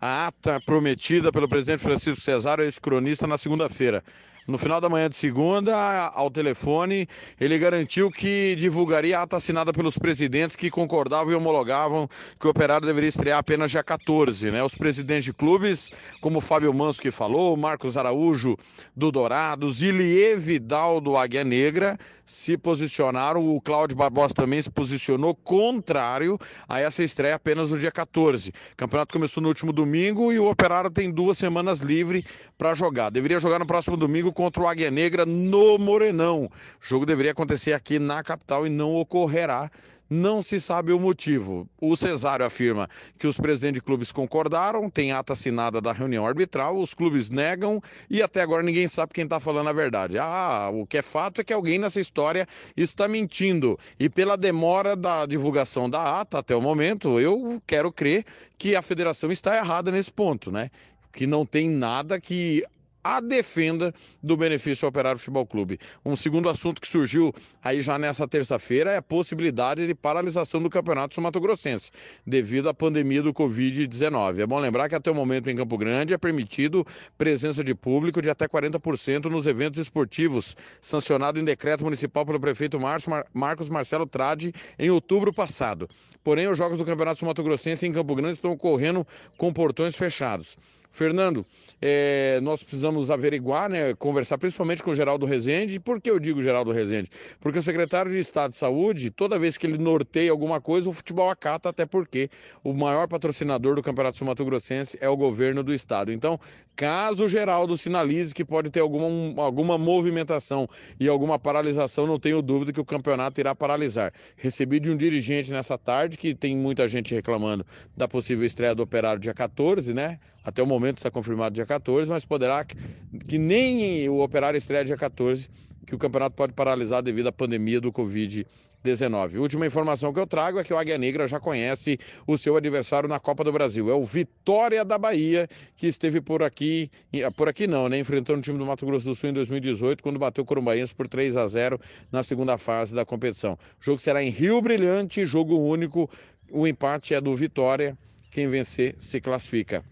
a 0.00 0.26
ata 0.26 0.60
prometida 0.60 1.32
pelo 1.32 1.48
presidente 1.48 1.82
Francisco 1.82 2.20
Cesário, 2.20 2.64
ex-cronista, 2.64 3.26
na 3.26 3.38
segunda-feira. 3.38 4.02
No 4.46 4.58
final 4.58 4.78
da 4.78 4.90
manhã 4.90 5.08
de 5.08 5.16
segunda, 5.16 5.74
ao 6.08 6.30
telefone, 6.30 7.08
ele 7.40 7.58
garantiu 7.58 8.10
que 8.10 8.54
divulgaria 8.56 9.18
a 9.18 9.22
ata 9.22 9.38
assinada 9.38 9.72
pelos 9.72 9.96
presidentes 9.96 10.54
que 10.54 10.68
concordavam 10.68 11.32
e 11.32 11.34
homologavam 11.34 12.06
que 12.38 12.46
o 12.46 12.50
operário 12.50 12.86
deveria 12.86 13.08
estrear 13.08 13.38
apenas 13.38 13.70
dia 13.70 13.82
14. 13.82 14.50
Né? 14.50 14.62
Os 14.62 14.74
presidentes 14.74 15.24
de 15.24 15.32
clubes, 15.32 15.92
como 16.20 16.42
Fábio 16.42 16.74
Manso 16.74 17.00
que 17.00 17.10
falou, 17.10 17.56
Marcos 17.56 17.96
Araújo 17.96 18.54
do 18.94 19.10
Dourados, 19.10 19.82
Ilie 19.82 20.36
Vidal 20.36 21.00
do 21.00 21.16
Águia 21.16 21.42
Negra, 21.42 21.96
se 22.24 22.56
posicionaram. 22.56 23.54
O 23.54 23.60
Cláudio 23.60 23.96
Barbosa 23.96 24.34
também 24.34 24.60
se 24.60 24.70
posicionou 24.70 25.34
contrário 25.34 26.38
a 26.68 26.80
essa 26.80 27.02
estreia 27.02 27.34
apenas 27.34 27.70
no 27.70 27.78
dia 27.78 27.90
14. 27.90 28.50
O 28.50 28.76
campeonato 28.76 29.12
começou 29.12 29.42
no 29.42 29.48
último 29.48 29.72
domingo 29.72 30.32
e 30.32 30.38
o 30.38 30.48
Operário 30.48 30.90
tem 30.90 31.10
duas 31.10 31.38
semanas 31.38 31.80
livre 31.80 32.24
para 32.56 32.74
jogar. 32.74 33.10
Deveria 33.10 33.40
jogar 33.40 33.58
no 33.58 33.66
próximo 33.66 33.96
domingo 33.96 34.32
contra 34.32 34.62
o 34.62 34.66
Águia 34.66 34.90
Negra 34.90 35.26
no 35.26 35.78
Morenão. 35.78 36.44
O 36.44 36.50
jogo 36.80 37.06
deveria 37.06 37.32
acontecer 37.32 37.72
aqui 37.72 37.98
na 37.98 38.22
capital 38.22 38.66
e 38.66 38.70
não 38.70 38.94
ocorrerá. 38.94 39.70
Não 40.08 40.42
se 40.42 40.60
sabe 40.60 40.92
o 40.92 41.00
motivo. 41.00 41.66
O 41.80 41.96
Cesário 41.96 42.44
afirma 42.44 42.88
que 43.18 43.26
os 43.26 43.38
presidentes 43.38 43.80
de 43.80 43.84
clubes 43.84 44.12
concordaram, 44.12 44.90
tem 44.90 45.12
ata 45.12 45.32
assinada 45.32 45.80
da 45.80 45.92
reunião 45.92 46.26
arbitral, 46.26 46.76
os 46.76 46.92
clubes 46.92 47.30
negam 47.30 47.80
e 48.10 48.22
até 48.22 48.42
agora 48.42 48.62
ninguém 48.62 48.86
sabe 48.86 49.14
quem 49.14 49.24
está 49.24 49.40
falando 49.40 49.68
a 49.68 49.72
verdade. 49.72 50.18
Ah, 50.18 50.70
o 50.72 50.86
que 50.86 50.98
é 50.98 51.02
fato 51.02 51.40
é 51.40 51.44
que 51.44 51.52
alguém 51.52 51.78
nessa 51.78 52.00
história 52.00 52.46
está 52.76 53.08
mentindo. 53.08 53.78
E 53.98 54.08
pela 54.08 54.36
demora 54.36 54.94
da 54.94 55.24
divulgação 55.24 55.88
da 55.88 56.20
ata 56.20 56.38
até 56.38 56.54
o 56.54 56.60
momento, 56.60 57.18
eu 57.18 57.62
quero 57.66 57.90
crer 57.90 58.24
que 58.58 58.76
a 58.76 58.82
federação 58.82 59.32
está 59.32 59.56
errada 59.56 59.90
nesse 59.90 60.12
ponto, 60.12 60.50
né? 60.50 60.70
Que 61.12 61.26
não 61.26 61.46
tem 61.46 61.68
nada 61.68 62.20
que 62.20 62.62
a 63.04 63.20
defenda 63.20 63.92
do 64.22 64.34
benefício 64.34 64.86
ao 64.86 64.88
Operário 64.88 65.18
Futebol 65.18 65.46
Clube. 65.46 65.78
Um 66.04 66.16
segundo 66.16 66.48
assunto 66.48 66.80
que 66.80 66.88
surgiu 66.88 67.34
aí 67.62 67.82
já 67.82 67.98
nessa 67.98 68.26
terça-feira 68.26 68.92
é 68.92 68.96
a 68.96 69.02
possibilidade 69.02 69.86
de 69.86 69.94
paralisação 69.94 70.62
do 70.62 70.70
Campeonato 70.70 71.20
Mato 71.20 71.38
Grossense, 71.38 71.90
devido 72.26 72.70
à 72.70 72.74
pandemia 72.74 73.22
do 73.22 73.34
Covid-19. 73.34 74.38
É 74.38 74.46
bom 74.46 74.58
lembrar 74.58 74.88
que 74.88 74.94
até 74.94 75.10
o 75.10 75.14
momento 75.14 75.50
em 75.50 75.54
Campo 75.56 75.76
Grande 75.76 76.14
é 76.14 76.18
permitido 76.18 76.86
presença 77.18 77.62
de 77.62 77.74
público 77.74 78.22
de 78.22 78.30
até 78.30 78.48
40% 78.48 79.26
nos 79.26 79.46
eventos 79.46 79.78
esportivos, 79.78 80.56
sancionado 80.80 81.38
em 81.38 81.44
decreto 81.44 81.84
municipal 81.84 82.24
pelo 82.24 82.40
prefeito 82.40 82.80
Marcos 82.80 83.68
Marcelo 83.68 84.06
Trade 84.06 84.54
em 84.78 84.88
outubro 84.88 85.30
passado. 85.30 85.86
Porém, 86.22 86.48
os 86.48 86.56
jogos 86.56 86.78
do 86.78 86.86
Campeonato 86.86 87.22
Mato 87.26 87.42
Grossense 87.42 87.86
em 87.86 87.92
Campo 87.92 88.14
Grande 88.14 88.36
estão 88.36 88.52
ocorrendo 88.52 89.06
com 89.36 89.52
portões 89.52 89.94
fechados. 89.94 90.56
Fernando, 90.94 91.44
é, 91.82 92.38
nós 92.40 92.62
precisamos 92.62 93.10
averiguar, 93.10 93.68
né, 93.68 93.94
conversar 93.94 94.38
principalmente 94.38 94.80
com 94.80 94.92
o 94.92 94.94
Geraldo 94.94 95.26
Rezende. 95.26 95.80
Por 95.80 96.00
que 96.00 96.08
eu 96.08 96.20
digo 96.20 96.40
Geraldo 96.40 96.70
Rezende? 96.70 97.10
Porque 97.40 97.58
o 97.58 97.62
secretário 97.64 98.12
de 98.12 98.18
Estado 98.18 98.52
de 98.52 98.56
Saúde, 98.56 99.10
toda 99.10 99.36
vez 99.36 99.58
que 99.58 99.66
ele 99.66 99.76
norteia 99.76 100.30
alguma 100.30 100.60
coisa, 100.60 100.88
o 100.88 100.92
futebol 100.92 101.28
acata, 101.28 101.68
até 101.68 101.84
porque 101.84 102.30
o 102.62 102.72
maior 102.72 103.08
patrocinador 103.08 103.74
do 103.74 103.82
Campeonato 103.82 104.16
Sul 104.16 104.28
Mato 104.28 104.44
Grossense 104.44 104.96
é 105.00 105.08
o 105.08 105.16
governo 105.16 105.64
do 105.64 105.74
Estado. 105.74 106.12
Então, 106.12 106.38
caso 106.76 107.24
o 107.24 107.28
Geraldo 107.28 107.76
sinalize 107.76 108.32
que 108.32 108.44
pode 108.44 108.70
ter 108.70 108.78
alguma, 108.78 109.42
alguma 109.42 109.76
movimentação 109.76 110.68
e 111.00 111.08
alguma 111.08 111.40
paralisação, 111.40 112.06
não 112.06 112.20
tenho 112.20 112.40
dúvida 112.40 112.72
que 112.72 112.80
o 112.80 112.84
campeonato 112.84 113.40
irá 113.40 113.52
paralisar. 113.52 114.12
Recebi 114.36 114.78
de 114.78 114.90
um 114.90 114.96
dirigente 114.96 115.50
nessa 115.50 115.76
tarde, 115.76 116.16
que 116.16 116.36
tem 116.36 116.56
muita 116.56 116.86
gente 116.86 117.12
reclamando 117.12 117.66
da 117.96 118.06
possível 118.06 118.46
estreia 118.46 118.76
do 118.76 118.84
Operário 118.84 119.20
dia 119.20 119.34
14, 119.34 119.92
né? 119.92 120.20
Até 120.44 120.62
o 120.62 120.66
momento 120.66 120.98
está 120.98 121.10
confirmado 121.10 121.54
dia 121.54 121.66
14, 121.66 122.10
mas 122.10 122.24
poderá 122.24 122.64
que 122.64 123.38
nem 123.38 124.08
o 124.08 124.20
Operário 124.20 124.58
estreia 124.58 124.84
dia 124.84 124.96
14, 124.96 125.48
que 125.86 125.94
o 125.94 125.98
campeonato 125.98 126.36
pode 126.36 126.52
paralisar 126.52 127.02
devido 127.02 127.28
à 127.28 127.32
pandemia 127.32 127.80
do 127.80 127.90
Covid-19. 127.90 128.46
19. 128.84 129.38
Última 129.38 129.66
informação 129.66 130.12
que 130.12 130.20
eu 130.20 130.26
trago 130.26 130.60
é 130.60 130.64
que 130.64 130.72
o 130.72 130.78
Águia 130.78 130.98
Negra 130.98 131.26
já 131.26 131.40
conhece 131.40 131.98
o 132.26 132.36
seu 132.36 132.54
adversário 132.54 133.08
na 133.08 133.18
Copa 133.18 133.42
do 133.42 133.50
Brasil. 133.50 133.90
É 133.90 133.94
o 133.94 134.04
Vitória 134.04 134.84
da 134.84 134.98
Bahia, 134.98 135.48
que 135.74 135.86
esteve 135.86 136.20
por 136.20 136.42
aqui, 136.42 136.90
por 137.34 137.48
aqui 137.48 137.66
não, 137.66 137.88
né? 137.88 137.98
Enfrentando 137.98 138.40
o 138.40 138.42
time 138.42 138.58
do 138.58 138.66
Mato 138.66 138.84
Grosso 138.84 139.06
do 139.06 139.14
Sul 139.14 139.30
em 139.30 139.32
2018, 139.32 140.02
quando 140.02 140.18
bateu 140.18 140.44
o 140.44 140.46
Corumbaense 140.46 140.94
por 140.94 141.08
3 141.08 141.36
a 141.38 141.46
0 141.46 141.80
na 142.12 142.22
segunda 142.22 142.58
fase 142.58 142.94
da 142.94 143.06
competição. 143.06 143.54
O 143.80 143.84
jogo 143.84 143.98
será 143.98 144.22
em 144.22 144.28
Rio 144.28 144.60
Brilhante, 144.60 145.24
jogo 145.24 145.56
único. 145.56 146.08
O 146.50 146.66
empate 146.66 147.14
é 147.14 147.20
do 147.22 147.34
Vitória. 147.34 147.96
Quem 148.30 148.48
vencer 148.48 148.94
se 149.00 149.18
classifica. 149.18 149.82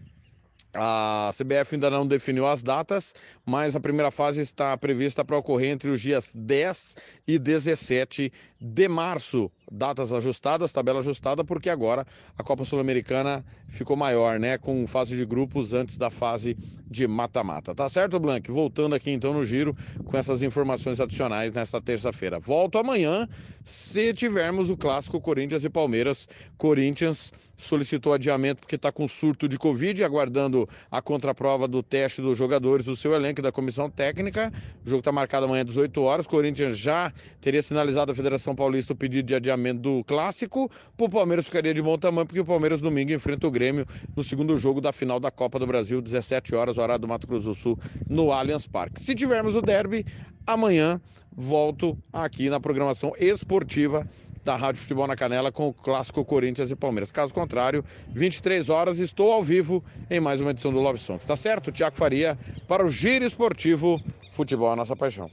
A 0.75 1.31
CBF 1.37 1.75
ainda 1.75 1.89
não 1.89 2.07
definiu 2.07 2.47
as 2.47 2.63
datas, 2.63 3.13
mas 3.45 3.75
a 3.75 3.79
primeira 3.79 4.09
fase 4.09 4.41
está 4.41 4.75
prevista 4.75 5.23
para 5.23 5.37
ocorrer 5.37 5.69
entre 5.69 5.89
os 5.89 6.01
dias 6.01 6.31
10 6.33 6.95
e 7.27 7.37
17 7.37 8.33
de 8.59 8.87
março. 8.87 9.51
Datas 9.71 10.11
ajustadas, 10.11 10.71
tabela 10.71 10.99
ajustada, 10.99 11.43
porque 11.43 11.69
agora 11.69 12.07
a 12.37 12.43
Copa 12.43 12.65
Sul-Americana 12.65 13.45
ficou 13.67 13.95
maior, 13.95 14.39
né? 14.39 14.57
Com 14.57 14.87
fase 14.87 15.15
de 15.15 15.25
grupos 15.25 15.73
antes 15.73 15.97
da 15.97 16.09
fase 16.09 16.57
de 16.89 17.07
mata-mata. 17.07 17.73
Tá 17.75 17.89
certo, 17.89 18.19
Blank? 18.19 18.51
Voltando 18.51 18.95
aqui 18.95 19.11
então 19.11 19.33
no 19.33 19.43
giro 19.43 19.75
com 20.05 20.17
essas 20.17 20.41
informações 20.41 20.99
adicionais 20.99 21.51
nesta 21.53 21.81
terça-feira. 21.81 22.39
Volto 22.39 22.77
amanhã 22.77 23.27
se 23.63 24.13
tivermos 24.13 24.69
o 24.69 24.77
clássico 24.77 25.19
Corinthians 25.19 25.63
e 25.63 25.69
Palmeiras. 25.69 26.27
Corinthians 26.57 27.31
solicitou 27.57 28.13
adiamento 28.13 28.61
porque 28.61 28.75
está 28.75 28.91
com 28.91 29.07
surto 29.07 29.47
de 29.47 29.57
Covid, 29.57 30.03
aguardando 30.03 30.62
a 30.91 31.01
contraprova 31.01 31.67
do 31.67 31.81
teste 31.81 32.21
dos 32.21 32.37
jogadores 32.37 32.85
do 32.85 32.95
seu 32.95 33.13
elenco 33.13 33.41
e 33.41 33.43
da 33.43 33.51
comissão 33.51 33.89
técnica. 33.89 34.51
O 34.85 34.89
jogo 34.89 34.99
está 34.99 35.11
marcado 35.11 35.45
amanhã 35.45 35.61
às 35.61 35.67
18 35.67 36.01
horas. 36.01 36.27
Corinthians 36.27 36.77
já 36.77 37.11
teria 37.41 37.61
sinalizado 37.61 38.11
à 38.11 38.15
Federação 38.15 38.55
Paulista 38.55 38.93
o 38.93 38.95
pedido 38.95 39.25
de 39.27 39.35
adiamento 39.35 39.81
do 39.81 40.03
clássico. 40.03 40.69
O 40.97 41.09
Palmeiras 41.09 41.45
ficaria 41.45 41.73
de 41.73 41.81
bom 41.81 41.97
tamanho, 41.97 42.25
porque 42.25 42.39
o 42.39 42.45
Palmeiras 42.45 42.81
domingo 42.81 43.11
enfrenta 43.11 43.47
o 43.47 43.51
Grêmio 43.51 43.85
no 44.15 44.23
segundo 44.23 44.55
jogo 44.57 44.79
da 44.79 44.93
final 44.93 45.19
da 45.19 45.29
Copa 45.29 45.59
do 45.59 45.67
Brasil, 45.67 46.01
17 46.01 46.55
horas, 46.55 46.77
horário 46.77 47.01
do 47.01 47.07
Mato 47.07 47.27
Grosso 47.27 47.45
do 47.45 47.55
Sul, 47.55 47.79
no 48.09 48.31
Allianz 48.31 48.65
Parque. 48.65 49.01
Se 49.01 49.13
tivermos 49.13 49.55
o 49.55 49.61
derby, 49.61 50.05
amanhã 50.47 50.99
volto 51.35 51.97
aqui 52.11 52.49
na 52.49 52.59
programação 52.59 53.13
esportiva 53.19 54.07
da 54.43 54.55
Rádio 54.55 54.81
Futebol 54.81 55.07
na 55.07 55.15
Canela 55.15 55.51
com 55.51 55.69
o 55.69 55.73
clássico 55.73 56.23
Corinthians 56.25 56.71
e 56.71 56.75
Palmeiras. 56.75 57.11
Caso 57.11 57.33
contrário, 57.33 57.83
23 58.09 58.69
horas, 58.69 58.99
estou 58.99 59.31
ao 59.31 59.41
vivo 59.41 59.83
em 60.09 60.19
mais 60.19 60.41
uma 60.41 60.51
edição 60.51 60.71
do 60.71 60.79
Love 60.79 60.99
Songs. 60.99 61.25
Tá 61.25 61.35
certo? 61.35 61.71
Tiago 61.71 61.97
Faria 61.97 62.37
para 62.67 62.85
o 62.85 62.89
Giro 62.89 63.25
Esportivo. 63.25 64.01
Futebol 64.31 64.69
é 64.69 64.73
a 64.73 64.75
nossa 64.75 64.95
paixão. 64.95 65.29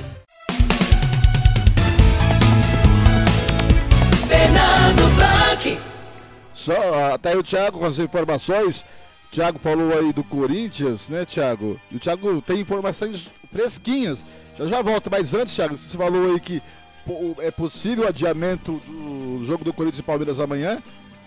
Só, 6.53 7.13
até 7.15 7.29
aí 7.29 7.37
o 7.37 7.43
Thiago 7.43 7.79
com 7.79 7.85
as 7.87 7.97
informações. 7.97 8.85
O 9.31 9.33
Thiago 9.33 9.59
falou 9.59 9.97
aí 9.97 10.11
do 10.11 10.25
Corinthians, 10.25 11.07
né, 11.07 11.23
Thiago? 11.23 11.79
E 11.89 11.95
o 11.95 11.99
Thiago 11.99 12.41
tem 12.41 12.59
informações 12.59 13.31
fresquinhas. 13.49 14.25
Já 14.57 14.65
já 14.65 14.81
volta, 14.81 15.09
mas 15.09 15.33
antes, 15.33 15.55
Thiago, 15.55 15.77
você 15.77 15.97
falou 15.97 16.33
aí 16.33 16.39
que 16.41 16.61
é 17.39 17.49
possível 17.49 18.05
adiamento 18.05 18.81
do 18.85 19.41
jogo 19.45 19.63
do 19.63 19.71
Corinthians 19.71 19.99
e 19.99 20.03
Palmeiras 20.03 20.37
amanhã, 20.37 20.79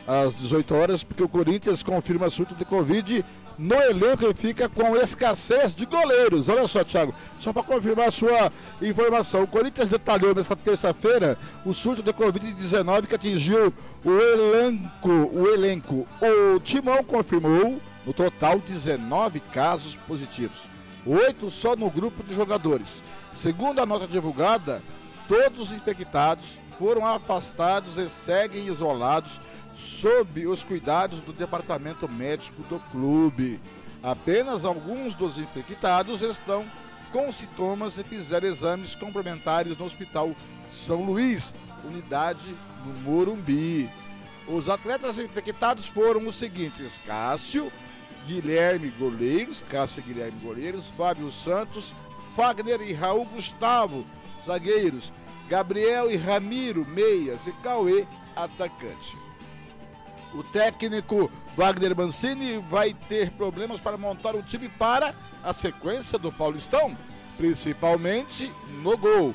às 0.07 0.37
18 0.37 0.75
horas, 0.75 1.03
porque 1.03 1.23
o 1.23 1.29
Corinthians 1.31 1.83
confirma 1.83 2.29
surto 2.29 2.55
de 2.55 2.67
Covid 2.67 3.25
no 3.59 3.75
elenco 3.75 4.27
e 4.31 4.35
fica 4.35 4.69
com 4.69 4.95
escassez 4.97 5.75
de 5.75 5.87
goleiros. 5.87 6.51
Olha 6.51 6.69
só, 6.69 6.85
Thiago, 6.85 7.15
só 7.41 7.55
para 7.55 7.63
confirmar 7.63 8.09
a 8.09 8.13
sua 8.13 8.53
informação. 8.83 9.45
O 9.45 9.47
Corinthians 9.47 9.89
detalhou 9.89 10.35
nessa 10.35 10.55
terça-feira 10.55 11.39
o 11.65 11.73
surto 11.73 12.03
de 12.03 12.13
Covid-19 12.13 13.07
que 13.07 13.15
atingiu 13.15 13.73
o 14.05 14.11
elenco. 14.11 15.31
O 15.33 15.49
elenco. 15.49 16.07
O 16.21 16.61
Timão 16.61 17.03
confirmou 17.03 17.81
no 18.07 18.13
total 18.13 18.59
19 18.59 19.41
casos 19.41 19.97
positivos, 19.97 20.69
oito 21.07 21.51
só 21.51 21.75
no 21.75 21.91
grupo 21.91 22.23
de 22.23 22.35
jogadores. 22.35 23.03
Segundo 23.35 23.81
a 23.81 23.87
nota 23.87 24.07
divulgada, 24.07 24.83
todos 25.29 25.71
os 25.71 25.73
infectados 25.73 26.59
foram 26.79 27.07
afastados 27.07 27.99
e 27.99 28.09
seguem 28.09 28.67
isolados 28.67 29.41
sob 29.77 30.47
os 30.47 30.63
cuidados 30.63 31.21
do 31.21 31.33
departamento 31.33 32.09
médico 32.09 32.63
do 32.65 32.79
clube. 32.91 33.61
Apenas 34.03 34.65
alguns 34.65 35.15
dos 35.15 35.39
infectados 35.39 36.21
estão 36.21 36.67
com 37.11 37.33
sintomas 37.33 37.97
e 37.97 38.05
fizeram 38.05 38.49
exames 38.49 38.95
complementares 38.95 39.77
no 39.79 39.85
Hospital 39.85 40.35
São 40.73 41.05
Luís, 41.05 41.53
unidade 41.85 42.55
no 42.85 42.95
Morumbi. 43.01 43.91
Os 44.47 44.69
atletas 44.69 45.17
infectados 45.17 45.87
foram 45.87 46.27
os 46.27 46.35
seguintes: 46.35 47.01
Cássio, 47.07 47.73
Guilherme 48.27 48.89
Goleiros, 48.91 49.65
Cássio 49.69 50.03
Guilherme 50.03 50.39
Goleiros, 50.41 50.89
Fábio 50.89 51.31
Santos, 51.31 51.93
Fagner 52.35 52.81
e 52.81 52.93
Raul 52.93 53.25
Gustavo, 53.27 54.05
zagueiros, 54.45 55.13
Gabriel 55.49 56.11
e 56.11 56.17
Ramiro, 56.17 56.87
meias 56.87 57.47
e 57.47 57.53
Cauê, 57.63 58.07
atacante. 58.35 59.17
O 60.35 60.43
técnico 60.43 61.31
Wagner 61.57 61.97
Mancini 61.97 62.59
vai 62.59 62.93
ter 63.09 63.31
problemas 63.31 63.79
para 63.79 63.97
montar 63.97 64.35
um 64.35 64.43
time 64.43 64.69
para 64.69 65.15
a 65.45 65.53
sequência 65.53 66.19
do 66.19 66.33
Paulistão, 66.33 66.97
principalmente 67.37 68.51
no 68.83 68.97
gol. 68.97 69.35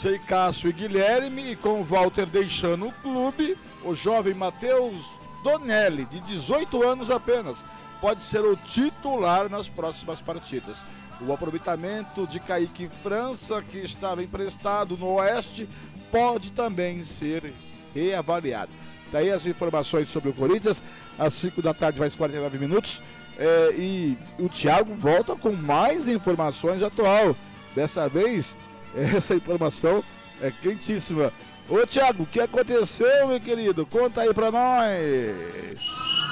Sem 0.00 0.18
Cássio 0.20 0.70
e 0.70 0.72
Guilherme 0.72 1.50
e 1.50 1.56
com 1.56 1.82
Walter 1.82 2.26
deixando 2.26 2.86
o 2.86 2.92
clube, 2.92 3.58
o 3.84 3.94
jovem 3.94 4.32
Matheus 4.32 5.20
Donelli, 5.42 6.04
de 6.06 6.20
18 6.20 6.82
anos 6.82 7.10
apenas, 7.10 7.64
pode 8.02 8.20
ser 8.24 8.40
o 8.40 8.56
titular 8.56 9.48
nas 9.48 9.68
próximas 9.68 10.20
partidas. 10.20 10.78
O 11.20 11.32
aproveitamento 11.32 12.26
de 12.26 12.40
Kaique 12.40 12.90
França, 13.00 13.62
que 13.62 13.78
estava 13.78 14.24
emprestado 14.24 14.96
no 14.96 15.06
Oeste, 15.06 15.68
pode 16.10 16.50
também 16.50 17.04
ser 17.04 17.54
reavaliado. 17.94 18.72
Daí 19.12 19.30
as 19.30 19.46
informações 19.46 20.08
sobre 20.08 20.30
o 20.30 20.32
Corinthians, 20.32 20.82
às 21.16 21.32
5 21.34 21.62
da 21.62 21.72
tarde, 21.72 22.00
mais 22.00 22.16
49 22.16 22.58
minutos. 22.58 23.00
É, 23.38 23.72
e 23.78 24.18
o 24.36 24.48
Thiago 24.48 24.94
volta 24.94 25.36
com 25.36 25.52
mais 25.52 26.08
informações 26.08 26.82
atual. 26.82 27.36
Dessa 27.72 28.08
vez, 28.08 28.58
essa 29.16 29.36
informação 29.36 30.02
é 30.40 30.50
quentíssima. 30.50 31.32
Ô 31.68 31.86
Thiago, 31.86 32.24
o 32.24 32.26
que 32.26 32.40
aconteceu, 32.40 33.28
meu 33.28 33.40
querido? 33.40 33.86
Conta 33.86 34.22
aí 34.22 34.34
pra 34.34 34.50
nós. 34.50 36.31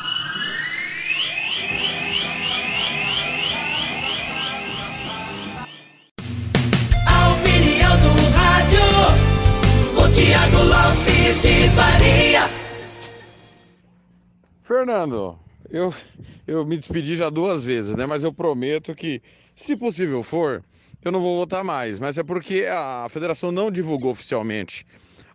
Com 9.95 10.11
Tiago 10.13 10.63
Lopes 10.63 11.43
de 11.43 11.69
Faria. 11.71 12.61
Fernando, 14.63 15.39
eu, 15.71 15.93
eu 16.47 16.65
me 16.65 16.77
despedi 16.77 17.17
já 17.17 17.29
duas 17.29 17.65
vezes, 17.65 17.95
né? 17.95 18.07
Mas 18.07 18.23
eu 18.23 18.33
prometo 18.33 18.95
que, 18.95 19.23
se 19.55 19.77
possível 19.77 20.23
for, 20.23 20.65
eu 21.05 21.11
não 21.11 21.21
vou 21.21 21.39
votar 21.39 21.65
mais. 21.65 21.99
Mas 21.99 22.19
é 22.19 22.23
porque 22.23 22.67
a 22.71 23.07
federação 23.11 23.51
não 23.51 23.71
divulgou 23.71 24.13
oficialmente 24.13 24.87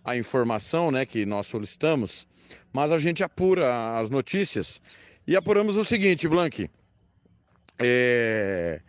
a 0.03 0.15
informação, 0.15 0.91
né, 0.91 1.05
que 1.05 1.25
nós 1.25 1.47
solicitamos. 1.47 2.27
Mas 2.71 2.91
a 2.91 2.99
gente 2.99 3.23
apura 3.23 3.97
as 3.97 4.09
notícias 4.09 4.81
e 5.27 5.35
apuramos 5.35 5.75
o 5.77 5.83
seguinte, 5.83 6.27
Blank. 6.27 6.69
É... 7.79 8.79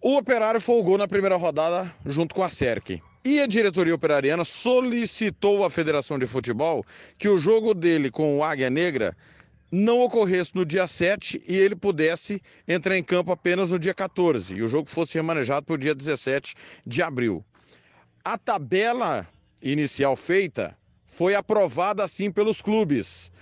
O 0.00 0.16
Operário 0.16 0.60
folgou 0.60 0.96
na 0.96 1.08
primeira 1.08 1.36
rodada 1.36 1.92
junto 2.04 2.34
com 2.34 2.42
a 2.42 2.48
SERC. 2.48 3.02
E 3.26 3.40
a 3.40 3.46
diretoria 3.48 3.92
operariana 3.92 4.44
solicitou 4.44 5.64
à 5.64 5.68
Federação 5.68 6.16
de 6.16 6.28
Futebol 6.28 6.86
que 7.18 7.28
o 7.28 7.36
jogo 7.36 7.74
dele 7.74 8.08
com 8.08 8.38
o 8.38 8.44
Águia 8.44 8.70
Negra 8.70 9.16
não 9.68 9.98
ocorresse 9.98 10.54
no 10.54 10.64
dia 10.64 10.86
7 10.86 11.42
e 11.44 11.56
ele 11.56 11.74
pudesse 11.74 12.40
entrar 12.68 12.96
em 12.96 13.02
campo 13.02 13.32
apenas 13.32 13.70
no 13.70 13.80
dia 13.80 13.92
14 13.92 14.54
e 14.54 14.62
o 14.62 14.68
jogo 14.68 14.88
fosse 14.88 15.14
remanejado 15.14 15.66
para 15.66 15.74
o 15.74 15.78
dia 15.78 15.92
17 15.92 16.54
de 16.86 17.02
abril. 17.02 17.44
A 18.24 18.38
tabela 18.38 19.26
inicial 19.60 20.14
feita 20.14 20.78
foi 21.04 21.34
aprovada 21.34 22.04
assim 22.04 22.30
pelos 22.30 22.62
clubes. 22.62 23.32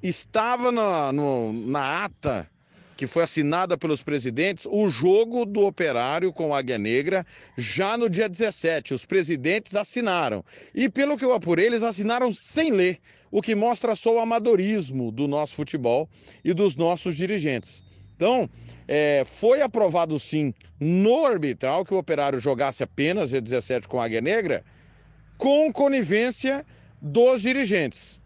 Estava 0.00 0.70
na, 0.70 1.12
no, 1.12 1.52
na 1.52 2.04
ata 2.04 2.48
que 2.96 3.06
foi 3.06 3.24
assinada 3.24 3.76
pelos 3.76 4.02
presidentes, 4.02 4.66
o 4.66 4.88
jogo 4.88 5.44
do 5.44 5.66
Operário 5.66 6.32
com 6.32 6.54
Águia 6.54 6.78
Negra 6.78 7.26
já 7.56 7.96
no 7.98 8.08
dia 8.08 8.28
17. 8.28 8.94
Os 8.94 9.04
presidentes 9.04 9.76
assinaram. 9.76 10.42
E 10.74 10.88
pelo 10.88 11.18
que 11.18 11.24
eu 11.24 11.34
apurei, 11.34 11.66
eles 11.66 11.82
assinaram 11.82 12.32
sem 12.32 12.70
ler, 12.70 12.98
o 13.30 13.42
que 13.42 13.54
mostra 13.54 13.94
só 13.94 14.14
o 14.14 14.18
amadorismo 14.18 15.12
do 15.12 15.28
nosso 15.28 15.54
futebol 15.54 16.08
e 16.42 16.54
dos 16.54 16.74
nossos 16.74 17.16
dirigentes. 17.16 17.84
Então, 18.16 18.48
é, 18.88 19.24
foi 19.26 19.60
aprovado 19.60 20.18
sim 20.18 20.54
no 20.80 21.26
arbitral 21.26 21.84
que 21.84 21.92
o 21.92 21.98
Operário 21.98 22.40
jogasse 22.40 22.82
apenas 22.82 23.28
dia 23.28 23.42
17 23.42 23.86
com 23.88 24.00
Águia 24.00 24.22
Negra, 24.22 24.64
com 25.36 25.70
conivência 25.70 26.64
dos 27.02 27.42
dirigentes. 27.42 28.22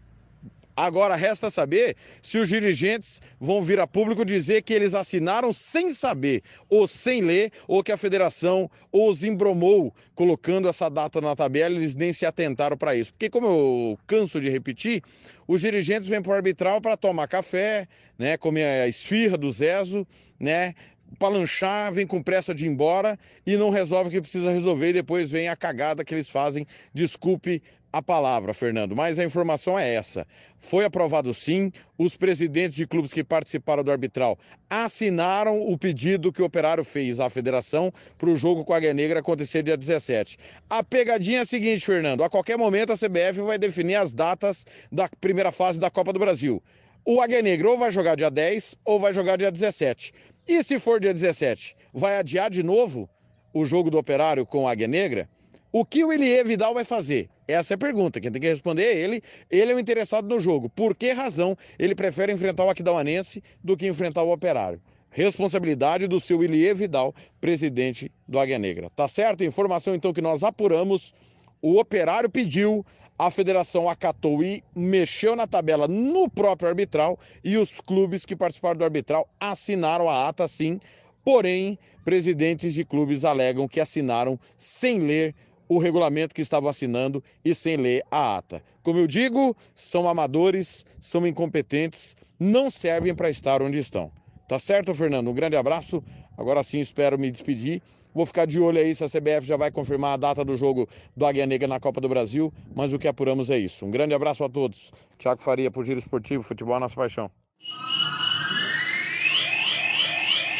Agora 0.75 1.15
resta 1.15 1.49
saber 1.49 1.95
se 2.21 2.37
os 2.37 2.47
dirigentes 2.47 3.21
vão 3.39 3.61
vir 3.61 3.79
a 3.79 3.87
público 3.87 4.23
dizer 4.23 4.61
que 4.61 4.73
eles 4.73 4.93
assinaram 4.93 5.51
sem 5.51 5.93
saber 5.93 6.41
ou 6.69 6.87
sem 6.87 7.21
ler, 7.21 7.51
ou 7.67 7.83
que 7.83 7.91
a 7.91 7.97
federação 7.97 8.69
os 8.91 9.23
embromou 9.23 9.93
colocando 10.15 10.67
essa 10.67 10.89
data 10.89 11.19
na 11.19 11.35
tabela, 11.35 11.75
eles 11.75 11.95
nem 11.95 12.13
se 12.13 12.25
atentaram 12.25 12.77
para 12.77 12.95
isso. 12.95 13.11
Porque, 13.13 13.29
como 13.29 13.47
eu 13.47 13.99
canso 14.07 14.39
de 14.39 14.49
repetir, 14.49 15.01
os 15.47 15.61
dirigentes 15.61 16.07
vêm 16.07 16.21
para 16.21 16.31
o 16.31 16.35
arbitral 16.35 16.79
para 16.79 16.95
tomar 16.95 17.27
café, 17.27 17.87
né, 18.17 18.37
comer 18.37 18.65
a 18.65 18.87
esfirra 18.87 19.37
do 19.37 19.51
Zezo, 19.51 20.07
né, 20.39 20.73
para 21.19 21.29
lanchar, 21.29 21.93
vem 21.93 22.07
com 22.07 22.21
pressa 22.21 22.53
de 22.53 22.65
ir 22.65 22.69
embora 22.69 23.17
e 23.45 23.57
não 23.57 23.69
resolve 23.69 24.09
o 24.09 24.11
que 24.11 24.21
precisa 24.21 24.51
resolver 24.51 24.89
e 24.89 24.93
depois 24.93 25.29
vem 25.29 25.49
a 25.49 25.55
cagada 25.55 26.05
que 26.05 26.13
eles 26.13 26.29
fazem. 26.29 26.65
Desculpe 26.93 27.61
a 27.93 28.01
palavra, 28.01 28.53
Fernando, 28.53 28.95
mas 28.95 29.19
a 29.19 29.25
informação 29.25 29.77
é 29.77 29.93
essa. 29.93 30.25
Foi 30.59 30.85
aprovado 30.85 31.33
sim, 31.33 31.71
os 31.97 32.15
presidentes 32.15 32.75
de 32.75 32.87
clubes 32.87 33.11
que 33.11 33.23
participaram 33.23 33.83
do 33.83 33.91
arbitral 33.91 34.39
assinaram 34.69 35.59
o 35.59 35.77
pedido 35.77 36.31
que 36.31 36.41
o 36.41 36.45
Operário 36.45 36.85
fez 36.85 37.19
à 37.19 37.29
federação 37.29 37.91
para 38.17 38.29
o 38.29 38.35
jogo 38.37 38.63
com 38.63 38.73
a 38.73 38.77
Águia 38.77 38.93
Negra 38.93 39.19
acontecer 39.19 39.63
dia 39.63 39.75
17. 39.75 40.37
A 40.69 40.81
pegadinha 40.83 41.39
é 41.39 41.41
a 41.41 41.45
seguinte, 41.45 41.85
Fernando, 41.85 42.23
a 42.23 42.29
qualquer 42.29 42.57
momento 42.57 42.93
a 42.93 42.97
CBF 42.97 43.41
vai 43.41 43.57
definir 43.57 43.95
as 43.95 44.13
datas 44.13 44.65
da 44.91 45.09
primeira 45.19 45.51
fase 45.51 45.79
da 45.79 45.89
Copa 45.89 46.13
do 46.13 46.19
Brasil. 46.19 46.63
O 47.03 47.19
Águia 47.19 47.41
Negra 47.41 47.69
ou 47.69 47.77
vai 47.77 47.91
jogar 47.91 48.15
dia 48.15 48.29
10 48.29 48.77
ou 48.85 48.99
vai 48.99 49.13
jogar 49.13 49.35
dia 49.35 49.51
17. 49.51 50.13
E 50.47 50.63
se 50.63 50.79
for 50.79 50.99
dia 50.99 51.13
17, 51.13 51.75
vai 51.93 52.17
adiar 52.17 52.49
de 52.49 52.63
novo 52.63 53.09
o 53.53 53.65
jogo 53.65 53.89
do 53.91 53.97
Operário 53.97 54.45
com 54.45 54.67
a 54.67 54.71
Águia 54.71 54.87
Negra? 54.87 55.27
O 55.73 55.85
que 55.85 56.03
o 56.03 56.11
Elie 56.11 56.43
Vidal 56.43 56.73
vai 56.73 56.83
fazer? 56.83 57.29
Essa 57.47 57.73
é 57.73 57.75
a 57.75 57.77
pergunta. 57.77 58.19
Quem 58.19 58.29
tem 58.29 58.41
que 58.41 58.49
responder 58.49 58.83
é 58.83 58.97
ele. 58.97 59.23
Ele 59.49 59.71
é 59.71 59.75
o 59.75 59.79
interessado 59.79 60.27
no 60.27 60.37
jogo. 60.37 60.69
Por 60.69 60.93
que 60.93 61.13
razão 61.13 61.57
ele 61.79 61.95
prefere 61.95 62.33
enfrentar 62.33 62.65
o 62.65 62.69
Aquidauanense 62.69 63.41
do 63.63 63.77
que 63.77 63.87
enfrentar 63.87 64.23
o 64.23 64.33
Operário? 64.33 64.81
Responsabilidade 65.09 66.07
do 66.07 66.19
seu 66.19 66.43
Elie 66.43 66.73
Vidal, 66.73 67.15
presidente 67.39 68.11
do 68.27 68.37
Águia 68.37 68.59
Negra. 68.59 68.89
Tá 68.89 69.07
certo? 69.07 69.45
Informação 69.45 69.95
então 69.95 70.11
que 70.11 70.21
nós 70.21 70.43
apuramos. 70.43 71.13
O 71.61 71.79
Operário 71.79 72.29
pediu, 72.29 72.85
a 73.17 73.31
federação 73.31 73.87
acatou 73.87 74.43
e 74.43 74.61
mexeu 74.75 75.37
na 75.37 75.47
tabela 75.47 75.87
no 75.87 76.29
próprio 76.29 76.67
arbitral 76.67 77.17
e 77.43 77.57
os 77.57 77.79
clubes 77.79 78.25
que 78.25 78.35
participaram 78.35 78.75
do 78.75 78.83
arbitral 78.83 79.29
assinaram 79.39 80.09
a 80.09 80.27
ata 80.27 80.49
sim. 80.49 80.81
Porém, 81.23 81.79
presidentes 82.03 82.73
de 82.73 82.83
clubes 82.83 83.23
alegam 83.23 83.69
que 83.69 83.79
assinaram 83.79 84.37
sem 84.57 84.99
ler 84.99 85.33
o 85.71 85.77
regulamento 85.77 86.35
que 86.35 86.41
estavam 86.41 86.69
assinando 86.69 87.23
e 87.45 87.55
sem 87.55 87.77
ler 87.77 88.03
a 88.11 88.35
ata. 88.35 88.61
Como 88.83 88.99
eu 88.99 89.07
digo, 89.07 89.55
são 89.73 90.05
amadores, 90.09 90.85
são 90.99 91.25
incompetentes, 91.25 92.13
não 92.37 92.69
servem 92.69 93.15
para 93.15 93.29
estar 93.29 93.61
onde 93.61 93.77
estão. 93.77 94.11
Tá 94.49 94.59
certo, 94.59 94.93
Fernando? 94.93 95.29
Um 95.29 95.33
grande 95.33 95.55
abraço. 95.55 96.03
Agora 96.37 96.61
sim 96.61 96.81
espero 96.81 97.17
me 97.17 97.31
despedir. 97.31 97.81
Vou 98.13 98.25
ficar 98.25 98.45
de 98.45 98.59
olho 98.59 98.79
aí 98.79 98.93
se 98.93 99.01
a 99.01 99.07
CBF 99.07 99.47
já 99.47 99.55
vai 99.55 99.71
confirmar 99.71 100.15
a 100.15 100.17
data 100.17 100.43
do 100.43 100.57
jogo 100.57 100.89
do 101.15 101.25
Águia 101.25 101.45
Negra 101.45 101.69
na 101.69 101.79
Copa 101.79 102.01
do 102.01 102.09
Brasil, 102.09 102.53
mas 102.75 102.91
o 102.91 102.99
que 102.99 103.07
apuramos 103.07 103.49
é 103.49 103.57
isso. 103.57 103.85
Um 103.85 103.91
grande 103.91 104.13
abraço 104.13 104.43
a 104.43 104.49
todos. 104.49 104.91
Tiago 105.17 105.41
Faria, 105.41 105.71
por 105.71 105.85
Giro 105.85 105.99
Esportivo, 105.99 106.43
Futebol 106.43 106.75
é 106.75 106.79
Nossa 106.79 106.97
Paixão. 106.97 107.31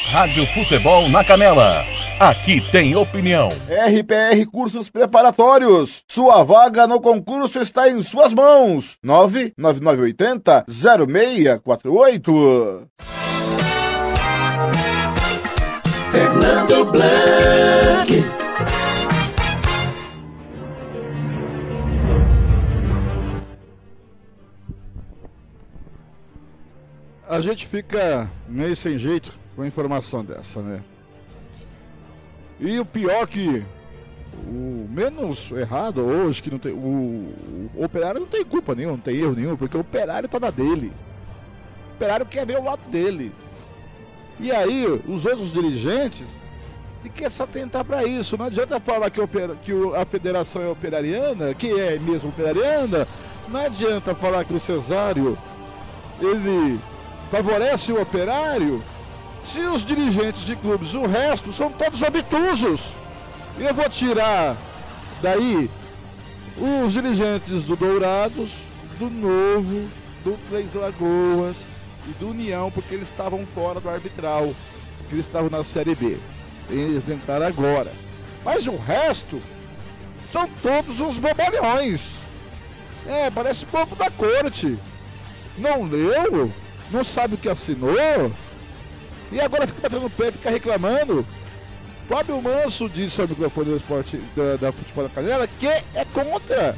Rádio 0.05 0.45
Futebol 0.45 1.09
na 1.09 1.21
Canela. 1.21 2.00
Aqui 2.21 2.61
tem 2.71 2.95
opinião. 2.95 3.49
RPR 3.49 4.45
Cursos 4.51 4.91
Preparatórios. 4.91 6.03
Sua 6.07 6.43
vaga 6.43 6.85
no 6.85 7.01
concurso 7.01 7.57
está 7.57 7.89
em 7.89 8.03
suas 8.03 8.31
mãos. 8.31 8.95
99980 9.01 10.65
0648. 10.69 12.87
Fernando 16.11 16.85
Blanc. 16.91 18.23
A 27.27 27.41
gente 27.41 27.65
fica 27.65 28.29
meio 28.47 28.75
sem 28.75 28.99
jeito 28.99 29.33
com 29.55 29.65
informação 29.65 30.23
dessa, 30.23 30.61
né? 30.61 30.83
E 32.61 32.79
o 32.79 32.85
pior 32.85 33.27
que 33.27 33.65
o 34.47 34.87
menos 34.89 35.51
errado 35.51 36.05
hoje 36.05 36.43
que 36.43 36.51
não 36.51 36.59
tem 36.59 36.71
o, 36.71 37.33
o 37.75 37.83
operário 37.83 38.19
não 38.19 38.27
tem 38.27 38.45
culpa 38.45 38.75
nenhuma, 38.75 38.95
não 38.95 39.01
tem 39.01 39.15
erro 39.17 39.33
nenhum, 39.33 39.57
porque 39.57 39.75
o 39.75 39.81
operário 39.81 40.29
tá 40.29 40.39
na 40.39 40.51
dele. 40.51 40.93
O 41.89 41.95
operário 41.95 42.25
quer 42.25 42.45
ver 42.45 42.59
o 42.59 42.63
lado 42.63 42.81
dele. 42.89 43.31
E 44.39 44.51
aí, 44.51 44.85
os 45.07 45.25
outros 45.25 45.51
dirigentes 45.51 46.23
têm 47.01 47.11
que 47.11 47.27
se 47.29 47.41
atentar 47.41 47.83
para 47.83 48.03
isso. 48.05 48.37
Não 48.37 48.45
adianta 48.45 48.79
falar 48.79 49.09
que, 49.09 49.19
opera, 49.19 49.55
que 49.55 49.71
a 49.95 50.05
federação 50.05 50.61
é 50.61 50.69
operariana, 50.69 51.53
que 51.55 51.67
é 51.67 51.97
mesmo 51.97 52.29
operariana. 52.29 53.07
Não 53.49 53.59
adianta 53.59 54.13
falar 54.13 54.45
que 54.45 54.53
o 54.53 54.59
Cesário 54.59 55.37
ele 56.19 56.79
favorece 57.31 57.91
o 57.91 58.01
operário 58.01 58.83
se 59.45 59.59
os 59.61 59.83
dirigentes 59.83 60.45
de 60.45 60.55
clubes, 60.55 60.93
o 60.93 61.05
resto, 61.05 61.51
são 61.51 61.71
todos 61.71 62.01
obtusos. 62.01 62.95
Eu 63.59 63.73
vou 63.73 63.89
tirar 63.89 64.57
daí 65.21 65.69
os 66.57 66.93
dirigentes 66.93 67.65
do 67.65 67.75
Dourados, 67.75 68.53
do 68.97 69.09
Novo, 69.09 69.89
do 70.23 70.37
Três 70.49 70.73
Lagoas 70.73 71.55
e 72.07 72.11
do 72.19 72.29
União, 72.29 72.71
porque 72.71 72.95
eles 72.95 73.09
estavam 73.09 73.45
fora 73.45 73.79
do 73.79 73.89
arbitral, 73.89 74.53
porque 74.97 75.15
eles 75.15 75.25
estavam 75.25 75.49
na 75.49 75.63
Série 75.63 75.95
B. 75.95 76.17
Eles 76.69 77.09
entraram 77.09 77.45
agora. 77.47 77.91
Mas 78.43 78.67
o 78.67 78.77
resto 78.77 79.41
são 80.31 80.47
todos 80.61 80.99
os 81.01 81.17
bobalhões. 81.17 82.11
É, 83.07 83.29
parece 83.29 83.65
povo 83.65 83.95
da 83.95 84.09
corte. 84.09 84.77
Não 85.57 85.83
leu, 85.83 86.51
não 86.91 87.03
sabe 87.03 87.35
o 87.35 87.37
que 87.37 87.49
assinou, 87.49 88.31
e 89.31 89.39
agora 89.39 89.67
fica 89.67 89.81
batendo 89.81 90.05
o 90.05 90.09
pé, 90.09 90.31
fica 90.31 90.49
reclamando. 90.49 91.25
Fábio 92.07 92.41
Manso 92.41 92.89
disse 92.89 93.21
ao 93.21 93.27
microfone 93.27 93.71
do 93.71 93.77
esporte 93.77 94.17
da, 94.35 94.57
da 94.57 94.71
Futebol 94.71 95.05
da 95.05 95.09
Canela 95.09 95.47
que 95.47 95.67
é 95.67 96.05
contra. 96.13 96.75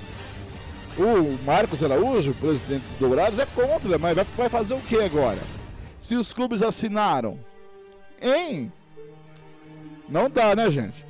O 0.95 1.43
Marcos 1.43 1.83
Araújo, 1.83 2.35
presidente 2.35 2.83
do 2.99 3.07
Dourados, 3.07 3.39
é 3.39 3.47
contra, 3.47 3.97
mas 3.97 4.15
vai, 4.15 4.25
vai 4.37 4.49
fazer 4.49 4.75
o 4.75 4.79
que 4.79 5.01
agora? 5.01 5.39
Se 5.99 6.15
os 6.15 6.31
clubes 6.31 6.61
assinaram, 6.61 7.39
hein? 8.21 8.71
Não 10.07 10.29
dá, 10.29 10.55
né, 10.55 10.69
gente? 10.69 11.03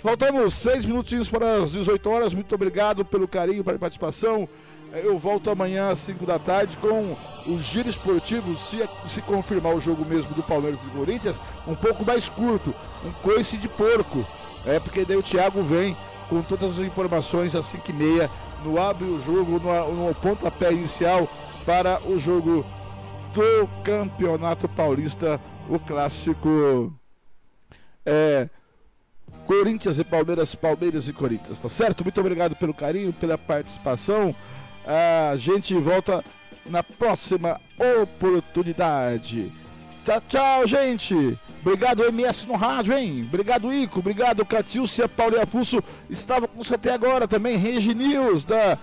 Faltamos 0.00 0.54
seis 0.54 0.84
minutinhos 0.84 1.28
para 1.28 1.62
as 1.62 1.72
18 1.72 2.10
horas. 2.10 2.34
Muito 2.34 2.54
obrigado 2.54 3.04
pelo 3.04 3.26
carinho, 3.26 3.64
pela 3.64 3.78
participação. 3.78 4.48
Eu 4.92 5.18
volto 5.18 5.50
amanhã 5.50 5.88
às 5.88 5.98
5 6.00 6.24
da 6.24 6.38
tarde 6.38 6.76
com 6.76 7.16
o 7.46 7.58
giro 7.60 7.88
esportivo, 7.88 8.56
se, 8.56 8.88
se 9.06 9.20
confirmar 9.22 9.74
o 9.74 9.80
jogo 9.80 10.04
mesmo 10.04 10.34
do 10.34 10.42
Palmeiras 10.42 10.84
e 10.86 10.90
Corinthians, 10.90 11.40
um 11.66 11.74
pouco 11.74 12.04
mais 12.04 12.28
curto, 12.28 12.74
um 13.04 13.12
coice 13.22 13.56
de 13.56 13.68
porco. 13.68 14.24
É 14.64 14.78
porque 14.78 15.04
daí 15.04 15.16
o 15.16 15.22
Thiago 15.22 15.62
vem 15.62 15.96
com 16.28 16.42
todas 16.42 16.78
as 16.78 16.86
informações 16.86 17.54
às 17.54 17.66
5 17.66 17.90
e 17.90 17.92
meia 17.92 18.30
no 18.64 18.80
abre 18.80 19.04
o 19.04 19.20
jogo, 19.20 19.60
no, 19.60 20.08
no 20.08 20.14
pontapé 20.14 20.72
inicial 20.72 21.28
para 21.66 22.00
o 22.06 22.18
jogo 22.18 22.64
do 23.34 23.68
Campeonato 23.82 24.68
Paulista, 24.68 25.40
o 25.68 25.78
clássico 25.78 26.94
é, 28.06 28.48
Corinthians 29.46 29.98
e 29.98 30.04
Palmeiras, 30.04 30.54
Palmeiras 30.54 31.08
e 31.08 31.12
Corinthians, 31.12 31.58
tá 31.58 31.68
certo? 31.68 32.04
Muito 32.04 32.20
obrigado 32.20 32.56
pelo 32.56 32.72
carinho, 32.72 33.12
pela 33.12 33.36
participação. 33.36 34.34
A 34.86 35.36
gente 35.36 35.74
volta 35.74 36.24
na 36.66 36.82
próxima 36.82 37.60
oportunidade. 38.02 39.52
Tchau, 40.04 40.22
tchau, 40.28 40.66
gente. 40.66 41.38
Obrigado, 41.62 42.04
MS 42.04 42.46
no 42.46 42.56
rádio, 42.56 42.92
hein? 42.96 43.24
Obrigado, 43.26 43.72
Ico. 43.72 44.00
Obrigado, 44.00 44.44
Catiúcia 44.44 45.08
Paulo 45.08 45.40
Afuso. 45.40 45.82
Estava 46.10 46.46
conosco 46.46 46.74
até 46.74 46.92
agora 46.92 47.26
também. 47.26 47.56
Regi 47.56 47.94
News, 47.94 48.44
da 48.44 48.78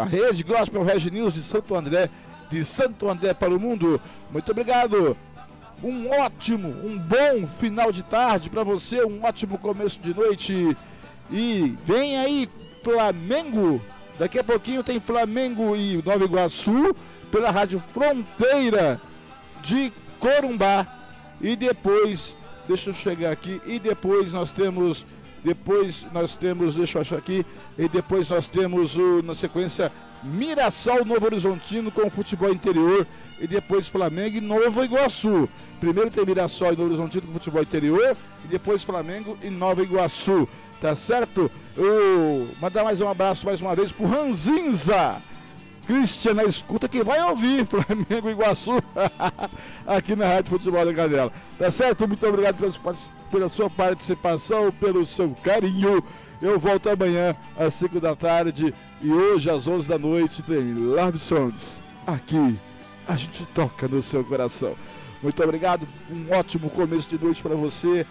a 0.00 0.04
rede 0.04 0.42
Gospel 0.42 0.82
Regi 0.82 1.10
News 1.10 1.34
de 1.34 1.42
Santo 1.42 1.74
André, 1.74 2.08
de 2.50 2.64
Santo 2.64 3.08
André 3.08 3.34
para 3.34 3.54
o 3.54 3.58
mundo. 3.58 4.00
Muito 4.30 4.50
obrigado. 4.50 5.16
Um 5.82 6.08
ótimo, 6.10 6.68
um 6.68 6.96
bom 6.96 7.46
final 7.46 7.90
de 7.90 8.04
tarde 8.04 8.48
para 8.48 8.62
você. 8.62 9.04
Um 9.04 9.24
ótimo 9.24 9.58
começo 9.58 9.98
de 9.98 10.14
noite. 10.14 10.76
E 11.30 11.76
vem 11.84 12.18
aí, 12.18 12.48
Flamengo 12.84 13.80
Daqui 14.22 14.38
a 14.38 14.44
pouquinho 14.44 14.84
tem 14.84 15.00
Flamengo 15.00 15.74
e 15.74 16.00
Nova 16.06 16.24
Iguaçu 16.24 16.94
pela 17.28 17.50
Rádio 17.50 17.80
Fronteira 17.80 19.00
de 19.60 19.92
Corumbá. 20.20 20.86
E 21.40 21.56
depois, 21.56 22.36
deixa 22.68 22.90
eu 22.90 22.94
chegar 22.94 23.32
aqui, 23.32 23.60
e 23.66 23.80
depois 23.80 24.32
nós 24.32 24.52
temos, 24.52 25.04
depois 25.44 26.06
nós 26.12 26.36
temos, 26.36 26.76
deixa 26.76 26.98
eu 26.98 27.02
achar 27.02 27.18
aqui, 27.18 27.44
e 27.76 27.88
depois 27.88 28.28
nós 28.28 28.46
temos 28.46 28.94
o, 28.94 29.24
na 29.24 29.34
sequência 29.34 29.90
Mirassol 30.22 31.04
Novo 31.04 31.26
Horizontino 31.26 31.90
com 31.90 32.08
futebol 32.08 32.52
interior 32.52 33.04
e 33.40 33.48
depois 33.48 33.88
Flamengo 33.88 34.36
e 34.36 34.40
Nova 34.40 34.84
Iguaçu. 34.84 35.48
Primeiro 35.80 36.12
tem 36.12 36.24
Mirassol 36.24 36.74
e 36.74 36.76
Novo 36.76 36.90
Horizontino 36.90 37.26
com 37.26 37.32
futebol 37.32 37.60
interior 37.60 38.16
e 38.44 38.46
depois 38.46 38.84
Flamengo 38.84 39.36
e 39.42 39.50
Nova 39.50 39.82
Iguaçu 39.82 40.48
tá 40.82 40.96
certo? 40.96 41.48
Eu 41.76 42.48
mandar 42.60 42.84
mais 42.84 43.00
um 43.00 43.08
abraço 43.08 43.46
mais 43.46 43.60
uma 43.60 43.74
vez 43.74 43.90
pro 43.90 44.06
Ranzinza. 44.06 45.22
Cristian 45.86 46.42
escuta 46.44 46.86
que 46.86 47.02
vai 47.02 47.20
ouvir 47.22 47.66
Flamengo 47.66 48.30
Iguaçu 48.30 48.72
aqui 49.86 50.14
na 50.14 50.26
Rádio 50.26 50.50
Futebol 50.50 50.84
da 50.84 50.94
Canela. 50.94 51.32
Tá 51.58 51.70
certo? 51.70 52.06
Muito 52.06 52.24
obrigado 52.26 52.56
pela 53.30 53.48
sua 53.48 53.70
participação, 53.70 54.70
pelo 54.72 55.04
seu 55.06 55.34
carinho. 55.42 56.04
Eu 56.42 56.58
volto 56.58 56.90
amanhã 56.90 57.34
às 57.58 57.74
5 57.74 58.00
da 58.00 58.14
tarde 58.14 58.74
e 59.00 59.10
hoje 59.10 59.50
às 59.50 59.66
11 59.66 59.88
da 59.88 59.98
noite 59.98 60.42
tem 60.42 60.74
Love 60.74 61.18
Songs. 61.18 61.80
Aqui 62.06 62.56
a 63.08 63.16
gente 63.16 63.46
toca 63.46 63.88
no 63.88 64.02
seu 64.02 64.22
coração. 64.22 64.76
Muito 65.22 65.42
obrigado, 65.42 65.88
um 66.10 66.34
ótimo 66.34 66.68
começo 66.68 67.08
de 67.08 67.22
noite 67.22 67.42
para 67.42 67.54
você. 67.54 68.06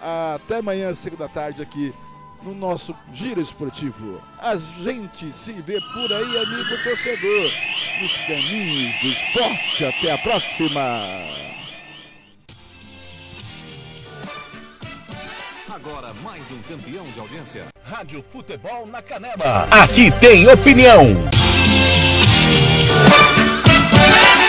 Até 0.00 0.58
amanhã 0.58 0.90
às 0.90 0.98
5 0.98 1.16
da 1.16 1.28
tarde 1.28 1.60
aqui 1.60 1.92
no 2.42 2.54
nosso 2.54 2.94
giro 3.12 3.40
esportivo. 3.40 4.20
A 4.38 4.56
gente 4.56 5.32
se 5.32 5.52
vê 5.52 5.78
por 5.92 6.12
aí, 6.12 6.38
amigo 6.38 6.82
torcedor, 6.82 7.50
nos 8.00 8.16
caminhos 8.26 9.00
do 9.00 9.08
esporte. 9.08 9.84
Até 9.84 10.12
a 10.12 10.18
próxima! 10.18 10.80
Agora 15.72 16.12
mais 16.22 16.42
um 16.50 16.60
campeão 16.62 17.04
de 17.06 17.20
audiência. 17.20 17.66
Rádio 17.84 18.22
Futebol 18.30 18.86
na 18.86 19.00
Canela. 19.00 19.66
Aqui 19.70 20.10
tem 20.20 20.46
opinião. 20.48 21.06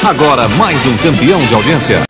Agora 0.03 0.49
mais 0.49 0.85
um 0.85 0.97
campeão 0.97 1.39
de 1.39 1.53
audiência. 1.53 2.03